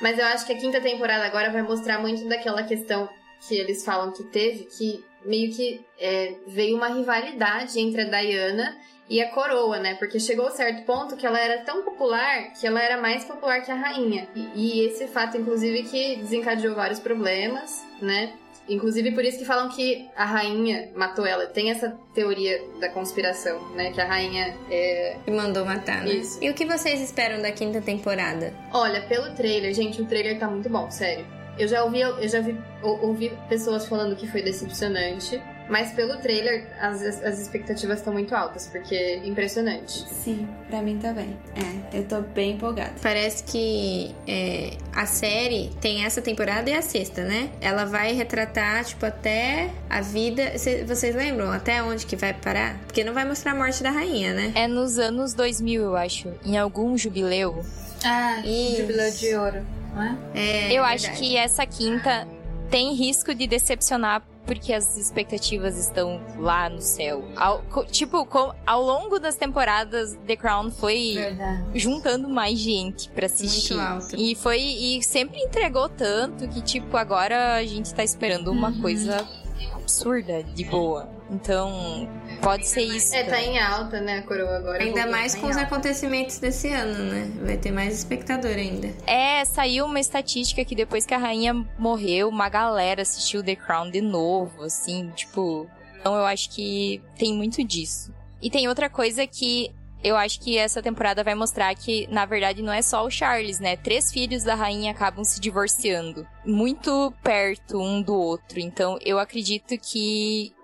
[0.00, 3.08] Mas eu acho que a quinta temporada agora vai mostrar muito daquela questão
[3.46, 8.76] que eles falam que teve, que meio que é, veio uma rivalidade entre a Diana
[9.08, 9.94] e a coroa, né?
[9.96, 13.60] Porque chegou a certo ponto que ela era tão popular que ela era mais popular
[13.60, 14.28] que a rainha.
[14.34, 18.32] E, e esse fato, inclusive, que desencadeou vários problemas, né?
[18.70, 21.46] Inclusive por isso que falam que a rainha matou ela.
[21.46, 23.90] Tem essa teoria da conspiração, né?
[23.90, 25.16] Que a rainha é...
[25.24, 26.12] Que mandou matar, né?
[26.12, 26.38] Isso.
[26.40, 28.54] E o que vocês esperam da quinta temporada?
[28.72, 31.26] Olha, pelo trailer, gente, o trailer tá muito bom, sério.
[31.58, 35.42] Eu já ouvi, eu já vi, ouvi pessoas falando que foi decepcionante.
[35.70, 40.04] Mas pelo trailer, as, as expectativas estão muito altas, porque é impressionante.
[40.08, 41.36] Sim, pra mim também.
[41.54, 42.92] É, eu tô bem empolgada.
[43.00, 47.50] Parece que é, a série tem essa temporada e a sexta, né?
[47.60, 50.58] Ela vai retratar, tipo, até a vida.
[50.58, 52.76] Cê, vocês lembram até onde que vai parar?
[52.80, 54.52] Porque não vai mostrar a morte da rainha, né?
[54.56, 56.32] É nos anos 2000, eu acho.
[56.44, 57.64] Em algum jubileu.
[58.04, 58.78] Ah, Isso.
[58.78, 60.18] jubileu de ouro, não é?
[60.34, 61.06] é eu verdade.
[61.06, 62.26] acho que essa quinta
[62.70, 67.24] tem risco de decepcionar porque as expectativas estão lá no céu.
[67.36, 68.26] Ao, tipo,
[68.66, 71.78] ao longo das temporadas, The Crown foi Verdade.
[71.78, 73.74] juntando mais gente para assistir.
[73.74, 74.16] Muito alto.
[74.16, 78.80] E foi e sempre entregou tanto que tipo agora a gente tá esperando uma uhum.
[78.82, 79.24] coisa
[79.72, 81.08] absurda de boa.
[81.30, 82.08] Então,
[82.40, 83.14] pode ser isso.
[83.14, 84.82] É, tá em alta, né, a coroa agora.
[84.82, 85.66] Ainda mais tá com os alta.
[85.66, 87.30] acontecimentos desse ano, né?
[87.44, 88.88] Vai ter mais espectador ainda.
[89.06, 93.90] É, saiu uma estatística que depois que a rainha morreu, uma galera assistiu The Crown
[93.90, 95.68] de novo, assim, tipo.
[96.00, 98.12] Então eu acho que tem muito disso.
[98.40, 99.70] E tem outra coisa que
[100.02, 103.60] eu acho que essa temporada vai mostrar que, na verdade, não é só o Charles,
[103.60, 103.76] né?
[103.76, 106.26] Três filhos da rainha acabam se divorciando.
[106.44, 108.60] Muito perto um do outro.
[108.60, 110.54] Então, eu acredito que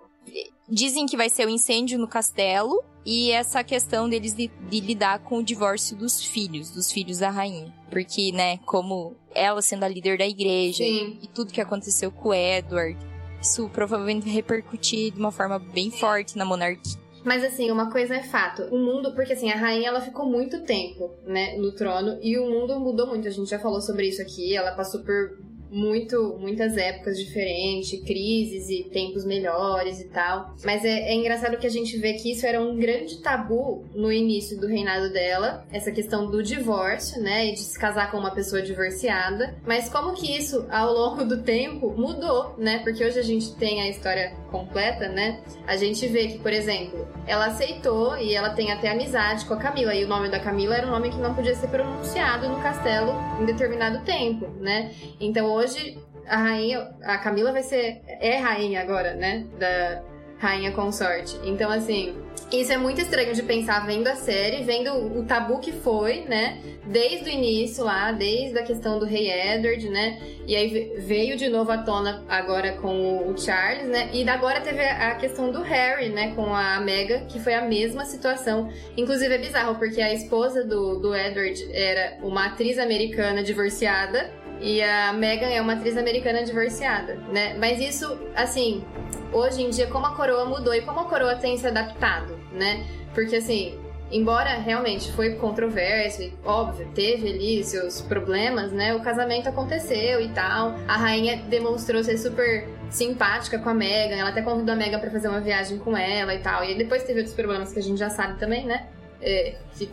[0.69, 4.81] Dizem que vai ser o um incêndio no castelo e essa questão deles de, de,
[4.81, 7.73] lidar com o divórcio dos filhos, dos filhos da rainha.
[7.89, 11.19] Porque, né, como ela sendo a líder da igreja Sim.
[11.23, 12.99] e tudo que aconteceu com o Edward,
[13.41, 16.99] isso provavelmente vai repercutir de uma forma bem forte na monarquia.
[17.25, 18.63] Mas assim, uma coisa é fato.
[18.65, 22.51] O mundo, porque assim, a rainha ela ficou muito tempo, né, no trono e o
[22.51, 23.29] mundo mudou muito.
[23.29, 24.55] A gente já falou sobre isso aqui.
[24.57, 25.39] Ela passou por
[25.71, 30.55] muito, muitas épocas diferentes, crises e tempos melhores e tal.
[30.65, 34.13] Mas é, é, engraçado que a gente vê que isso era um grande tabu no
[34.13, 38.31] início do reinado dela, essa questão do divórcio, né, e de se casar com uma
[38.31, 39.57] pessoa divorciada.
[39.67, 42.79] Mas como que isso, ao longo do tempo, mudou, né?
[42.81, 45.41] Porque hoje a gente tem a história completa, né?
[45.67, 49.57] A gente vê que, por exemplo, ela aceitou e ela tem até amizade com a
[49.57, 52.61] Camila, e o nome da Camila era um nome que não podia ser pronunciado no
[52.61, 54.93] castelo em determinado tempo, né?
[55.21, 60.03] Então hoje a rainha, a Camila vai ser é rainha agora, né, da
[60.39, 61.39] rainha consorte.
[61.45, 62.15] Então assim,
[62.53, 66.61] isso é muito estranho de pensar vendo a série, vendo o tabu que foi, né?
[66.85, 70.21] Desde o início lá, desde a questão do rei Edward, né?
[70.47, 74.11] E aí veio de novo à tona agora com o Charles, né?
[74.13, 76.35] E agora teve a questão do Harry, né?
[76.37, 78.71] Com a Meghan, que foi a mesma situação.
[78.97, 84.31] Inclusive é bizarro, porque a esposa do, do Edward era uma atriz americana divorciada.
[84.61, 87.55] E a Meghan é uma atriz americana divorciada, né?
[87.59, 88.85] Mas isso, assim,
[89.33, 92.85] hoje em dia, como a coroa mudou e como a coroa tem se adaptado, né?
[93.15, 93.79] Porque assim,
[94.11, 98.95] embora realmente foi controverso, e, óbvio, teve ali seus problemas, né?
[98.95, 100.75] O casamento aconteceu e tal.
[100.87, 105.11] A rainha demonstrou ser super simpática com a Megan, ela até convidou a Megan pra
[105.11, 106.65] fazer uma viagem com ela e tal.
[106.65, 108.87] E depois teve outros problemas que a gente já sabe também, né?
[109.21, 109.91] É, que,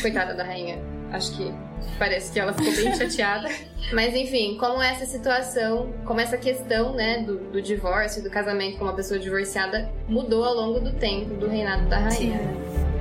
[0.00, 0.78] coitada da rainha.
[1.12, 1.54] Acho que
[1.98, 3.48] parece que ela ficou bem chateada.
[3.92, 8.84] Mas enfim, como essa situação, como essa questão, né, do, do divórcio, do casamento com
[8.84, 12.38] uma pessoa divorciada mudou ao longo do tempo do reinado da rainha.
[12.38, 12.95] né?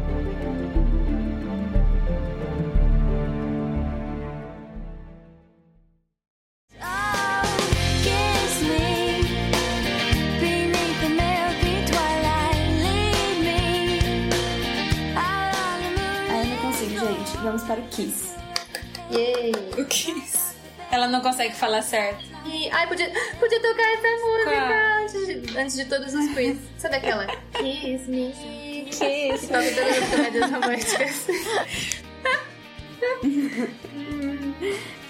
[17.56, 18.36] Vamos para o Kiss.
[19.12, 19.54] Yay!
[19.78, 20.56] O Kiss.
[20.92, 22.26] Ela não consegue falar certo.
[22.46, 23.10] E, ai, podia,
[23.40, 26.58] podia tocar essa música antes de, antes de todos os quiz.
[26.78, 27.26] Sabe aquela?
[27.54, 28.34] Kiss me.
[28.92, 29.48] Kiss.
[29.48, 31.28] Toca todas as comédias românticas.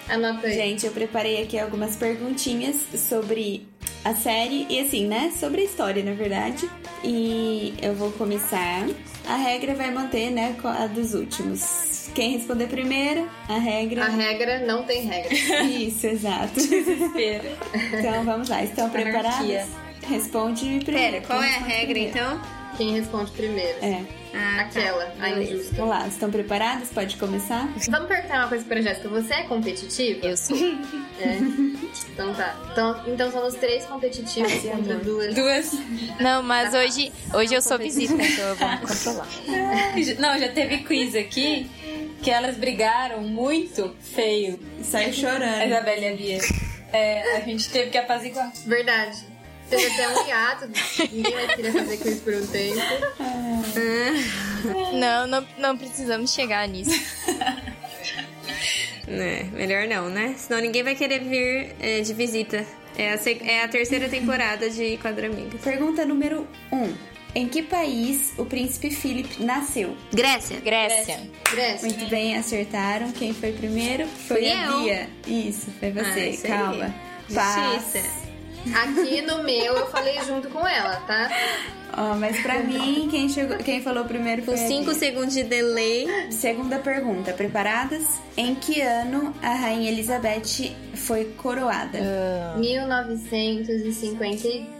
[0.08, 0.54] Anota aí.
[0.54, 2.76] Gente, eu preparei aqui algumas perguntinhas
[3.08, 3.66] sobre
[4.04, 5.32] a série e assim, né?
[5.38, 6.70] Sobre a história, na verdade.
[7.02, 8.86] E eu vou começar.
[9.28, 10.56] A regra vai manter, né?
[10.62, 12.08] A dos últimos.
[12.14, 14.04] Quem responder primeiro, a regra.
[14.04, 15.34] A regra não tem regra.
[15.64, 16.54] Isso, exato.
[16.54, 17.48] Desespero.
[17.92, 19.34] Então vamos lá, estão preparadas?
[19.34, 19.66] Anarquia.
[20.08, 21.12] Responde primeiro.
[21.14, 22.18] Pera, qual é a regra primeiro?
[22.18, 22.40] então?
[22.76, 23.78] Quem responde primeiro?
[23.82, 24.04] É.
[24.34, 25.74] Ah, Aquela, a injusta.
[25.76, 26.90] Vamos lá, estão preparadas?
[26.90, 27.66] Pode começar?
[27.88, 29.08] Vamos perguntar uma coisa pra Jéssica.
[29.08, 30.26] Você é competitiva?
[30.26, 30.56] Eu sou.
[31.18, 31.38] É.
[32.12, 32.54] Então tá.
[32.72, 35.04] Então, então somos três competitivos Ai, contra amor.
[35.04, 35.34] duas.
[35.34, 35.72] Duas.
[36.20, 39.26] Não, mas hoje, hoje eu sou visita, então eu vou me controlar.
[40.18, 41.70] Não, já teve quiz aqui
[42.22, 44.60] que elas brigaram muito feio.
[44.82, 45.66] Saiu A chorando.
[45.66, 46.38] Isabela e a Bia.
[46.92, 48.52] É, a gente teve que apaziguar.
[48.66, 49.16] Verdade.
[49.68, 50.68] Teve até um hiato.
[51.12, 52.80] Ninguém mais queria fazer quiz por um tempo.
[54.94, 56.90] Não, não, não precisamos chegar nisso.
[59.08, 60.34] É, melhor não, né?
[60.36, 62.66] Senão ninguém vai querer vir é, de visita.
[62.98, 65.60] É a, é a terceira temporada de Quadramigos.
[65.60, 66.76] Pergunta número 1.
[66.76, 66.94] Um.
[67.34, 69.96] Em que país o príncipe Philip nasceu?
[70.12, 70.58] Grécia.
[70.58, 71.20] Grécia.
[71.52, 71.88] Grécia.
[71.88, 73.12] Muito bem, acertaram.
[73.12, 74.08] Quem foi primeiro?
[74.26, 74.80] Foi Fui a eu.
[74.80, 75.10] Bia.
[75.26, 76.20] Isso, foi você.
[76.20, 76.52] Ah, isso aí.
[76.52, 76.94] Calma.
[77.32, 78.25] Paz.
[78.74, 81.28] Aqui no meu eu falei junto com ela, tá?
[81.98, 84.94] Ó, mas pra mim, quem, chegou, quem falou primeiro foi Com a 5 Bia.
[84.94, 86.06] segundos de delay.
[86.30, 87.32] Segunda pergunta.
[87.32, 88.02] Preparadas?
[88.36, 91.98] Em que ano a Rainha Elizabeth foi coroada?
[92.58, 94.75] 1952.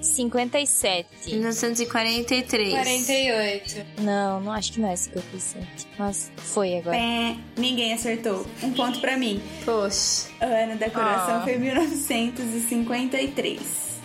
[0.00, 1.06] 57.
[1.26, 2.70] 1943.
[2.72, 3.86] 48.
[4.02, 5.86] Não, não acho que não é 57.
[5.98, 6.96] Mas foi agora.
[6.96, 8.46] Pé, ninguém acertou.
[8.62, 9.40] Um ponto pra mim.
[9.64, 10.28] Poxa.
[10.40, 11.42] O ano da coroação Ah.
[11.44, 13.60] foi 1953.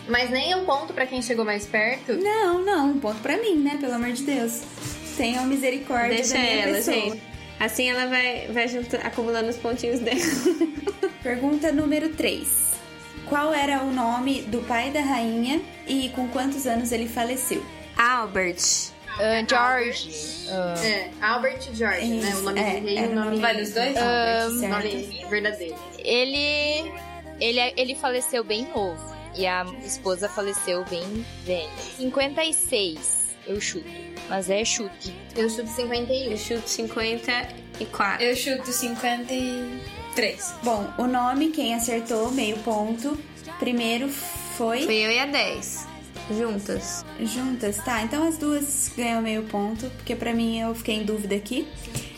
[0.07, 2.13] Mas nem um ponto pra quem chegou mais perto.
[2.13, 3.77] Não, não, um ponto pra mim, né?
[3.79, 4.61] Pelo amor de Deus.
[5.17, 6.95] Tenham misericórdia Deixa da minha ela, pessoa.
[6.95, 7.21] gente.
[7.59, 10.19] Assim ela vai, vai junto, acumulando os pontinhos dela.
[11.23, 12.65] Pergunta número 3.
[13.27, 17.63] Qual era o nome do pai da rainha e com quantos anos ele faleceu?
[17.97, 18.93] Albert.
[19.17, 20.11] Ah, George.
[20.49, 22.35] Ah, É, Albert George, né?
[22.35, 23.95] O nome é, rei e o nome, Vai dos dois?
[23.95, 24.71] Albert, o certo.
[24.71, 25.75] nome verdadeiro.
[25.99, 26.91] ele,
[27.39, 29.15] ele, ele faleceu bem novo.
[29.37, 31.69] E a esposa faleceu bem velha.
[31.97, 33.85] 56, eu chuto.
[34.29, 35.13] Mas é chute.
[35.35, 36.31] Eu chuto 51.
[36.31, 38.23] Eu chuto 54.
[38.23, 38.71] Eu chuto
[40.15, 40.55] 53.
[40.63, 43.17] Bom, o nome, quem acertou, meio ponto.
[43.59, 45.87] Primeiro foi Fui eu e a 10.
[46.37, 47.05] Juntas.
[47.19, 48.01] juntas, tá?
[48.01, 51.67] Então as duas ganham meio ponto, porque pra mim eu fiquei em dúvida aqui.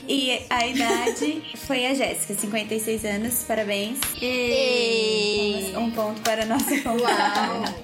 [0.08, 4.00] E a idade foi a Jéssica, 56 anos, parabéns.
[4.22, 5.74] Ei!
[5.76, 7.76] Um ponto para a nossa convidada.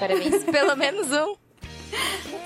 [0.00, 0.42] Parabéns.
[0.44, 1.43] Pelo menos um.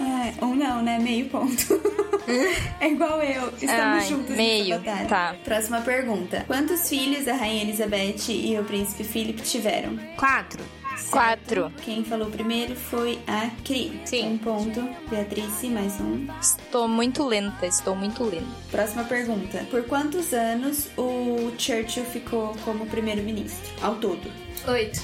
[0.00, 0.98] Ai, um não, né?
[0.98, 1.80] Meio ponto.
[2.80, 3.48] é igual eu.
[3.54, 5.08] Estamos Ai, juntos meio, nessa batalha.
[5.08, 5.36] tá.
[5.44, 6.44] Próxima pergunta.
[6.46, 9.98] Quantos filhos a Rainha Elizabeth e o Príncipe Philip tiveram?
[10.16, 10.78] 4.
[11.10, 11.72] Quatro.
[11.82, 14.00] Quem falou primeiro foi a Cri.
[14.04, 14.32] Sim.
[14.32, 14.82] Um ponto.
[15.08, 16.26] Beatrice, mais um.
[16.40, 18.44] Estou muito lenta, estou muito lenta.
[18.70, 19.64] Próxima pergunta.
[19.70, 23.72] Por quantos anos o Churchill ficou como primeiro-ministro?
[23.80, 24.20] Ao todo.
[24.66, 25.00] 8.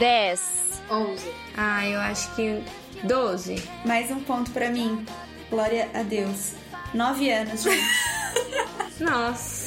[0.00, 0.42] Dez.
[0.90, 1.24] 11.
[1.56, 2.62] Ah, eu acho que
[3.04, 3.62] 12.
[3.84, 5.04] Mais um ponto pra mim.
[5.50, 6.52] Glória a Deus.
[6.94, 7.84] Nove anos, gente.
[9.00, 9.66] Nossa.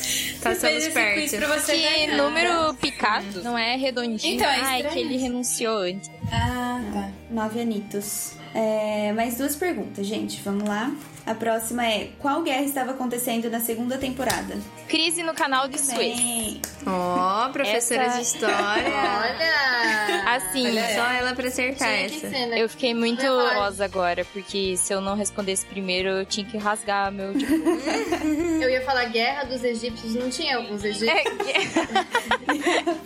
[0.94, 1.38] Perto.
[1.38, 2.18] pra você Que ganhar.
[2.18, 4.36] número picado, não é redondinho.
[4.36, 6.10] Então, é Ai, que ele renunciou antes.
[6.32, 7.10] Ah, tá.
[7.30, 8.34] Nove anitos.
[8.56, 10.42] É, mais duas perguntas, gente.
[10.42, 10.92] Vamos lá.
[11.30, 14.58] A próxima é: Qual guerra estava acontecendo na segunda temporada?
[14.88, 16.60] Crise no canal de Suez.
[16.88, 18.84] Ó, professora Essa- de história.
[18.90, 20.36] Olha!
[20.36, 22.28] Assim, Olha Só ela pra acertar essa.
[22.32, 22.60] ser, né?
[22.60, 27.12] Eu fiquei muito rosa agora, porque se eu não respondesse primeiro, eu tinha que rasgar
[27.12, 27.78] meu diploma.
[28.60, 31.10] Eu ia falar Guerra dos Egípcios, não tinha alguns egípcios?
[31.10, 31.24] É,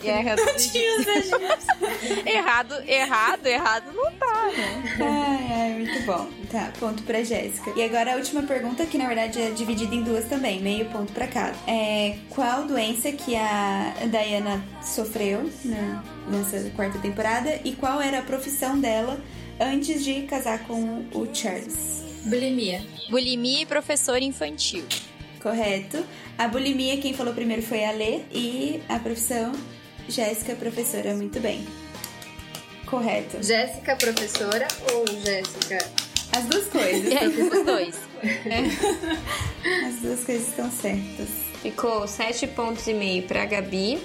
[0.02, 1.30] guerra dos egípcios.
[2.26, 4.82] Errado, errado, errado não tá, né?
[5.00, 6.43] Ai, ai, muito bom.
[6.54, 7.72] Tá, ponto pra Jéssica.
[7.74, 11.12] E agora a última pergunta, que na verdade é dividida em duas também, meio ponto
[11.12, 11.52] pra cada.
[11.66, 18.22] É qual doença que a Diana sofreu na- nessa quarta temporada e qual era a
[18.22, 19.20] profissão dela
[19.58, 22.04] antes de casar com o Charles?
[22.24, 22.80] Bulimia.
[23.10, 24.84] Bulimia e professor infantil.
[25.42, 26.04] Correto.
[26.38, 29.50] A bulimia, quem falou primeiro foi a Lê e a profissão
[30.08, 31.16] Jéssica, professora.
[31.16, 31.66] Muito bem.
[32.86, 33.42] Correto.
[33.42, 35.78] Jéssica, professora ou Jéssica?
[36.36, 37.12] As duas coisas.
[37.12, 37.94] É, os dois.
[39.86, 41.28] As duas coisas estão certas.
[41.62, 43.98] Ficou 7 pontos e meio pra Gabi,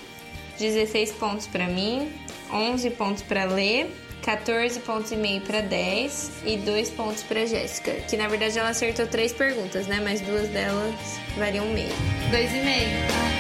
[0.60, 2.12] 16 pontos pra mim,
[2.54, 3.88] 11 pontos pra Lê,
[4.24, 7.92] 14 pontos e meio pra 10 e 2 pontos pra Jéssica.
[7.92, 10.00] Que na verdade ela acertou três perguntas, né?
[10.04, 10.96] Mas duas delas
[11.38, 11.94] variam meio.
[12.32, 13.39] Dois e meio.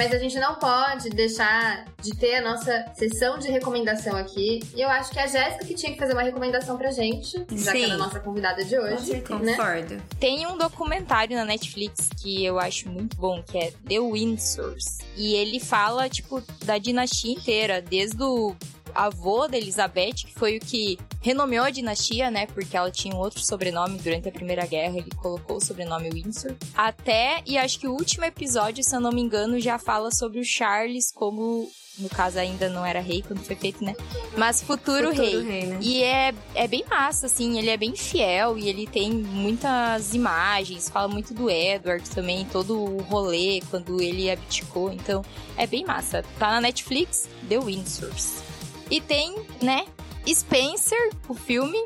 [0.00, 4.60] Mas a gente não pode deixar de ter a nossa sessão de recomendação aqui.
[4.74, 7.32] E eu acho que é a Jéssica que tinha que fazer uma recomendação pra gente,
[7.52, 7.84] já que Sim.
[7.84, 9.12] ela é a nossa convidada de hoje.
[9.12, 9.20] né?
[9.20, 10.02] Concordo.
[10.18, 15.00] Tem um documentário na Netflix que eu acho muito bom, que é The Windsors.
[15.18, 18.56] E ele fala, tipo, da dinastia inteira, desde o
[18.94, 22.46] avô da Elizabeth, que foi o que renomeou a dinastia, né?
[22.46, 26.54] Porque ela tinha um outro sobrenome durante a Primeira Guerra, ele colocou o sobrenome Windsor.
[26.74, 30.40] Até, e acho que o último episódio, se eu não me engano, já fala sobre
[30.40, 31.70] o Charles como.
[31.98, 33.94] No caso, ainda não era rei quando foi feito, né?
[34.34, 35.42] Mas futuro, Futuro rei.
[35.42, 35.78] rei, né?
[35.82, 40.88] E é, é bem massa, assim, ele é bem fiel e ele tem muitas imagens,
[40.88, 45.22] fala muito do Edward também, todo o rolê quando ele abdicou, então
[45.58, 46.24] é bem massa.
[46.38, 48.49] Tá na Netflix, The Windsors.
[48.90, 49.86] E tem, né,
[50.26, 51.84] Spencer, o filme,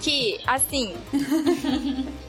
[0.00, 0.94] que, assim.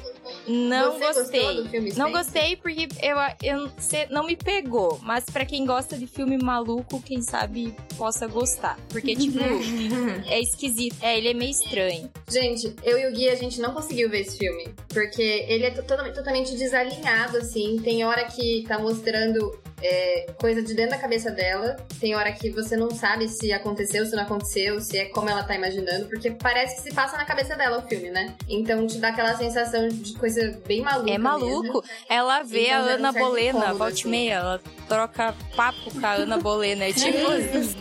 [0.49, 1.93] Não Você gostei.
[1.95, 3.71] Não gostei porque eu, eu
[4.09, 4.99] não me pegou.
[5.03, 8.80] Mas pra quem gosta de filme maluco, quem sabe possa gostar.
[8.89, 9.38] Porque, tipo,
[10.27, 10.97] é esquisito.
[11.01, 12.09] É, ele é meio estranho.
[12.27, 14.73] Gente, eu e o Gui, a gente não conseguiu ver esse filme.
[14.88, 17.80] Porque ele é totalmente, totalmente desalinhado, assim.
[17.84, 21.77] Tem hora que tá mostrando é, coisa de dentro da cabeça dela.
[21.99, 25.43] Tem hora que você não sabe se aconteceu, se não aconteceu, se é como ela
[25.43, 26.07] tá imaginando.
[26.07, 28.35] Porque parece que se passa na cabeça dela o filme, né?
[28.47, 31.11] Então te dá aquela sensação de coisa bem maluca.
[31.11, 31.61] É maluco.
[31.64, 31.84] mesmo.
[32.10, 34.10] Ela vê Então, a Ana Bolena, incômodo, volta e assim.
[34.10, 36.86] meia, ela troca papo com a Ana Bolena.
[36.86, 37.18] É tipo
[37.57, 37.78] isso.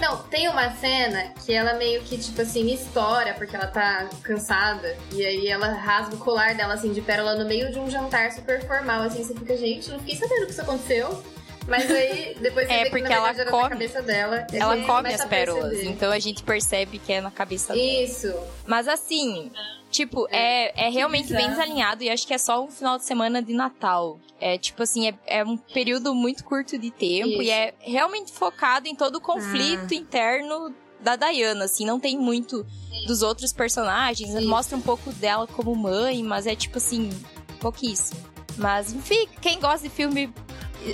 [0.00, 4.96] Não, tem uma cena que ela meio que, tipo assim, estoura porque ela tá cansada.
[5.12, 8.32] E aí ela rasga o colar dela, assim, de pérola no meio de um jantar
[8.32, 9.22] super formal, assim.
[9.24, 11.22] Você fica, gente, não fiquei sabendo que isso aconteceu.
[11.68, 14.46] Mas aí, depois você É, vê que porque na ela come- na cabeça dela.
[14.52, 17.84] Ela come as pérolas, então a gente percebe que é na cabeça dela.
[17.84, 18.34] Isso.
[18.66, 19.52] Mas assim,
[19.90, 21.56] tipo, é, é realmente bem bizarro.
[21.56, 24.18] desalinhado e acho que é só um final de semana de Natal.
[24.40, 27.42] É tipo assim, é, é um período muito curto de tempo Isso.
[27.42, 32.64] e é realmente focado em todo o conflito interno da Diana, assim, não tem muito
[33.06, 34.48] dos outros personagens, Isso.
[34.48, 37.10] mostra um pouco dela como mãe, mas é tipo assim,
[37.58, 38.20] pouquíssimo.
[38.56, 40.32] Mas enfim, quem gosta de filme.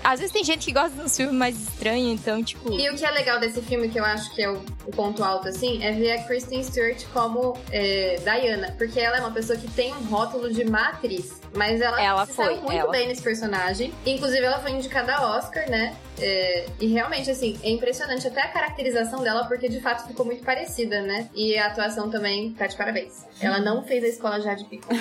[0.03, 2.73] Às vezes tem gente que gosta de um filme mais estranho, então, tipo.
[2.73, 5.23] E o que é legal desse filme, que eu acho que é o, o ponto
[5.23, 8.75] alto, assim, é ver a Kristen Stewart como é, Diana.
[8.77, 11.41] Porque ela é uma pessoa que tem um rótulo de má atriz.
[11.55, 13.93] Mas ela, Ela se foi, saiu muito ela bem nesse personagem.
[14.05, 15.97] Inclusive, ela foi indicada a Oscar, né?
[16.19, 20.45] É, e realmente, assim, é impressionante até a caracterização dela, porque de fato ficou muito
[20.45, 21.29] parecida, né?
[21.35, 23.25] E a atuação também tá de parabéns.
[23.41, 24.89] Ela não fez a escola já de pico.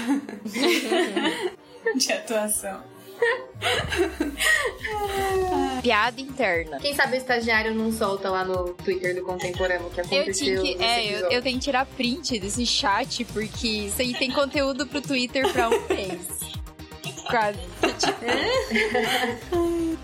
[1.95, 2.95] De atuação.
[5.82, 6.80] Piada interna.
[6.80, 10.78] Quem sabe o estagiário não solta lá no Twitter do Contemporâneo que Eu aconteceu tinha
[10.78, 10.84] que.
[10.84, 15.02] É, eu, eu tenho que tirar print desse chat, porque isso aí tem conteúdo pro
[15.02, 16.28] Twitter pra um mês.
[17.30, 17.60] Quase.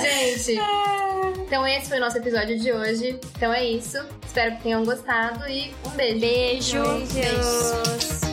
[0.00, 0.58] Gente,
[1.46, 3.18] então esse foi o nosso episódio de hoje.
[3.36, 3.98] Então é isso.
[4.26, 6.20] Espero que tenham gostado e um beijo.
[6.20, 6.82] Beijo.
[7.14, 8.25] Beijos.